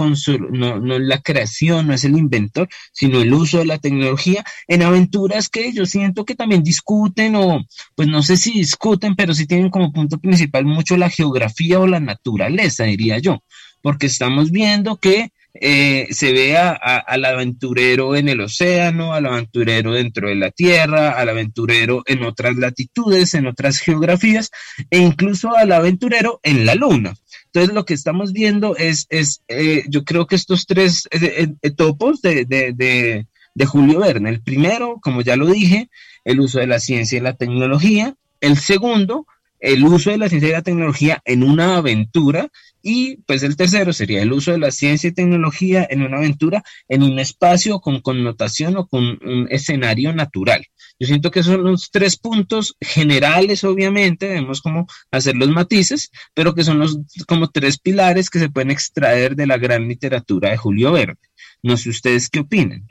no, 0.51 0.80
no 0.80 0.99
la 0.99 1.22
creación, 1.24 1.88
no 1.88 1.95
es 1.95 2.03
el 2.03 2.15
inventor, 2.15 2.70
sino 2.91 3.20
el 3.20 3.34
uso 3.34 3.57
de 3.57 3.65
la 3.65 3.80
tecnología 3.80 4.45
en 4.67 4.84
aventuras 4.84 5.49
que 5.49 5.74
yo 5.74 5.88
siento 5.88 6.24
que 6.24 6.36
también 6.36 6.61
discuten 6.61 7.36
o, 7.36 7.65
pues 7.95 8.07
no 8.07 8.22
sé 8.22 8.38
si 8.38 8.51
discuten, 8.51 9.15
pero 9.15 9.34
sí 9.34 9.47
tienen 9.47 9.72
como 9.72 9.91
punto 9.91 10.20
principal 10.20 10.65
mucho 10.65 10.97
la 10.97 11.09
geografía 11.09 11.80
o 11.80 11.88
la 11.88 11.99
naturaleza, 11.99 12.84
diría 12.84 13.17
yo, 13.17 13.41
porque 13.82 14.05
estamos 14.05 14.51
viendo 14.51 14.97
que 14.97 15.32
eh, 15.54 16.08
se 16.12 16.32
ve 16.32 16.58
al 16.58 17.26
aventurero 17.26 18.16
en 18.16 18.30
el 18.30 18.41
océano, 18.41 19.14
al 19.14 19.26
aventurero 19.26 19.93
dentro 19.93 20.30
de 20.30 20.36
la 20.36 20.52
Tierra, 20.52 21.12
al 21.12 21.30
aventurero 21.30 22.04
en 22.06 22.24
otras 22.24 22.56
latitudes, 22.56 23.34
en 23.34 23.47
otras 23.47 23.80
geografías, 23.80 24.52
e 24.89 25.00
incluso 25.00 25.56
al 25.56 25.72
aventurero 25.72 26.39
en 26.43 26.66
la 26.66 26.76
Luna. 26.76 27.16
Entonces 27.45 27.74
lo 27.74 27.84
que 27.86 27.95
estamos 27.95 28.32
viendo 28.32 28.76
es, 28.76 29.08
es 29.10 29.41
eh, 29.47 29.84
yo 29.89 30.04
creo 30.04 30.28
que 30.28 30.36
estos 30.36 30.68
tres 30.68 31.08
eh, 31.12 31.47
topos 31.76 32.22
de, 32.22 32.45
de, 32.45 33.26
de 33.56 33.66
Julio 33.66 34.00
Verne. 34.00 34.30
El 34.30 34.41
primero, 34.41 35.00
como 35.02 35.22
ya 35.22 35.36
lo 35.36 35.47
dije, 35.47 35.89
el 36.26 36.39
uso 36.39 36.60
de 36.60 36.68
la 36.68 36.80
ciencia 36.80 37.18
y 37.18 37.22
la 37.22 37.34
tecnología. 37.34 38.16
El 38.39 38.58
segundo, 38.58 39.26
el 39.60 39.84
uso 39.84 40.12
de 40.12 40.18
la 40.18 40.30
ciencia 40.30 40.49
y 40.49 40.53
la 40.53 40.62
tecnología 40.62 41.22
en 41.26 41.43
una 41.43 41.78
aventura 41.78 42.49
y 42.82 43.18
pues 43.24 43.43
el 43.43 43.57
tercero 43.57 43.91
sería 43.91 44.22
el 44.22 44.32
uso 44.32 44.51
de 44.51 44.57
la 44.57 44.72
ciencia 44.72 45.10
y 45.10 45.14
tecnología 45.14 45.86
en 45.89 46.01
una 46.01 46.18
aventura 46.18 46.64
en 46.88 47.03
un 47.03 47.20
espacio 47.20 47.80
con 47.82 48.01
connotación 48.01 48.78
o 48.78 48.88
con 48.88 49.03
un 49.03 49.47
escenario 49.49 50.14
natural. 50.14 50.66
Yo 50.99 51.07
siento 51.07 51.32
que 51.32 51.43
son 51.43 51.64
los 51.64 51.91
tres 51.91 52.18
puntos 52.18 52.76
generales, 52.82 53.64
obviamente, 53.64 54.28
debemos 54.28 54.62
como 54.62 54.88
hacer 55.12 55.36
los 55.36 55.49
matices, 55.49 56.12
pero 56.34 56.53
que 56.53 56.64
son 56.64 56.80
los 56.80 56.99
como 57.28 57.49
tres 57.49 57.80
pilares 57.80 58.30
que 58.30 58.39
se 58.39 58.49
pueden 58.49 58.72
extraer 58.72 59.36
de 59.36 59.47
la 59.47 59.57
gran 59.57 59.88
literatura 59.88 60.49
de 60.49 60.57
Julio 60.57 60.91
Verde. 60.91 61.18
No 61.64 61.78
sé 61.78 61.89
ustedes 61.89 62.30
qué 62.30 62.39
opinan. 62.39 62.88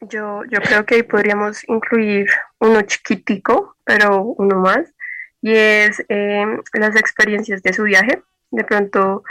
Yo, 0.00 0.42
yo 0.50 0.60
creo 0.60 0.84
que 0.84 0.96
ahí 0.96 1.02
podríamos 1.02 1.66
incluir 1.68 2.26
uno 2.58 2.82
chiquitico, 2.82 3.76
pero 3.84 4.22
uno 4.22 4.60
más, 4.60 4.93
y 5.44 5.52
es 5.54 6.02
eh, 6.08 6.46
las 6.72 6.96
experiencias 6.96 7.62
de 7.62 7.74
su 7.74 7.82
viaje. 7.82 8.22
De 8.50 8.64
pronto, 8.64 9.24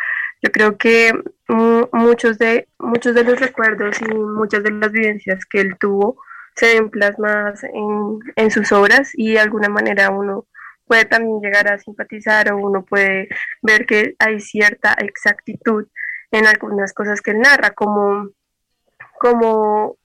yo 0.43 0.51
creo 0.51 0.77
que 0.77 1.11
muchos 1.47 2.37
de, 2.37 2.67
muchos 2.77 3.15
de 3.15 3.23
los 3.23 3.39
recuerdos 3.39 3.99
y 3.99 4.13
muchas 4.13 4.61
de 4.61 4.69
las 4.69 4.91
vivencias 4.91 5.43
que 5.47 5.61
él 5.61 5.75
tuvo 5.79 6.21
se 6.55 6.75
ven 6.75 6.91
plasmadas 6.91 7.63
en, 7.63 8.19
en 8.35 8.51
sus 8.51 8.71
obras 8.71 9.09
y 9.15 9.33
de 9.33 9.39
alguna 9.39 9.69
manera 9.69 10.11
uno 10.11 10.45
puede 10.85 11.05
también 11.05 11.41
llegar 11.41 11.67
a 11.71 11.79
simpatizar 11.79 12.53
o 12.53 12.57
uno 12.57 12.85
puede 12.85 13.27
ver 13.63 13.87
que 13.87 14.15
hay 14.19 14.39
cierta 14.39 14.93
exactitud 14.99 15.87
en 16.29 16.45
algunas 16.45 16.93
cosas 16.93 17.21
que 17.21 17.31
él 17.31 17.39
narra, 17.39 17.71
como, 17.71 18.29
como 19.17 19.97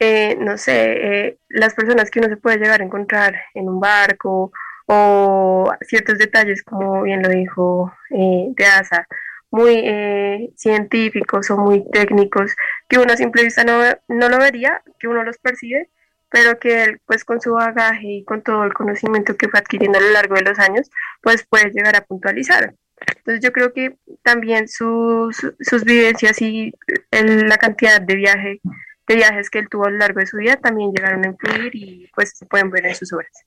eh, 0.00 0.36
no 0.36 0.58
sé, 0.58 1.26
eh, 1.26 1.38
las 1.48 1.74
personas 1.74 2.10
que 2.10 2.18
uno 2.18 2.28
se 2.28 2.38
puede 2.38 2.58
llegar 2.58 2.80
a 2.80 2.84
encontrar 2.84 3.36
en 3.54 3.68
un 3.68 3.78
barco 3.78 4.50
o 4.86 5.72
ciertos 5.82 6.18
detalles, 6.18 6.62
como 6.62 7.02
bien 7.02 7.22
lo 7.22 7.28
dijo 7.28 7.92
eh, 8.10 8.48
de 8.56 8.64
Asa, 8.66 9.06
muy 9.50 9.80
eh, 9.84 10.50
científicos 10.56 11.50
o 11.50 11.56
muy 11.56 11.88
técnicos, 11.90 12.54
que 12.88 12.98
uno 12.98 13.12
a 13.12 13.16
simple 13.16 13.44
vista 13.44 13.64
no, 13.64 13.80
no 14.08 14.28
lo 14.28 14.38
vería, 14.38 14.82
que 14.98 15.08
uno 15.08 15.22
los 15.22 15.38
percibe, 15.38 15.90
pero 16.28 16.58
que 16.58 16.82
él, 16.82 17.00
pues 17.06 17.24
con 17.24 17.40
su 17.40 17.52
bagaje 17.52 18.08
y 18.08 18.24
con 18.24 18.42
todo 18.42 18.64
el 18.64 18.74
conocimiento 18.74 19.36
que 19.36 19.48
fue 19.48 19.60
adquiriendo 19.60 19.98
a 19.98 20.02
lo 20.02 20.10
largo 20.10 20.34
de 20.34 20.42
los 20.42 20.58
años, 20.58 20.90
pues 21.22 21.46
puede 21.46 21.70
llegar 21.70 21.94
a 21.96 22.04
puntualizar. 22.04 22.74
Entonces 23.06 23.40
yo 23.42 23.52
creo 23.52 23.72
que 23.72 23.96
también 24.22 24.66
sus, 24.66 25.36
sus 25.60 25.84
vivencias 25.84 26.40
y 26.42 26.72
la 27.10 27.56
cantidad 27.58 28.00
de, 28.00 28.16
viaje, 28.16 28.60
de 29.06 29.14
viajes 29.14 29.50
que 29.50 29.60
él 29.60 29.68
tuvo 29.68 29.86
a 29.86 29.90
lo 29.90 29.98
largo 29.98 30.20
de 30.20 30.26
su 30.26 30.36
vida 30.38 30.56
también 30.56 30.92
llegaron 30.92 31.24
a 31.24 31.28
influir 31.28 31.70
y 31.74 32.10
pues 32.14 32.36
se 32.36 32.46
pueden 32.46 32.70
ver 32.70 32.86
en 32.86 32.94
sus 32.94 33.12
obras. 33.12 33.46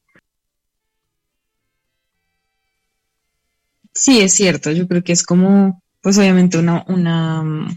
Sí, 3.98 4.22
es 4.22 4.34
cierto. 4.34 4.72
Yo 4.72 4.88
creo 4.88 5.04
que 5.04 5.12
es 5.12 5.24
como, 5.24 5.82
pues 6.02 6.20
obviamente 6.20 6.60
una, 6.60 6.86
una, 6.88 7.76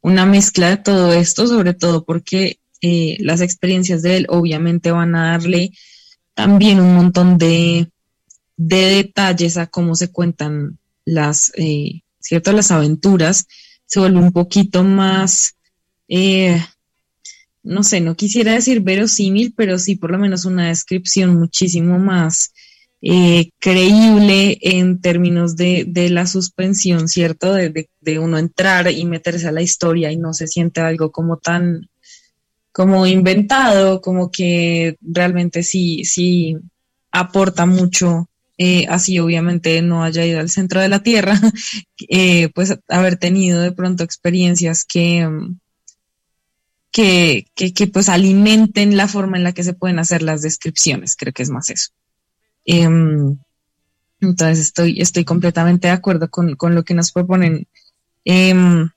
una 0.00 0.26
mezcla 0.26 0.70
de 0.70 0.76
todo 0.78 1.12
esto, 1.12 1.46
sobre 1.46 1.72
todo 1.72 2.04
porque 2.04 2.58
eh, 2.82 3.16
las 3.20 3.40
experiencias 3.40 4.02
de 4.02 4.16
él 4.16 4.26
obviamente 4.28 4.90
van 4.90 5.14
a 5.14 5.32
darle 5.32 5.70
también 6.34 6.80
un 6.80 6.94
montón 6.96 7.38
de, 7.38 7.88
detalles 8.56 9.56
a 9.56 9.68
cómo 9.68 9.94
se 9.94 10.10
cuentan 10.10 10.78
las, 11.04 11.52
eh, 11.56 12.02
¿cierto? 12.18 12.52
Las 12.52 12.72
aventuras. 12.72 13.46
Se 13.86 14.00
vuelve 14.00 14.18
un 14.18 14.32
poquito 14.32 14.82
más, 14.82 15.54
eh, 16.08 16.60
no 17.62 17.84
sé, 17.84 18.00
no 18.00 18.16
quisiera 18.16 18.54
decir 18.54 18.80
verosímil, 18.80 19.54
pero 19.56 19.78
sí 19.78 19.94
por 19.94 20.10
lo 20.10 20.18
menos 20.18 20.44
una 20.44 20.68
descripción 20.68 21.38
muchísimo 21.38 22.00
más 22.00 22.52
eh, 23.02 23.50
creíble 23.58 24.58
en 24.60 25.00
términos 25.00 25.56
de, 25.56 25.84
de, 25.88 26.10
la 26.10 26.26
suspensión, 26.26 27.08
¿cierto? 27.08 27.54
De, 27.54 27.88
de, 28.00 28.18
uno 28.18 28.36
entrar 28.38 28.90
y 28.90 29.04
meterse 29.06 29.48
a 29.48 29.52
la 29.52 29.62
historia 29.62 30.12
y 30.12 30.18
no 30.18 30.34
se 30.34 30.46
siente 30.46 30.80
algo 30.80 31.10
como 31.10 31.38
tan 31.38 31.88
como 32.72 33.06
inventado, 33.06 34.00
como 34.00 34.30
que 34.30 34.96
realmente 35.00 35.62
sí, 35.62 36.04
sí 36.04 36.56
aporta 37.10 37.66
mucho, 37.66 38.28
eh, 38.58 38.86
así 38.88 39.18
obviamente 39.18 39.82
no 39.82 40.04
haya 40.04 40.24
ido 40.24 40.38
al 40.40 40.50
centro 40.50 40.80
de 40.80 40.88
la 40.88 41.02
Tierra, 41.02 41.40
eh, 42.08 42.50
pues 42.54 42.78
haber 42.88 43.16
tenido 43.16 43.60
de 43.60 43.72
pronto 43.72 44.04
experiencias 44.04 44.84
que, 44.84 45.28
que, 46.92 47.46
que, 47.54 47.72
que 47.72 47.86
pues 47.86 48.08
alimenten 48.08 48.96
la 48.96 49.08
forma 49.08 49.36
en 49.36 49.44
la 49.44 49.52
que 49.52 49.64
se 49.64 49.74
pueden 49.74 49.98
hacer 49.98 50.22
las 50.22 50.42
descripciones, 50.42 51.16
creo 51.16 51.32
que 51.32 51.42
es 51.42 51.50
más 51.50 51.70
eso. 51.70 51.90
Em, 52.64 53.38
Entonces 54.20 54.58
estoy, 54.58 55.00
estoy 55.00 55.24
completamente 55.24 55.88
de 55.88 55.94
acuerdo 55.94 56.28
con, 56.30 56.56
lo 56.74 56.84
que 56.84 56.94
nos 56.94 57.12
proponen 57.12 57.66
em, 58.24 58.88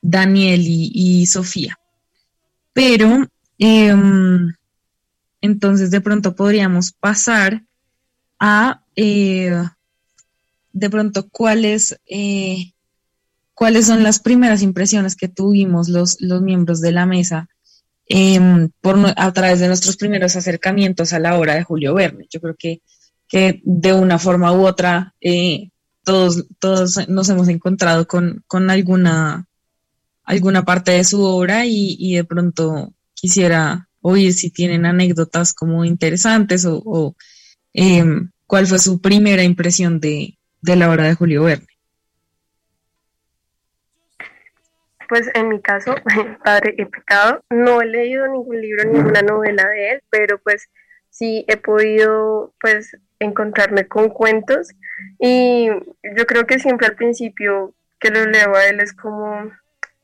Daniel 0.00 0.62
y, 0.64 1.26
Sofía. 1.26 1.78
Pero 2.72 3.26
em, 3.58 4.52
entonces 5.40 5.90
de 5.90 6.00
pronto 6.00 6.34
podríamos 6.34 6.92
pasar 6.92 7.62
a 8.38 8.82
eh, 8.96 9.52
de 10.72 10.90
pronto 10.90 11.28
cuáles 11.28 11.98
eh, 12.06 12.72
cuáles 13.54 13.86
son 13.86 14.02
las 14.02 14.18
primeras 14.20 14.62
impresiones 14.62 15.16
que 15.16 15.28
tuvimos 15.28 15.88
los, 15.88 16.20
los 16.20 16.42
miembros 16.42 16.80
de 16.80 16.92
la 16.92 17.06
mesa 17.06 17.48
em, 18.08 18.70
por, 18.80 18.96
a 19.16 19.32
través 19.32 19.60
de 19.60 19.68
nuestros 19.68 19.96
primeros 19.96 20.36
acercamientos 20.36 21.12
a 21.12 21.18
la 21.18 21.38
obra 21.38 21.54
de 21.54 21.64
Julio 21.64 21.94
Verne. 21.94 22.26
Yo 22.30 22.40
creo 22.40 22.54
que, 22.58 22.82
que 23.28 23.60
de 23.64 23.92
una 23.92 24.18
forma 24.18 24.52
u 24.52 24.66
otra 24.66 25.14
eh, 25.20 25.70
todos, 26.04 26.46
todos 26.60 27.08
nos 27.08 27.28
hemos 27.28 27.48
encontrado 27.48 28.06
con, 28.06 28.44
alguna, 28.70 29.46
alguna 30.24 30.64
parte 30.64 30.92
de 30.92 31.04
su 31.04 31.20
obra 31.22 31.66
y, 31.66 32.14
de 32.14 32.24
pronto 32.24 32.94
quisiera 33.14 33.88
oír 34.00 34.32
si 34.32 34.50
tienen 34.50 34.86
anécdotas 34.86 35.52
como 35.52 35.84
interesantes 35.84 36.64
o, 36.64 37.16
em, 37.72 38.30
cuál 38.46 38.68
fue 38.68 38.78
su 38.78 39.00
primera 39.00 39.42
impresión 39.42 39.98
de, 39.98 40.38
de 40.62 40.76
la 40.76 40.90
obra 40.90 41.04
de 41.04 41.14
Julio 41.14 41.42
Verne. 41.42 41.75
Pues 45.08 45.30
en 45.34 45.48
mi 45.48 45.60
caso, 45.60 45.94
Padre 46.44 46.74
he 46.78 46.86
pecado, 46.86 47.40
no 47.50 47.80
he 47.80 47.86
leído 47.86 48.26
ningún 48.26 48.60
libro, 48.60 48.84
ninguna 48.84 49.22
novela 49.22 49.68
de 49.68 49.92
él, 49.92 50.02
pero 50.10 50.38
pues 50.38 50.68
sí 51.10 51.44
he 51.48 51.56
podido 51.56 52.54
pues 52.60 52.96
encontrarme 53.18 53.86
con 53.86 54.08
cuentos. 54.08 54.70
Y 55.18 55.68
yo 56.16 56.26
creo 56.26 56.46
que 56.46 56.58
siempre 56.58 56.86
al 56.86 56.96
principio 56.96 57.74
que 57.98 58.10
lo 58.10 58.26
leo 58.26 58.54
a 58.54 58.66
él 58.66 58.80
es 58.80 58.92
como 58.92 59.50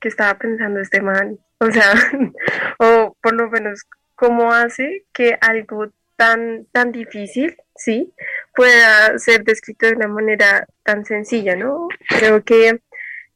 que 0.00 0.08
estaba 0.08 0.38
pensando 0.38 0.80
este 0.80 1.00
man, 1.00 1.38
o 1.58 1.70
sea, 1.70 1.92
o 2.78 3.16
por 3.22 3.34
lo 3.34 3.48
menos 3.50 3.84
cómo 4.14 4.52
hace 4.52 5.04
que 5.12 5.38
algo 5.40 5.88
tan, 6.16 6.66
tan 6.72 6.92
difícil, 6.92 7.56
sí, 7.74 8.12
pueda 8.54 9.18
ser 9.18 9.44
descrito 9.44 9.86
de 9.86 9.94
una 9.94 10.08
manera 10.08 10.66
tan 10.82 11.04
sencilla, 11.04 11.56
¿no? 11.56 11.88
Creo 12.08 12.44
que 12.44 12.80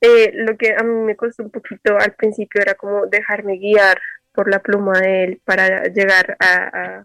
eh, 0.00 0.32
lo 0.34 0.56
que 0.56 0.74
a 0.76 0.82
mí 0.82 1.04
me 1.04 1.16
costó 1.16 1.42
un 1.42 1.50
poquito 1.50 1.96
al 1.98 2.12
principio 2.14 2.60
era 2.60 2.74
como 2.74 3.06
dejarme 3.06 3.58
guiar 3.58 4.00
por 4.32 4.50
la 4.50 4.60
pluma 4.60 5.00
de 5.00 5.24
él 5.24 5.42
para 5.44 5.84
llegar 5.84 6.36
a, 6.38 7.04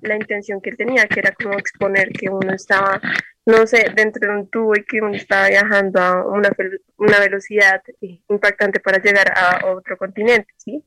la 0.00 0.14
intención 0.14 0.60
que 0.60 0.70
él 0.70 0.76
tenía, 0.76 1.08
que 1.08 1.18
era 1.18 1.32
como 1.32 1.58
exponer 1.58 2.10
que 2.10 2.30
uno 2.30 2.54
estaba, 2.54 3.00
no 3.44 3.66
sé, 3.66 3.90
dentro 3.96 4.30
de 4.30 4.38
un 4.38 4.48
tubo 4.48 4.76
y 4.76 4.84
que 4.84 5.00
uno 5.00 5.14
estaba 5.14 5.48
viajando 5.48 6.00
a 6.00 6.24
una, 6.24 6.50
una 6.98 7.18
velocidad 7.18 7.82
impactante 8.28 8.78
para 8.78 8.98
llegar 8.98 9.32
a 9.36 9.66
otro 9.66 9.96
continente, 9.96 10.52
¿sí? 10.56 10.84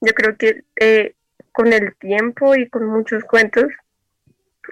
Yo 0.00 0.14
creo 0.14 0.36
que 0.38 0.64
eh, 0.80 1.14
con 1.52 1.72
el 1.72 1.94
tiempo 1.96 2.54
y 2.56 2.68
con 2.70 2.86
muchos 2.86 3.24
cuentos 3.24 3.66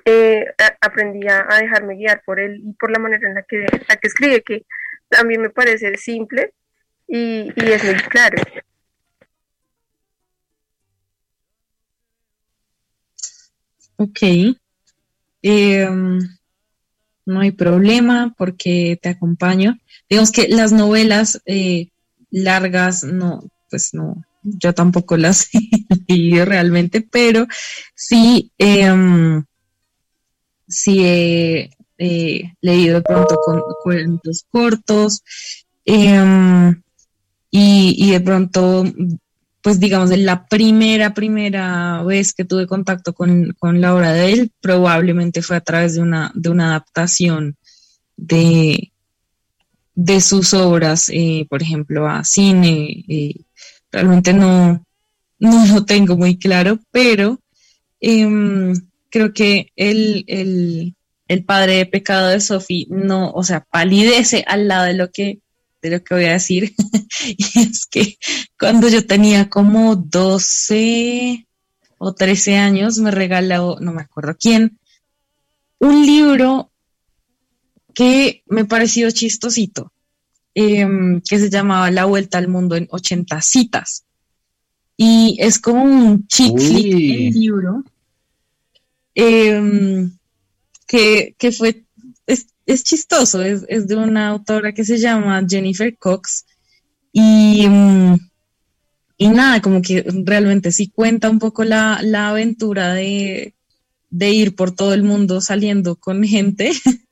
eh, 0.07 0.47
aprendí 0.81 1.29
a, 1.29 1.47
dejarme 1.61 1.97
guiar 1.97 2.23
por 2.25 2.41
él 2.41 2.61
y 2.65 2.73
por 2.73 2.91
la 2.91 2.99
manera 2.99 3.29
en 3.29 3.35
la 3.35 3.43
que, 3.43 3.67
la 3.89 3.97
que 3.97 4.09
escribe, 4.09 4.43
que 4.43 4.65
a 5.19 5.25
mí 5.25 5.39
me 5.39 5.51
parece 5.51 5.97
simple 5.97 6.55
y, 7.07 7.49
es 7.57 7.85
muy 7.85 7.95
claro. 7.95 8.43
Ok. 13.97 14.21
Em, 15.43 16.19
no 17.27 17.41
hay 17.41 17.53
problema 17.53 18.35
porque 18.37 18.99
te 19.01 19.11
acompaño. 19.11 19.79
Digamos 20.09 20.33
que 20.33 20.49
las 20.49 20.73
novelas 20.73 21.41
eh, 21.47 21.89
largas, 22.31 23.05
no, 23.05 23.45
pues 23.71 23.95
no, 23.95 24.25
yo 24.43 24.75
tampoco 24.75 25.17
las 25.17 25.49
he 25.55 26.13
leído 26.13 26.45
realmente, 26.45 27.01
pero 27.01 27.47
sí, 27.95 28.53
eh, 28.59 28.91
sí 30.67 31.71
eh, 32.05 32.55
leído 32.61 32.97
de 32.97 33.03
pronto 33.03 33.37
con 33.37 33.63
cuentos 33.81 34.45
cortos 34.51 35.23
em, 35.85 36.83
y, 37.49 38.11
de 38.11 38.21
pronto, 38.21 38.85
pues 39.63 39.79
digamos, 39.79 40.11
la 40.19 40.47
primera, 40.47 41.15
primera 41.15 42.03
vez 42.03 42.35
que 42.35 42.45
tuve 42.45 42.67
contacto 42.67 43.13
con, 43.13 43.55
la 43.61 43.95
obra 43.95 44.13
de 44.13 44.33
él, 44.33 44.51
probablemente 44.61 45.43
fue 45.43 45.57
a 45.57 45.61
través 45.61 45.95
de 45.95 46.01
una, 46.01 46.33
de 46.35 46.49
una 46.51 46.71
adaptación 46.71 47.57
de, 48.17 48.91
de 49.95 50.21
sus 50.21 50.55
obras, 50.55 51.09
eh, 51.09 51.47
por 51.49 51.63
ejemplo, 51.63 52.09
a 52.09 52.25
cine. 52.25 53.05
Eh, 53.07 53.35
realmente 53.93 54.33
no, 54.33 54.85
no 55.39 55.67
lo 55.67 55.85
tengo 55.85 56.17
muy 56.17 56.37
claro, 56.37 56.81
pero 56.91 57.39
em, 58.01 58.75
creo 59.09 59.33
que 59.33 59.71
el, 59.77 60.25
el, 60.27 60.97
el 61.33 61.45
padre 61.45 61.77
de 61.77 61.87
pecado 61.87 62.29
de 62.29 62.41
Sophie 62.41 62.87
no, 62.91 63.31
o 63.31 63.43
sea, 63.43 63.65
palidece 63.65 64.45
al 64.47 64.69
lado 64.69 64.85
de 64.85 64.93
lo 64.93 65.11
que, 65.11 65.41
de 65.81 65.91
lo 65.91 66.05
que 66.05 66.15
voy 66.15 66.25
a 66.27 66.33
decir. 66.33 66.75
y 67.27 67.59
es 67.59 67.87
que 67.87 68.19
cuando 68.59 68.89
yo 68.89 69.07
tenía 69.07 69.49
como 69.49 69.97
12 69.97 71.47
o 71.97 72.13
13 72.13 72.57
años, 72.59 72.99
me 72.99 73.11
regaló, 73.11 73.79
no 73.81 73.95
me 73.95 74.03
acuerdo 74.03 74.37
quién, 74.39 74.79
un 75.79 76.05
libro 76.05 76.71
que 77.95 78.43
me 78.47 78.67
pareció 78.67 79.11
chistosito, 79.11 79.91
em, 80.55 81.23
que 81.23 81.39
se 81.39 81.49
llamaba 81.49 81.91
La 81.91 82.05
Vuelta 82.05 82.37
al 82.37 82.49
Mundo 82.49 82.77
en 82.77 82.89
80 82.91 83.41
citas. 83.41 84.05
Y 84.99 85.37
es 85.41 85.59
como 85.59 85.83
un 85.83 86.27
chick 86.27 86.59
el 86.59 87.33
libro. 87.33 87.85
Eh, 89.15 90.11
que, 90.93 91.53
fue, 91.53 91.85
es, 92.27 92.85
chistoso, 92.85 93.43
es, 93.43 93.89
de 93.89 93.97
una 93.97 94.29
autora 94.29 94.73
que 94.73 94.85
se 94.85 94.99
llama 94.99 95.45
Jennifer 95.49 95.97
Cox 95.97 96.45
y, 97.13 97.67
mm, 97.67 98.17
y 99.17 99.29
nada, 99.29 99.63
como 99.63 99.81
que 99.81 100.05
realmente 100.25 100.71
sí 100.71 100.89
cuenta 100.89 101.31
un 101.31 101.39
poco 101.39 101.65
la, 101.65 102.01
aventura 102.29 102.93
de, 102.93 103.55
ir 104.11 104.55
por 104.55 104.73
todo 104.73 104.93
el 104.93 105.03
mundo 105.03 105.41
saliendo 105.41 105.97
con 105.97 106.25
gente. 106.25 106.73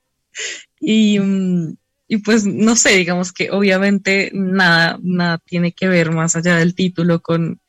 Y, 0.82 1.18
mm, 1.18 1.76
y 2.08 2.16
pues 2.18 2.46
no 2.46 2.74
sé, 2.74 2.96
digamos 2.96 3.32
que 3.32 3.50
obviamente 3.50 4.30
nada, 4.32 4.98
nada 5.02 5.36
tiene 5.44 5.72
que 5.72 5.88
ver 5.88 6.10
más 6.10 6.36
allá 6.36 6.56
del 6.56 6.74
título 6.74 7.20
con, 7.20 7.60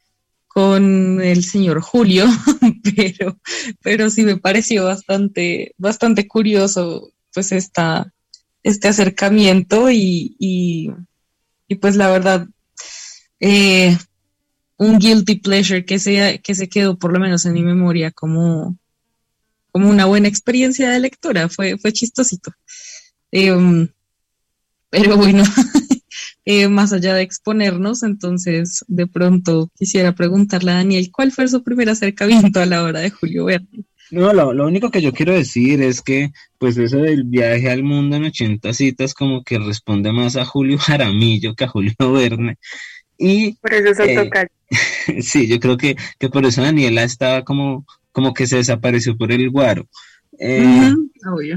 con 0.54 1.22
el 1.22 1.46
señor 1.46 1.80
Julio, 1.80 2.26
pero, 2.96 3.40
pero 3.82 4.10
sí 4.10 4.24
me 4.24 4.36
pareció 4.36 4.84
bastante, 4.84 5.74
bastante 5.78 6.28
curioso 6.28 7.14
pues 7.34 7.54
esta, 7.54 8.12
este 8.62 8.90
acercamiento 8.90 9.90
y, 9.90 10.36
y, 10.38 11.76
pues 11.76 11.96
la 11.96 12.10
verdad, 12.10 12.48
eh, 13.40 13.98
un 14.76 15.00
guilty 15.00 15.36
pleasure 15.36 15.86
que 15.86 16.00
se, 16.00 16.42
que 16.44 16.54
se 16.54 16.68
quedó 16.68 16.98
por 17.00 17.14
lo 17.14 17.20
menos 17.22 17.46
en 17.46 17.54
mi 17.54 17.64
memoria 17.64 18.12
como, 18.12 18.78
como 19.72 19.90
una 19.90 20.04
buena 20.04 20.28
experiencia 20.28 20.90
de 20.90 21.00
lectura, 21.00 21.48
fue, 21.48 21.78
fue 21.78 21.94
chistosito. 21.94 22.52
Em, 23.32 23.88
pero 24.90 25.16
bueno, 25.16 25.44
Eh, 26.46 26.68
más 26.68 26.92
allá 26.92 27.14
de 27.14 27.22
exponernos. 27.22 28.04
Entonces, 28.04 28.84
de 28.88 29.08
pronto 29.08 29.70
quisiera 29.78 30.14
preguntarle 30.14 30.72
a 30.72 30.76
Daniel, 30.76 31.10
¿cuál 31.12 31.32
fue 31.32 31.48
su 31.48 31.64
primer 31.64 31.90
acercamiento 31.90 32.60
a 32.60 32.66
la 32.66 32.84
obra 32.84 33.02
de 33.02 33.12
Julio 33.12 33.46
Verne? 33.46 33.86
No, 34.10 34.34
lo, 34.34 34.52
lo, 34.54 34.68
único 34.68 34.92
que 34.92 35.02
yo 35.02 35.14
quiero 35.14 35.34
decir 35.34 35.82
es 35.82 36.02
que, 36.02 36.32
pues 36.58 36.76
eso 36.78 36.98
del 36.98 37.24
viaje 37.24 37.70
al 37.70 37.84
mundo 37.84 38.18
en 38.18 38.26
80 38.26 38.74
citas 38.74 39.14
como 39.14 39.42
que 39.44 39.58
responde 39.58 40.12
más 40.12 40.36
a 40.36 40.44
Julio 40.44 40.78
Jaramillo 40.78 41.56
que 41.56 41.64
a 41.64 41.70
Julio 41.70 41.94
Verne. 42.00 42.58
Y, 43.18 43.54
por 43.54 43.74
eso 43.74 43.94
se 44.04 44.16
toca. 44.16 44.48
sí, 45.22 45.48
yo 45.48 45.60
creo 45.60 45.78
que, 45.78 45.96
que 46.20 46.28
por 46.28 46.46
eso 46.46 46.62
Daniela 46.62 47.04
estaba 47.04 47.44
como, 47.44 47.86
como 48.12 48.34
que 48.34 48.48
se 48.48 48.58
desapareció 48.58 49.16
por 49.16 49.32
el 49.32 49.50
guaro. 49.50 49.88
Eh, 50.44 50.96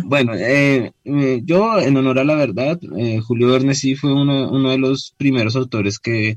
bueno, 0.05 0.35
eh, 0.35 0.93
eh, 1.05 1.41
yo 1.43 1.81
en 1.81 1.97
honor 1.97 2.19
a 2.19 2.25
la 2.25 2.35
verdad, 2.35 2.79
Julio 3.23 3.49
Verne 3.49 3.75
sí 3.75 3.97
fue 3.97 4.13
uno, 4.13 4.71
de 4.71 4.77
los 4.77 5.15
primeros 5.17 5.57
autores 5.57 5.99
que, 5.99 6.37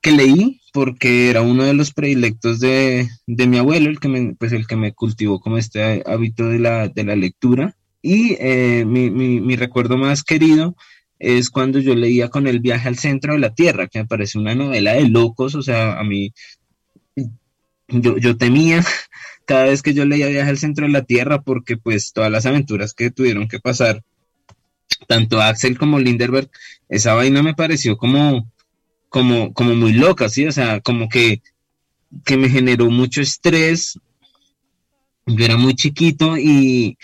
que 0.00 0.10
leí 0.10 0.60
porque 0.72 1.30
era 1.30 1.42
uno 1.42 1.62
de 1.62 1.74
los 1.74 1.92
predilectos 1.92 2.58
de, 2.58 3.08
mi 3.28 3.58
abuelo, 3.58 3.90
el 3.90 4.00
que 4.00 4.08
me, 4.08 4.34
pues 4.34 4.50
el 4.52 4.66
que 4.66 4.74
me 4.74 4.92
cultivó 4.92 5.38
como 5.38 5.56
este 5.56 6.02
hábito 6.04 6.48
de 6.48 6.58
la, 6.58 6.88
de 6.88 7.04
la 7.04 7.14
lectura. 7.14 7.76
Y 8.02 8.36
mi, 8.84 9.10
mi, 9.10 9.40
mi, 9.40 9.54
recuerdo 9.54 9.96
más 9.96 10.24
querido 10.24 10.74
es 11.20 11.48
cuando 11.48 11.78
yo 11.78 11.94
leía 11.94 12.28
con 12.28 12.48
el 12.48 12.58
viaje 12.58 12.88
al 12.88 12.98
centro 12.98 13.34
de 13.34 13.38
la 13.38 13.54
Tierra, 13.54 13.86
que 13.86 14.00
me 14.00 14.06
parece 14.06 14.36
una 14.36 14.56
novela 14.56 14.94
de 14.94 15.08
locos, 15.08 15.54
o 15.54 15.62
sea, 15.62 15.96
a 16.00 16.02
mí 16.02 16.32
yo, 17.86 18.16
yo 18.16 18.36
temía 18.36 18.82
cada 19.44 19.64
vez 19.64 19.82
que 19.82 19.94
yo 19.94 20.04
leía 20.04 20.28
Viaje 20.28 20.50
al 20.50 20.58
Centro 20.58 20.86
de 20.86 20.92
la 20.92 21.04
Tierra, 21.04 21.42
porque 21.42 21.76
pues 21.76 22.12
todas 22.12 22.30
las 22.30 22.46
aventuras 22.46 22.94
que 22.94 23.10
tuvieron 23.10 23.48
que 23.48 23.60
pasar, 23.60 24.02
tanto 25.06 25.40
Axel 25.40 25.78
como 25.78 25.98
Linderberg, 25.98 26.50
esa 26.88 27.14
vaina 27.14 27.42
me 27.42 27.54
pareció 27.54 27.96
como, 27.96 28.50
como, 29.08 29.52
como 29.52 29.74
muy 29.74 29.92
loca, 29.92 30.28
¿sí? 30.28 30.46
O 30.46 30.52
sea, 30.52 30.80
como 30.80 31.08
que, 31.08 31.42
que 32.24 32.36
me 32.36 32.48
generó 32.48 32.90
mucho 32.90 33.20
estrés. 33.20 33.98
Yo 35.26 35.44
era 35.44 35.56
muy 35.56 35.74
chiquito 35.74 36.36
y, 36.36 36.98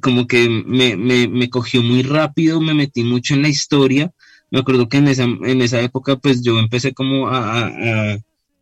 como 0.00 0.26
que 0.26 0.48
me, 0.48 0.96
me, 0.96 1.50
cogió 1.50 1.82
muy 1.82 2.02
rápido, 2.02 2.60
me 2.60 2.74
metí 2.74 3.04
mucho 3.04 3.34
en 3.34 3.42
la 3.42 3.48
historia. 3.48 4.12
Me 4.50 4.60
acuerdo 4.60 4.88
que 4.88 4.96
en 4.96 5.08
esa, 5.08 5.24
en 5.24 5.60
esa 5.60 5.80
época, 5.80 6.16
pues 6.16 6.42
yo 6.42 6.58
empecé 6.58 6.94
como 6.94 7.28
a 7.28 8.18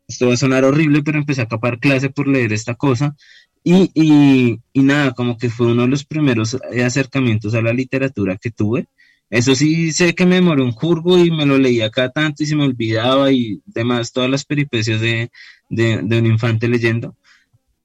esto 0.09 0.27
va 0.29 0.35
a 0.35 0.39
sonar 0.39 0.65
horrible, 0.65 1.03
pero 1.03 1.19
empecé 1.19 1.43
a 1.43 1.49
capar 1.49 1.79
clase 1.79 2.11
por 2.11 2.27
leer 2.27 2.53
esta 2.53 2.75
cosa. 2.75 3.15
Y, 3.63 3.91
y, 4.73 4.83
nada, 4.83 5.13
como 5.13 5.37
que 5.37 5.51
fue 5.51 5.73
uno 5.73 5.83
de 5.83 5.89
los 5.89 6.05
primeros 6.05 6.57
acercamientos 6.85 7.55
a 7.55 7.61
la 7.63 7.73
literatura 7.73 8.37
que 8.39 8.51
tuve. 8.51 8.87
Eso 9.31 9.55
sí, 9.55 9.93
sé 9.93 10.15
que 10.15 10.25
me 10.25 10.37
demoré 10.37 10.63
un 10.63 10.73
jurgo 10.73 11.19
y 11.19 11.31
me 11.31 11.45
lo 11.45 11.59
leía 11.59 11.87
acá 11.87 12.11
tanto 12.11 12.43
y 12.43 12.47
se 12.47 12.57
me 12.57 12.65
olvidaba 12.65 13.31
y 13.31 13.61
demás, 13.67 14.13
todas 14.13 14.31
las 14.31 14.45
peripecias 14.47 15.03
de, 15.03 15.31
de 15.69 16.19
un 16.19 16.27
infante 16.27 16.67
leyendo. 16.67 17.15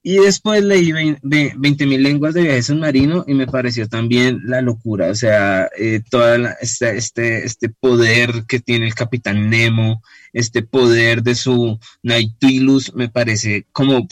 Y 0.05 0.17
después 0.17 0.61
leí 0.61 0.91
20.000 0.91 1.97
lenguas 1.97 2.33
de 2.33 2.41
viaje 2.41 2.61
submarino 2.61 3.23
y 3.25 3.33
me 3.35 3.47
pareció 3.47 3.87
también 3.87 4.41
la 4.43 4.61
locura, 4.61 5.07
o 5.07 5.15
sea, 5.15 5.69
eh, 5.79 6.01
toda 6.09 6.57
este, 6.59 6.97
este, 6.97 7.45
este 7.45 7.69
poder 7.69 8.43
que 8.45 8.59
tiene 8.59 8.85
el 8.85 8.95
capitán 8.95 9.49
Nemo, 9.49 10.03
este 10.33 10.61
poder 10.61 11.23
de 11.23 11.35
su 11.35 11.79
Nautilus, 12.01 12.93
me 12.93 13.07
parece 13.07 13.65
como 13.71 14.05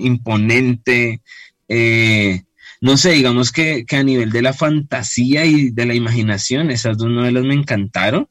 imponente. 0.00 1.22
Eh, 1.66 2.42
no 2.82 2.98
sé, 2.98 3.12
digamos 3.12 3.52
que, 3.52 3.86
que, 3.86 3.96
a 3.96 4.02
nivel 4.02 4.32
de 4.32 4.42
la 4.42 4.52
fantasía 4.52 5.46
y 5.46 5.70
de 5.70 5.86
la 5.86 5.94
imaginación, 5.94 6.70
esas 6.70 6.98
dos 6.98 7.08
novelas 7.08 7.44
me 7.44 7.54
encantaron. 7.54 8.28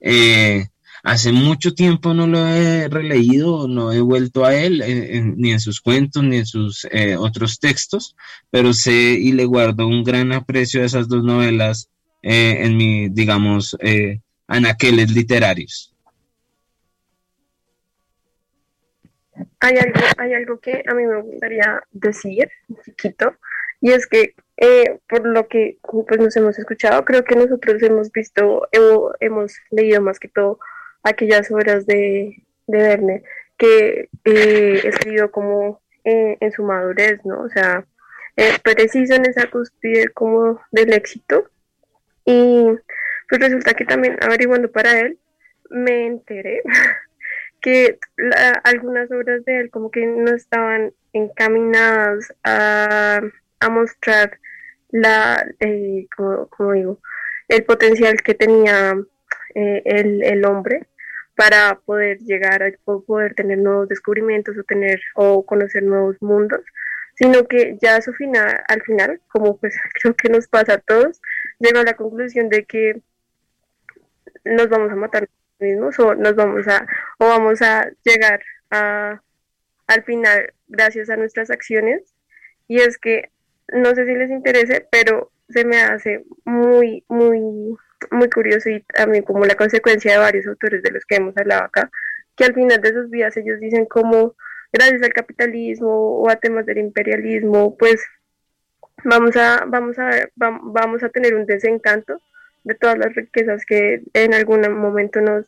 Eh, 0.00 0.66
Hace 1.02 1.32
mucho 1.32 1.72
tiempo 1.74 2.12
no 2.12 2.26
lo 2.26 2.46
he 2.46 2.88
releído, 2.88 3.66
no 3.66 3.90
he 3.90 4.00
vuelto 4.00 4.44
a 4.44 4.54
él, 4.54 4.82
eh, 4.82 5.22
ni 5.36 5.52
en 5.52 5.60
sus 5.60 5.80
cuentos, 5.80 6.22
ni 6.22 6.38
en 6.38 6.46
sus 6.46 6.86
eh, 6.90 7.16
otros 7.16 7.58
textos, 7.58 8.16
pero 8.50 8.74
sé 8.74 8.92
y 8.92 9.32
le 9.32 9.46
guardo 9.46 9.86
un 9.86 10.04
gran 10.04 10.32
aprecio 10.32 10.82
a 10.82 10.84
esas 10.84 11.08
dos 11.08 11.24
novelas 11.24 11.88
eh, 12.22 12.58
en 12.64 12.76
mi, 12.76 13.08
digamos, 13.08 13.76
anaqueles 14.46 15.10
literarios. 15.10 15.94
Hay 19.60 19.76
algo, 19.78 20.00
hay 20.18 20.34
algo 20.34 20.60
que 20.60 20.82
a 20.86 20.92
mí 20.92 21.04
me 21.04 21.22
gustaría 21.22 21.82
decir, 21.92 22.50
chiquito, 22.84 23.36
y 23.80 23.92
es 23.92 24.06
que 24.06 24.34
por 25.08 25.26
lo 25.26 25.48
que 25.48 25.78
pues, 25.82 26.20
nos 26.20 26.36
hemos 26.36 26.58
escuchado, 26.58 27.02
creo 27.06 27.24
que 27.24 27.36
nosotros 27.36 27.82
hemos 27.82 28.12
visto, 28.12 28.68
hemos 29.20 29.56
leído 29.70 30.02
más 30.02 30.18
que 30.18 30.28
todo 30.28 30.58
aquellas 31.02 31.50
obras 31.50 31.86
de, 31.86 32.42
de 32.66 32.78
Verne 32.78 33.22
que 33.58 34.08
eh, 34.24 34.80
escribió 34.84 35.30
como 35.30 35.80
eh, 36.04 36.36
en 36.40 36.52
su 36.52 36.62
madurez, 36.62 37.20
¿no? 37.24 37.42
O 37.42 37.48
sea, 37.50 37.84
es 38.36 38.58
preciso 38.60 39.14
en 39.14 39.26
esa 39.26 39.50
cúspide 39.50 40.08
como 40.08 40.60
del 40.70 40.92
éxito. 40.92 41.50
Y 42.24 42.64
pues 43.28 43.40
resulta 43.40 43.74
que 43.74 43.84
también 43.84 44.16
averiguando 44.22 44.70
para 44.70 45.00
él, 45.00 45.18
me 45.68 46.06
enteré 46.06 46.62
que 47.60 47.98
algunas 48.64 49.10
obras 49.10 49.44
de 49.44 49.60
él 49.60 49.70
como 49.70 49.90
que 49.90 50.06
no 50.06 50.34
estaban 50.34 50.92
encaminadas 51.12 52.32
a, 52.44 53.20
a 53.60 53.68
mostrar 53.68 54.38
la, 54.90 55.46
eh, 55.60 56.06
como, 56.16 56.72
digo, 56.72 56.98
el 57.48 57.64
potencial 57.64 58.16
que 58.22 58.34
tenía 58.34 58.96
eh, 59.54 59.82
el, 59.84 60.22
el, 60.22 60.44
hombre 60.44 60.86
para 61.40 61.80
poder 61.86 62.18
llegar 62.18 62.62
a 62.62 62.70
poder 62.84 63.34
tener 63.34 63.56
nuevos 63.56 63.88
descubrimientos 63.88 64.58
o 64.58 64.62
tener 64.62 65.00
o 65.14 65.46
conocer 65.46 65.82
nuevos 65.82 66.20
mundos, 66.20 66.60
sino 67.14 67.48
que 67.48 67.78
ya 67.80 68.02
su 68.02 68.12
final, 68.12 68.62
al 68.68 68.82
final, 68.82 69.22
como 69.28 69.56
pues 69.56 69.74
creo 70.02 70.14
que 70.14 70.28
nos 70.28 70.48
pasa 70.48 70.74
a 70.74 70.78
todos, 70.80 71.18
llega 71.58 71.80
a 71.80 71.84
la 71.84 71.94
conclusión 71.94 72.50
de 72.50 72.66
que 72.66 73.00
nos 74.44 74.68
vamos 74.68 74.92
a 74.92 74.96
matar 74.96 75.30
mismos 75.58 75.98
o 75.98 76.14
nos 76.14 76.34
vamos 76.36 76.68
a 76.68 76.86
o 77.18 77.24
vamos 77.24 77.62
a 77.62 77.90
llegar 78.04 78.42
a 78.70 79.22
al 79.86 80.02
final 80.04 80.52
gracias 80.68 81.08
a 81.08 81.16
nuestras 81.16 81.50
acciones. 81.50 82.02
Y 82.68 82.82
es 82.82 82.98
que 82.98 83.30
no 83.72 83.94
sé 83.94 84.04
si 84.04 84.14
les 84.14 84.30
interese 84.30 84.86
pero 84.90 85.32
se 85.48 85.64
me 85.64 85.80
hace 85.80 86.22
muy 86.44 87.02
muy 87.08 87.78
muy 88.10 88.30
curioso 88.30 88.70
y 88.70 88.82
también 88.82 89.24
como 89.24 89.44
la 89.44 89.54
consecuencia 89.54 90.12
de 90.12 90.18
varios 90.18 90.46
autores 90.46 90.82
de 90.82 90.90
los 90.90 91.04
que 91.04 91.16
hemos 91.16 91.36
hablado 91.36 91.64
acá, 91.64 91.90
que 92.36 92.44
al 92.44 92.54
final 92.54 92.80
de 92.80 92.92
sus 92.92 93.10
vidas 93.10 93.36
ellos 93.36 93.60
dicen 93.60 93.86
como 93.86 94.34
gracias 94.72 95.02
al 95.02 95.12
capitalismo 95.12 96.20
o 96.20 96.30
a 96.30 96.36
temas 96.36 96.66
del 96.66 96.78
imperialismo, 96.78 97.76
pues 97.76 98.00
vamos 99.04 99.36
a, 99.36 99.64
vamos 99.66 99.98
a, 99.98 100.28
vamos 100.36 101.02
a 101.02 101.08
tener 101.08 101.34
un 101.34 101.46
desencanto 101.46 102.20
de 102.64 102.74
todas 102.74 102.98
las 102.98 103.14
riquezas 103.14 103.64
que 103.64 104.02
en 104.12 104.34
algún 104.34 104.60
momento 104.76 105.20
nos, 105.20 105.46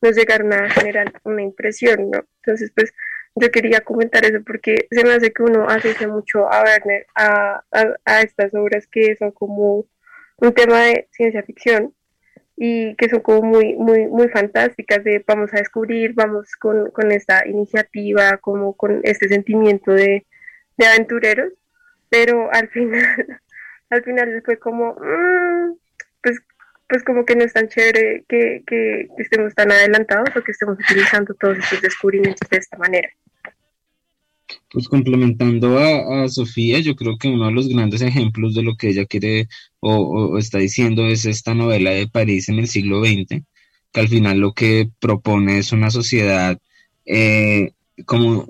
nos 0.00 0.16
llegaron 0.16 0.52
a 0.52 0.68
generar 0.70 1.12
una 1.24 1.42
impresión, 1.42 2.10
¿no? 2.10 2.24
Entonces, 2.42 2.72
pues 2.74 2.92
yo 3.34 3.50
quería 3.50 3.80
comentar 3.80 4.24
eso 4.24 4.42
porque 4.44 4.86
se 4.90 5.04
me 5.04 5.14
hace 5.14 5.32
que 5.32 5.42
uno 5.42 5.66
asocia 5.66 6.06
mucho 6.06 6.52
a 6.52 6.62
Werner 6.62 7.06
a, 7.14 7.62
a 8.04 8.20
estas 8.20 8.52
obras 8.54 8.86
que 8.86 9.16
son 9.16 9.30
como 9.32 9.86
un 10.36 10.52
tema 10.52 10.80
de 10.82 11.08
ciencia 11.12 11.42
ficción 11.42 11.94
y 12.56 12.94
que 12.96 13.08
son 13.08 13.20
como 13.20 13.42
muy, 13.42 13.74
muy, 13.74 14.06
muy 14.06 14.28
fantásticas 14.28 15.02
de 15.04 15.24
vamos 15.26 15.52
a 15.52 15.58
descubrir, 15.58 16.12
vamos 16.14 16.54
con, 16.56 16.90
con 16.90 17.10
esta 17.10 17.46
iniciativa, 17.46 18.36
como 18.38 18.74
con 18.76 19.00
este 19.04 19.28
sentimiento 19.28 19.92
de, 19.92 20.26
de 20.76 20.86
aventureros, 20.86 21.52
pero 22.08 22.52
al 22.52 22.68
final, 22.70 23.40
al 23.90 24.04
final 24.04 24.42
fue 24.44 24.58
como, 24.58 24.94
mm, 24.94 25.76
pues, 26.22 26.40
pues 26.88 27.02
como 27.04 27.24
que 27.24 27.36
no 27.36 27.44
es 27.44 27.52
tan 27.52 27.68
chévere 27.68 28.24
que, 28.28 28.62
que 28.66 29.08
estemos 29.18 29.54
tan 29.54 29.72
adelantados 29.72 30.28
o 30.36 30.42
que 30.42 30.52
estemos 30.52 30.78
utilizando 30.78 31.34
todos 31.34 31.58
estos 31.58 31.80
descubrimientos 31.80 32.48
de 32.50 32.58
esta 32.58 32.76
manera. 32.76 33.08
Pues 34.72 34.88
complementando 34.88 35.78
a, 35.78 36.28
Sofía, 36.28 36.78
yo 36.80 36.96
creo 36.96 37.18
que 37.18 37.28
uno 37.28 37.46
de 37.46 37.52
los 37.52 37.68
grandes 37.68 38.00
ejemplos 38.00 38.54
de 38.54 38.62
lo 38.62 38.76
que 38.76 38.88
ella 38.88 39.04
quiere 39.04 39.48
o, 39.80 40.38
está 40.38 40.58
diciendo 40.58 41.06
es 41.06 41.26
esta 41.26 41.54
novela 41.54 41.90
de 41.90 42.08
París 42.08 42.48
en 42.48 42.58
el 42.58 42.68
siglo 42.68 43.04
XX, 43.04 43.42
que 43.92 44.00
al 44.00 44.08
final 44.08 44.38
lo 44.38 44.54
que 44.54 44.88
propone 44.98 45.58
es 45.58 45.72
una 45.72 45.90
sociedad 45.90 46.58
eh, 47.04 47.72
como 48.06 48.46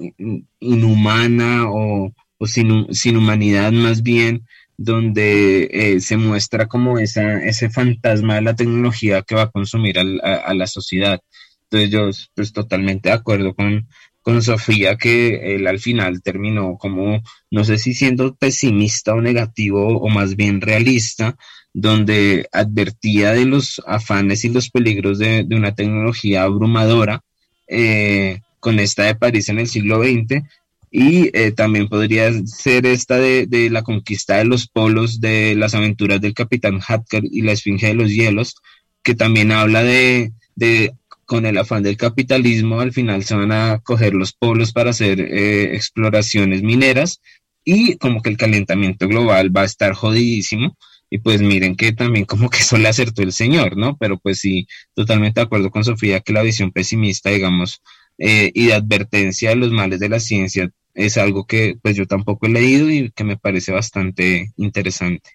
inhumana 0.60 1.64
o, 1.68 2.12
sin, 2.46 3.16
humanidad 3.16 3.72
más 3.72 4.02
bien, 4.02 4.46
donde 4.76 5.68
eh, 5.72 6.00
se 6.00 6.16
muestra 6.16 6.66
como 6.68 6.98
esa, 7.00 7.44
ese 7.44 7.68
fantasma 7.70 8.36
de 8.36 8.42
la 8.42 8.54
tecnología 8.56 9.22
que 9.22 9.34
va 9.34 9.42
a 9.42 9.50
consumir 9.50 9.98
a, 9.98 10.02
a 10.36 10.54
la 10.54 10.66
sociedad. 10.68 11.20
Entonces 11.64 11.90
yo 11.90 12.10
pues 12.34 12.52
totalmente 12.52 13.08
de 13.08 13.14
acuerdo 13.14 13.54
con, 13.54 13.88
con 14.22 14.42
Sofía 14.42 14.96
que 14.96 15.54
él 15.54 15.66
al 15.66 15.80
final 15.80 16.22
terminó 16.22 16.78
como, 16.78 17.22
no 17.50 17.64
sé 17.64 17.78
si 17.78 17.92
siendo 17.92 18.34
pesimista 18.36 19.14
o 19.14 19.20
negativo 19.20 19.98
o 19.98 20.08
más 20.08 20.36
bien 20.36 20.60
realista, 20.60 21.36
donde 21.74 22.46
advertía 22.52 23.32
de 23.32 23.44
los 23.44 23.82
afanes 23.86 24.44
y 24.44 24.50
los 24.50 24.70
peligros 24.70 25.18
de, 25.18 25.46
una 25.50 25.74
tecnología 25.74 26.44
abrumadora 26.44 27.22
eh, 27.66 28.40
con 28.60 28.78
esta 28.78 29.04
de 29.04 29.14
París 29.14 29.48
en 29.48 29.58
el 29.58 29.66
siglo 29.66 30.02
XX 30.02 30.42
y 30.90 31.30
eh, 31.32 31.52
también 31.52 31.88
podría 31.88 32.30
ser 32.46 32.84
esta 32.84 33.16
de, 33.16 33.46
de, 33.46 33.70
la 33.70 33.82
conquista 33.82 34.36
de 34.36 34.44
los 34.44 34.68
polos 34.68 35.20
de 35.20 35.54
las 35.56 35.74
aventuras 35.74 36.20
del 36.20 36.34
capitán 36.34 36.80
Hatker 36.80 37.24
y 37.24 37.40
la 37.40 37.52
esfinge 37.52 37.86
de 37.86 37.94
los 37.94 38.10
hielos, 38.10 38.56
que 39.02 39.14
también 39.14 39.52
habla 39.52 39.82
de, 39.82 40.32
de 40.54 40.92
con 41.32 41.46
el 41.46 41.56
afán 41.56 41.82
del 41.82 41.96
capitalismo, 41.96 42.80
al 42.80 42.92
final 42.92 43.24
se 43.24 43.34
van 43.34 43.52
a 43.52 43.78
coger 43.78 44.12
los 44.12 44.34
polos 44.34 44.70
para 44.70 44.90
hacer 44.90 45.18
eh, 45.18 45.74
exploraciones 45.74 46.62
mineras 46.62 47.22
y 47.64 47.96
como 47.96 48.20
que 48.20 48.28
el 48.28 48.36
calentamiento 48.36 49.08
global 49.08 49.56
va 49.56 49.62
a 49.62 49.64
estar 49.64 49.94
jodidísimo. 49.94 50.76
Y 51.08 51.20
pues 51.20 51.40
miren 51.40 51.74
que 51.74 51.92
también 51.92 52.26
como 52.26 52.50
que 52.50 52.58
eso 52.58 52.76
le 52.76 52.86
acertó 52.86 53.22
el 53.22 53.32
señor, 53.32 53.78
¿no? 53.78 53.96
Pero 53.96 54.18
pues 54.18 54.40
sí, 54.40 54.66
totalmente 54.94 55.40
de 55.40 55.46
acuerdo 55.46 55.70
con 55.70 55.84
Sofía 55.84 56.20
que 56.20 56.34
la 56.34 56.42
visión 56.42 56.70
pesimista, 56.70 57.30
digamos, 57.30 57.80
eh, 58.18 58.50
y 58.52 58.66
de 58.66 58.74
advertencia 58.74 59.48
de 59.48 59.56
los 59.56 59.70
males 59.70 60.00
de 60.00 60.10
la 60.10 60.20
ciencia 60.20 60.70
es 60.92 61.16
algo 61.16 61.46
que 61.46 61.78
pues 61.82 61.96
yo 61.96 62.04
tampoco 62.06 62.44
he 62.46 62.50
leído 62.50 62.90
y 62.90 63.10
que 63.12 63.24
me 63.24 63.38
parece 63.38 63.72
bastante 63.72 64.52
interesante. 64.58 65.30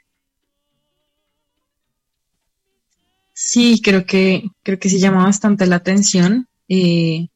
Sí, 3.49 3.79
creo 3.81 4.05
que, 4.05 4.43
creo 4.61 4.77
que 4.77 4.89
sí 4.89 4.99
llama 4.99 5.23
bastante 5.23 5.65
la 5.67 5.77
atención. 5.77 6.49
Eh, 6.67 7.29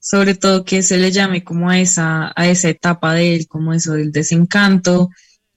sobre 0.00 0.34
todo 0.34 0.64
que 0.64 0.82
se 0.82 0.96
le 0.96 1.12
llame 1.12 1.44
como 1.44 1.68
a 1.68 1.78
esa, 1.78 2.32
a 2.34 2.48
esa 2.48 2.70
etapa 2.70 3.12
de 3.12 3.36
él, 3.36 3.46
como 3.46 3.74
eso 3.74 3.92
del 3.92 4.10
desencanto, 4.10 5.10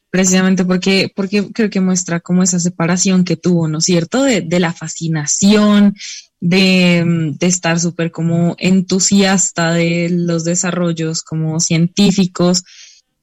precisamente 0.09 0.65
porque, 0.65 1.09
porque 1.15 1.53
creo 1.53 1.69
que 1.69 1.79
muestra 1.79 2.19
como 2.19 2.43
esa 2.43 2.59
separación 2.59 3.23
que 3.23 3.37
tuvo, 3.37 3.69
¿no 3.69 3.77
es 3.77 3.85
cierto? 3.85 4.23
De, 4.23 4.41
de 4.41 4.59
la 4.59 4.73
fascinación, 4.73 5.95
de, 6.41 7.33
de 7.39 7.47
estar 7.47 7.79
súper 7.79 8.11
como 8.11 8.57
entusiasta 8.59 9.71
de 9.71 10.09
los 10.09 10.43
desarrollos 10.43 11.23
como 11.23 11.61
científicos 11.61 12.63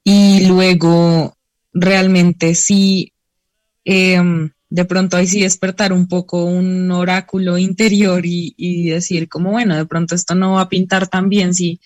y 0.03 0.47
luego 0.47 1.37
realmente 1.73 2.55
sí, 2.55 3.13
em, 3.83 4.49
de 4.69 4.85
pronto 4.85 5.17
ahí 5.17 5.27
sí 5.27 5.41
despertar 5.41 5.93
un 5.93 6.07
poco 6.07 6.45
un 6.45 6.91
oráculo 6.91 7.57
interior 7.57 8.21
y, 8.25 8.89
decir 8.89 9.29
como, 9.29 9.51
bueno, 9.51 9.75
de 9.75 9.85
pronto 9.85 10.15
esto 10.15 10.35
no 10.35 10.53
va 10.53 10.61
a 10.61 10.69
pintar 10.69 11.07
tan 11.07 11.29
bien 11.29 11.53
si, 11.53 11.79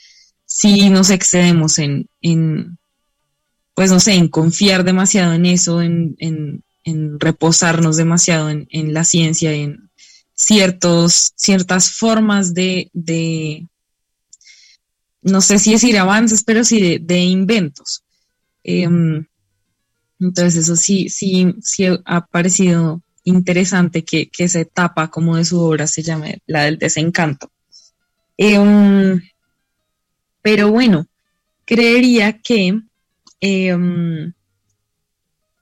si 0.45 0.89
nos 0.89 1.09
excedemos 1.09 1.77
en, 1.79 2.07
en, 2.21 2.77
pues 3.73 3.91
no 3.91 3.99
sé, 3.99 4.13
en 4.13 4.29
confiar 4.29 4.83
demasiado 4.83 5.33
en 5.33 5.45
eso, 5.45 5.81
en, 5.81 6.15
en, 6.19 6.63
en 6.83 7.19
reposarnos 7.19 7.97
demasiado 7.97 8.49
en, 8.49 8.67
en, 8.71 8.93
la 8.93 9.03
ciencia, 9.03 9.53
en 9.53 9.89
ciertos, 10.33 11.33
ciertas 11.35 11.91
formas 11.91 12.53
de, 12.53 12.89
de, 12.93 13.67
no 15.21 15.41
sé 15.41 15.59
si 15.59 15.73
decir 15.73 15.97
avances, 15.97 16.43
pero 16.43 16.63
sí 16.63 16.81
de, 16.81 16.99
de 16.99 17.19
inventos. 17.19 18.03
Em, 18.63 19.25
entonces 20.19 20.57
eso 20.57 20.75
sí, 20.75 21.09
sí, 21.09 21.55
sí 21.61 21.85
ha 22.05 22.25
parecido 22.25 23.01
interesante 23.23 24.03
que, 24.03 24.29
que 24.29 24.45
esa 24.45 24.59
etapa 24.59 25.09
como 25.09 25.37
de 25.37 25.45
su 25.45 25.59
obra 25.59 25.87
se 25.87 26.01
llame 26.01 26.39
la 26.47 26.63
del 26.63 26.77
desencanto. 26.77 27.51
Em, 28.37 29.21
pero 30.41 30.71
bueno, 30.71 31.05
creería 31.65 32.39
que, 32.39 32.81
em, 33.41 34.33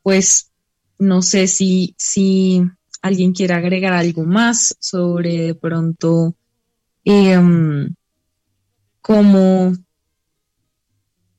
pues, 0.04 0.52
no 1.00 1.22
sé 1.22 1.48
si, 1.48 1.96
si 1.98 2.64
alguien 3.02 3.34
quiere 3.34 3.54
agregar 3.54 3.94
algo 3.94 4.24
más 4.24 4.76
sobre 4.80 5.38
de 5.38 5.56
pronto 5.56 6.36
cómo, 9.02 9.74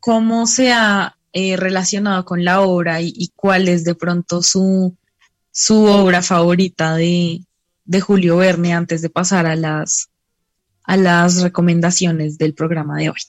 cómo 0.00 0.46
se 0.46 0.72
ha 0.72 1.17
eh, 1.32 1.56
relacionado 1.56 2.24
con 2.24 2.44
la 2.44 2.62
obra 2.62 3.00
y, 3.00 3.30
cuál 3.36 3.68
es 3.68 3.84
de 3.84 3.94
pronto 3.94 4.42
su, 4.42 4.96
su 5.50 5.84
obra 5.84 6.22
favorita 6.22 6.94
de, 6.94 7.40
de, 7.84 8.00
Julio 8.00 8.38
Verne 8.38 8.72
antes 8.72 9.02
de 9.02 9.10
pasar 9.10 9.46
a 9.46 9.54
las, 9.54 10.08
a 10.84 10.96
las 10.96 11.42
recomendaciones 11.42 12.38
del 12.38 12.54
programa 12.54 12.96
de 12.96 13.10
hoy. 13.10 13.20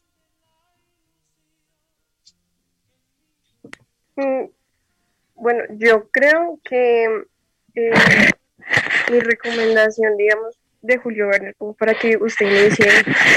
Mm, 4.16 4.50
bueno, 5.36 5.64
yo 5.78 6.10
creo 6.10 6.60
que 6.64 7.04
eh, 7.76 7.92
mi 9.12 9.20
recomendación, 9.20 10.16
digamos, 10.18 10.58
de 10.82 10.98
Julio 10.98 11.28
Verne, 11.28 11.54
como 11.56 11.74
para 11.74 11.94
que 11.94 12.16
usted 12.18 12.46
me 12.46 12.64
dice 12.64 12.90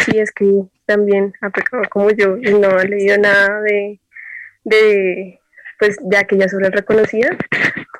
si 0.04 0.18
es 0.18 0.30
que 0.30 0.46
también 0.86 1.32
ha 1.40 1.50
pecado 1.50 1.82
como 1.90 2.10
yo 2.10 2.36
y 2.36 2.52
no 2.52 2.68
ha 2.68 2.84
leído 2.84 3.18
nada 3.18 3.60
de 3.62 3.98
de, 4.64 5.40
pues, 5.78 5.96
de 6.00 6.16
aquella 6.16 6.46
obra 6.54 6.70
reconocida. 6.70 7.36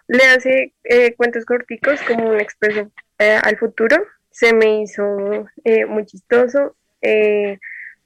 Le 0.08 0.24
hace 0.24 0.72
eh, 0.84 1.14
cuentos 1.14 1.44
corticos 1.44 2.00
como 2.02 2.30
un 2.30 2.40
expreso 2.40 2.90
eh, 3.18 3.38
al 3.42 3.56
futuro. 3.56 3.96
Se 4.30 4.52
me 4.52 4.82
hizo 4.82 5.46
eh, 5.64 5.86
muy 5.86 6.06
chistoso. 6.06 6.76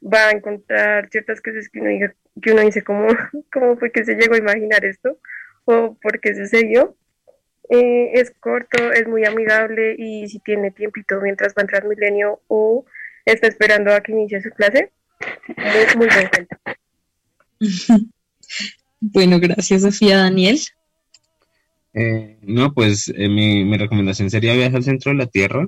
va 0.02 0.28
a 0.28 0.30
encontrar 0.30 1.09
ciertas 1.11 1.40
cosas 1.40 1.68
que 1.68 1.80
uno, 1.80 2.12
que 2.40 2.52
uno 2.52 2.62
dice 2.62 2.82
cómo, 2.82 3.09
cómo 3.52 3.76
fue 3.76 3.90
que 3.90 4.04
se 4.04 4.14
llegó 4.14 4.34
a 4.34 4.38
imaginar 4.38 4.84
esto 4.84 5.18
o 5.64 5.96
por 6.00 6.20
qué 6.20 6.34
sucedió. 6.34 6.96
es 7.68 8.30
corto, 8.38 8.92
es 8.92 9.09
muy 9.09 9.24
amigable 9.24 9.96
y 9.98 10.28
si 10.28 10.38
tiene 10.38 10.70
tiempito 10.70 11.20
mientras 11.20 11.54
va 11.54 11.62
a 11.62 11.62
entrar 11.62 11.84
Milenio 11.84 12.40
o 12.46 12.84
está 13.24 13.48
esperando 13.48 13.92
a 13.92 14.00
que 14.00 14.12
inicie 14.12 14.40
su 14.40 14.50
clase, 14.50 14.92
muy, 15.57 15.96
muy 15.96 16.07
buen 16.07 16.28
cuento. 16.28 16.57
Bueno, 19.01 19.38
gracias 19.40 19.82
Sofía 19.82 20.18
Daniel. 20.18 20.59
Eh, 21.94 22.38
no, 22.42 22.74
pues 22.74 23.12
eh, 23.16 23.28
mi, 23.28 23.76
recomendación 23.76 24.30
sería 24.30 24.55
Viaje 24.55 24.76
al 24.76 24.84
centro 24.84 25.12
de 25.12 25.18
la 25.18 25.26
Tierra. 25.26 25.66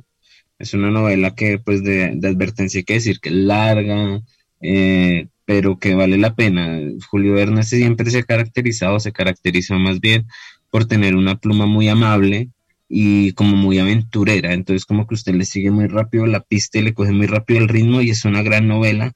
Es 0.58 0.74
una 0.74 0.90
novela 0.90 1.34
que, 1.34 1.58
pues, 1.58 1.82
de, 1.82 2.04
advertencia 2.04 2.78
hay 2.78 2.84
que 2.84 2.94
decir 2.94 3.20
que 3.20 3.30
es 3.30 3.34
larga, 3.34 4.20
eh, 4.60 5.28
pero 5.46 5.78
que 5.78 5.94
vale 5.94 6.18
la 6.18 6.34
pena. 6.34 6.80
Julio 7.10 7.34
Verne 7.34 7.62
siempre 7.62 8.10
se 8.10 8.18
ha 8.18 8.22
caracterizado, 8.24 9.00
se 9.00 9.12
caracteriza 9.12 9.76
más 9.76 10.00
bien 10.00 10.26
por 10.70 10.86
tener 10.86 11.14
una 11.14 11.36
pluma 11.38 11.66
muy 11.66 11.88
amable 11.88 12.50
y 12.88 13.32
como 13.32 13.56
muy 13.56 13.78
aventurera. 13.78 14.52
Entonces, 14.52 14.84
como 14.84 15.06
que 15.06 15.14
usted 15.14 15.34
le 15.34 15.44
sigue 15.44 15.70
muy 15.70 15.86
rápido 15.86 16.26
la 16.26 16.40
pista 16.40 16.78
y 16.78 16.82
le 16.82 16.94
coge 16.94 17.12
muy 17.12 17.26
rápido 17.26 17.60
el 17.60 17.68
ritmo 17.68 18.02
y 18.02 18.10
es 18.10 18.24
una 18.24 18.42
gran 18.42 18.68
novela 18.68 19.14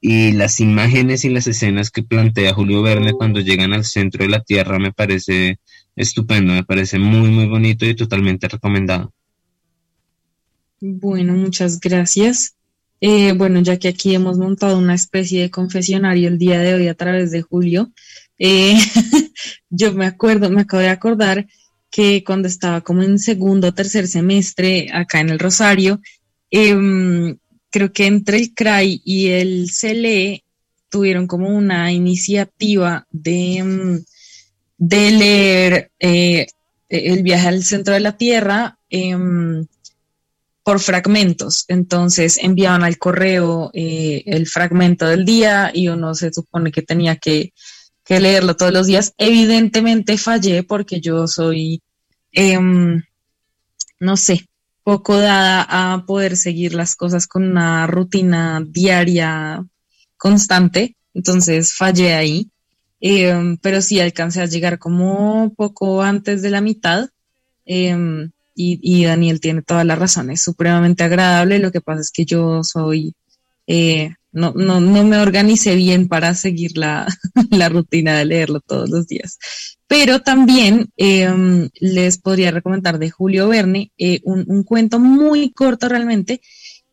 y 0.00 0.32
las 0.32 0.60
imágenes 0.60 1.24
y 1.24 1.30
las 1.30 1.46
escenas 1.46 1.90
que 1.90 2.02
plantea 2.02 2.54
Julio 2.54 2.82
Verne 2.82 3.12
cuando 3.12 3.40
llegan 3.40 3.72
al 3.72 3.84
centro 3.84 4.24
de 4.24 4.30
la 4.30 4.42
Tierra 4.42 4.78
me 4.78 4.92
parece 4.92 5.58
estupendo, 5.96 6.52
me 6.52 6.64
parece 6.64 6.98
muy, 6.98 7.30
muy 7.30 7.46
bonito 7.46 7.84
y 7.84 7.94
totalmente 7.94 8.46
recomendado. 8.48 9.12
Bueno, 10.80 11.34
muchas 11.34 11.80
gracias. 11.80 12.54
Eh, 13.00 13.32
bueno, 13.32 13.60
ya 13.60 13.78
que 13.78 13.88
aquí 13.88 14.14
hemos 14.14 14.38
montado 14.38 14.78
una 14.78 14.94
especie 14.94 15.42
de 15.42 15.50
confesionario 15.50 16.28
el 16.28 16.38
día 16.38 16.60
de 16.60 16.74
hoy 16.74 16.88
a 16.88 16.94
través 16.94 17.30
de 17.30 17.42
Julio, 17.42 17.90
eh, 18.38 18.76
yo 19.70 19.92
me 19.94 20.06
acuerdo, 20.06 20.50
me 20.50 20.62
acabo 20.62 20.82
de 20.82 20.88
acordar 20.88 21.46
que 21.90 22.22
cuando 22.24 22.48
estaba 22.48 22.80
como 22.80 23.02
en 23.02 23.18
segundo 23.18 23.68
o 23.68 23.74
tercer 23.74 24.06
semestre 24.06 24.88
acá 24.92 25.20
en 25.20 25.30
el 25.30 25.38
Rosario, 25.38 26.00
eh, 26.50 27.36
creo 27.70 27.92
que 27.92 28.06
entre 28.06 28.38
el 28.38 28.54
CRAI 28.54 29.02
y 29.04 29.28
el 29.28 29.68
CLE 29.70 30.44
tuvieron 30.88 31.26
como 31.26 31.48
una 31.48 31.92
iniciativa 31.92 33.06
de, 33.10 33.62
mm, 33.62 33.98
de 34.78 35.10
leer 35.10 35.90
eh, 35.98 36.46
el 36.88 37.22
viaje 37.22 37.48
al 37.48 37.62
centro 37.62 37.94
de 37.94 38.00
la 38.00 38.16
Tierra 38.16 38.78
em, 38.88 39.66
por 40.62 40.80
fragmentos. 40.80 41.64
Entonces 41.68 42.38
enviaban 42.42 42.84
al 42.84 42.98
correo 42.98 43.70
eh, 43.74 44.22
el 44.26 44.46
fragmento 44.46 45.06
del 45.06 45.24
día 45.24 45.70
y 45.74 45.88
uno 45.88 46.14
se 46.14 46.32
supone 46.32 46.72
que 46.72 46.82
tenía 46.82 47.16
que, 47.16 47.52
que 48.04 48.20
leerlo 48.20 48.56
todos 48.56 48.72
los 48.72 48.86
días. 48.86 49.12
Evidentemente 49.18 50.16
fallé 50.16 50.62
porque 50.62 51.00
yo 51.00 51.26
soy, 51.26 51.82
em, 52.32 53.02
no 54.00 54.16
sé, 54.16 54.48
poco 54.88 55.18
dada 55.18 55.66
a 55.68 56.06
poder 56.06 56.34
seguir 56.34 56.72
las 56.72 56.96
cosas 56.96 57.26
con 57.26 57.44
una 57.44 57.86
rutina 57.86 58.64
diaria 58.66 59.62
constante, 60.16 60.96
entonces 61.12 61.74
fallé 61.74 62.14
ahí, 62.14 62.50
em, 62.98 63.58
pero 63.58 63.82
sí 63.82 64.00
alcancé 64.00 64.40
a 64.40 64.46
llegar 64.46 64.78
como 64.78 65.52
poco 65.54 66.00
antes 66.00 66.40
de 66.40 66.48
la 66.48 66.62
mitad. 66.62 67.10
Em, 67.66 68.30
y, 68.54 69.04
Daniel 69.04 69.40
tiene 69.40 69.60
toda 69.60 69.84
la 69.84 69.94
razón, 69.94 70.30
es 70.30 70.42
supremamente 70.42 71.04
agradable. 71.04 71.58
Lo 71.58 71.70
que 71.70 71.82
pasa 71.82 72.00
es 72.00 72.10
que 72.10 72.24
yo 72.24 72.64
soy, 72.64 73.14
eh, 73.66 74.14
no, 74.32 74.54
no, 74.56 74.80
no, 74.80 75.04
me 75.04 75.18
organicé 75.18 75.76
bien 75.76 76.08
para 76.08 76.34
seguir 76.34 76.78
la, 76.78 77.06
la 77.50 77.68
rutina 77.68 78.16
de 78.16 78.24
leerlo 78.24 78.60
todos 78.60 78.88
los 78.88 79.06
días. 79.06 79.38
Pero 79.88 80.20
también 80.20 80.90
em, 80.98 81.70
les 81.80 82.18
podría 82.18 82.50
recomendar 82.50 82.98
de 82.98 83.10
Julio 83.10 83.48
Verne 83.48 83.90
eh, 83.96 84.20
un, 84.22 84.62
cuento 84.62 85.00
muy 85.00 85.50
corto 85.50 85.88
realmente 85.88 86.42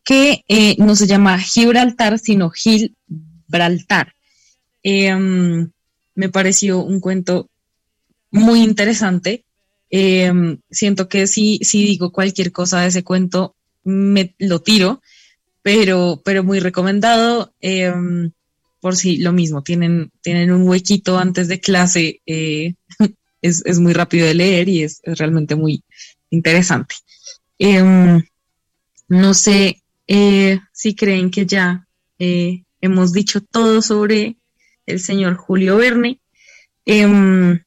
que 0.02 0.44
eh, 0.48 0.76
no 0.78 0.96
se 0.96 1.06
llama 1.06 1.38
Gibraltar, 1.38 2.18
sino 2.18 2.50
Gibraltar. 2.50 4.14
Em, 4.82 5.70
me 6.14 6.28
pareció 6.30 6.82
un 6.82 7.00
cuento 7.00 7.50
muy 8.30 8.62
interesante. 8.62 9.44
Em, 9.90 10.58
siento 10.70 11.06
que 11.06 11.26
si, 11.26 11.58
si 11.62 11.84
digo 11.84 12.12
cualquier 12.12 12.50
cosa 12.50 12.80
de 12.80 12.88
ese 12.88 13.04
cuento, 13.04 13.56
me 13.84 14.34
lo 14.38 14.62
tiro, 14.62 15.02
pero, 15.62 16.22
pero 16.24 16.42
muy 16.42 16.60
recomendado 16.60 17.52
por 18.86 18.94
si 18.94 19.16
lo 19.16 19.32
mismo, 19.32 19.64
tienen, 19.64 20.12
tienen 20.22 20.52
un 20.52 20.62
huequito 20.62 21.18
antes 21.18 21.48
de 21.48 21.58
clase, 21.58 22.20
eh, 22.24 22.74
es, 23.46 23.78
muy 23.78 23.92
rápido 23.92 24.26
de 24.26 24.34
leer 24.34 24.68
y 24.68 24.82
es, 24.82 25.00
realmente 25.04 25.54
muy 25.54 25.82
interesante. 26.30 26.94
Em, 27.58 28.22
no 29.08 29.34
sé 29.34 29.82
eh, 30.06 30.60
si 30.72 30.94
creen 30.94 31.30
que 31.30 31.46
ya 31.46 31.86
eh, 32.18 32.64
hemos 32.80 33.12
dicho 33.12 33.40
todo 33.40 33.82
sobre 33.82 34.36
el 34.86 35.00
señor 35.00 35.36
Julio 35.36 35.76
Verne, 35.76 36.20
em, 36.84 37.60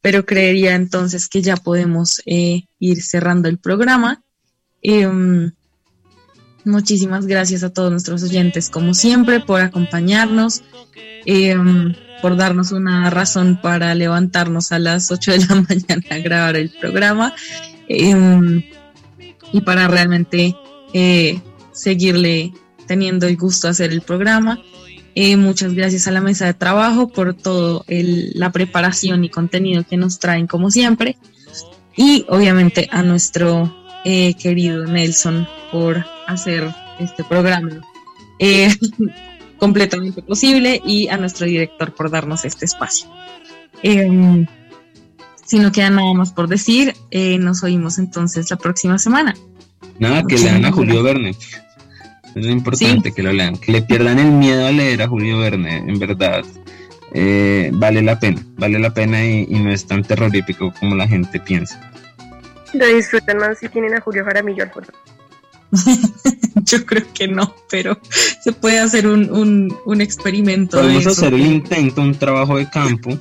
pero 0.00 0.26
creería 0.26 0.74
entonces 0.74 1.28
que 1.28 1.42
ya 1.42 1.56
podemos 1.56 2.22
ir 2.24 3.02
cerrando 3.02 3.48
el 3.48 3.58
programa. 3.58 4.22
Em, 4.82 5.52
Muchísimas 6.68 7.26
gracias 7.26 7.62
a 7.62 7.70
todos 7.70 7.90
nuestros 7.90 8.22
oyentes, 8.22 8.68
como 8.68 8.92
siempre, 8.92 9.40
por 9.40 9.62
acompañarnos, 9.62 10.60
em, 11.24 11.94
por 12.20 12.36
darnos 12.36 12.72
una 12.72 13.08
razón 13.08 13.58
para 13.62 13.94
levantarnos 13.94 14.70
a 14.70 14.78
las 14.78 15.10
8 15.10 15.32
de 15.32 15.38
la 15.38 15.46
mañana 15.68 16.04
a 16.10 16.18
grabar 16.18 16.56
el 16.56 16.68
programa 16.68 17.34
em, 17.88 18.62
y 19.50 19.62
para 19.62 19.88
realmente 19.88 20.54
eh, 20.92 21.40
seguirle 21.72 22.52
teniendo 22.86 23.26
el 23.26 23.38
gusto 23.38 23.68
de 23.68 23.70
hacer 23.70 23.90
el 23.90 24.02
programa. 24.02 24.58
Eh, 25.14 25.36
muchas 25.36 25.72
gracias 25.72 26.06
a 26.06 26.10
la 26.10 26.20
mesa 26.20 26.44
de 26.44 26.52
trabajo 26.52 27.08
por 27.08 27.32
todo 27.32 27.82
la 27.88 28.52
preparación 28.52 29.24
y 29.24 29.30
contenido 29.30 29.86
que 29.88 29.96
nos 29.96 30.18
traen 30.18 30.46
como 30.46 30.70
siempre. 30.70 31.16
Y 31.96 32.26
obviamente 32.28 32.90
a 32.92 33.02
nuestro 33.02 33.74
eh, 34.10 34.34
querido 34.34 34.86
Nelson 34.86 35.46
por 35.70 36.02
hacer 36.26 36.74
este 36.98 37.24
programa 37.24 37.82
eh, 38.38 38.70
completamente 39.58 40.22
posible 40.22 40.80
y 40.82 41.08
a 41.08 41.18
nuestro 41.18 41.44
director 41.44 41.94
por 41.94 42.10
darnos 42.10 42.46
este 42.46 42.64
espacio. 42.64 43.06
Em, 43.82 44.46
si 45.44 45.58
no 45.58 45.72
queda 45.72 45.90
nada 45.90 46.14
más 46.14 46.32
por 46.32 46.48
decir, 46.48 46.94
nos 47.12 47.62
oímos 47.62 47.98
entonces 47.98 48.50
la 48.50 48.56
próxima 48.56 48.98
semana. 48.98 49.34
Nada, 49.98 50.22
que 50.24 50.38
lean 50.38 50.64
a 50.64 50.72
Julio 50.72 51.02
Verne. 51.02 51.34
Es 52.34 52.46
importante 52.46 53.12
que 53.12 53.22
lo 53.22 53.32
lean, 53.32 53.58
que 53.58 53.72
le 53.72 53.82
pierdan 53.82 54.18
el 54.18 54.32
miedo 54.32 54.66
a 54.66 54.72
leer 54.72 55.02
a 55.02 55.08
Julio 55.08 55.38
Verne, 55.38 55.78
en 55.78 55.98
verdad. 55.98 56.44
Eh, 57.12 57.70
vale 57.72 58.02
la 58.02 58.18
pena, 58.18 58.42
vale 58.56 58.78
la 58.78 58.90
pena 58.90 59.24
y, 59.24 59.46
no 59.46 59.70
es 59.70 59.86
tan 59.86 60.02
terrorífico 60.02 60.72
como 60.78 60.94
la 60.94 61.08
gente 61.08 61.40
piensa. 61.40 61.92
Lo 62.72 62.86
disfrutan 62.86 63.38
más 63.38 63.58
si 63.58 63.68
tienen 63.68 63.94
a 63.94 64.00
Julio 64.00 64.24
Jaramillo 64.24 64.64
al 64.64 64.70
fondo. 64.70 64.92
Yo 66.64 66.84
creo 66.84 67.04
que 67.12 67.28
no, 67.28 67.54
pero 67.70 67.98
se 68.42 68.52
puede 68.52 68.78
hacer 68.78 69.06
un, 69.06 69.30
un, 69.30 69.76
un 69.84 70.00
experimento. 70.00 70.78
Podemos 70.80 71.06
hacer 71.06 71.34
el 71.34 71.46
intento, 71.46 72.00
un 72.00 72.14
trabajo 72.14 72.56
de 72.56 72.68
campo. 72.68 73.18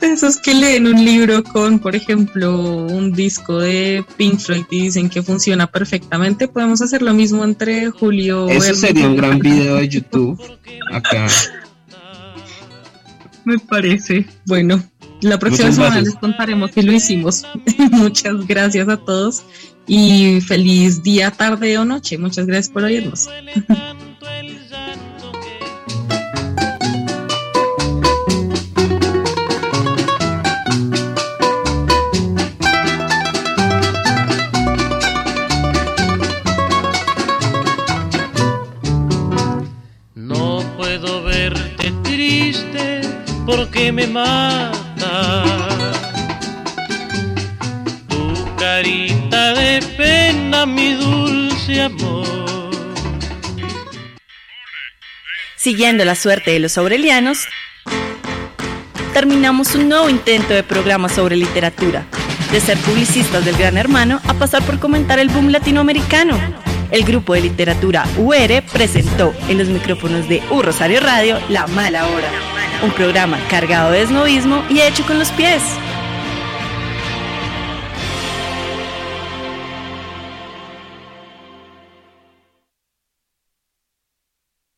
esos 0.00 0.38
que 0.38 0.54
leen 0.54 0.86
un 0.86 1.04
libro 1.04 1.42
con, 1.42 1.78
por 1.78 1.96
ejemplo, 1.96 2.58
un 2.86 3.12
disco 3.12 3.60
de 3.60 4.04
Pink 4.16 4.38
Floyd 4.38 4.64
y 4.70 4.82
dicen 4.82 5.08
que 5.08 5.22
funciona 5.22 5.66
perfectamente, 5.66 6.48
podemos 6.48 6.82
hacer 6.82 7.02
lo 7.02 7.14
mismo 7.14 7.44
entre 7.44 7.90
Julio. 7.90 8.48
Eso 8.48 8.74
sería 8.74 9.08
un 9.08 9.16
gran 9.16 9.38
video 9.38 9.76
de 9.76 9.88
YouTube 9.88 10.40
acá. 10.92 11.26
Me 13.44 13.58
parece. 13.58 14.26
Bueno, 14.46 14.82
la 15.24 15.38
próxima 15.38 15.72
semana 15.72 16.00
les 16.00 16.14
contaremos 16.14 16.70
que 16.70 16.82
lo 16.82 16.92
hicimos. 16.92 17.44
Muchas 17.90 18.46
gracias 18.46 18.88
a 18.88 18.96
todos 18.96 19.44
y 19.86 20.40
feliz 20.40 21.02
día, 21.02 21.30
tarde 21.30 21.78
o 21.78 21.84
noche. 21.84 22.18
Muchas 22.18 22.46
gracias 22.46 22.68
por 22.68 22.84
oírnos. 22.84 23.28
que 43.74 43.90
me 43.90 44.06
mata. 44.06 44.73
Siguiendo 55.56 56.04
la 56.04 56.14
suerte 56.14 56.50
de 56.50 56.58
los 56.58 56.76
aurelianos, 56.76 57.46
terminamos 59.12 59.74
un 59.74 59.88
nuevo 59.88 60.10
intento 60.10 60.52
de 60.52 60.62
programa 60.62 61.08
sobre 61.08 61.36
literatura, 61.36 62.06
de 62.52 62.60
ser 62.60 62.76
publicistas 62.78 63.44
del 63.44 63.56
Gran 63.56 63.76
Hermano 63.76 64.20
a 64.26 64.34
pasar 64.34 64.62
por 64.62 64.78
comentar 64.78 65.18
el 65.18 65.28
boom 65.28 65.48
latinoamericano. 65.48 66.38
El 66.90 67.04
grupo 67.04 67.34
de 67.34 67.40
literatura 67.40 68.04
UR 68.18 68.62
presentó 68.72 69.34
en 69.48 69.58
los 69.58 69.68
micrófonos 69.68 70.28
de 70.28 70.42
U 70.50 70.62
Rosario 70.62 71.00
Radio 71.00 71.40
La 71.48 71.66
Mala 71.66 72.06
Hora 72.08 72.54
un 72.84 72.90
programa 72.90 73.38
cargado 73.48 73.92
de 73.92 74.02
esnovismo 74.02 74.62
y 74.68 74.80
hecho 74.80 75.06
con 75.06 75.18
los 75.18 75.30
pies. 75.32 75.62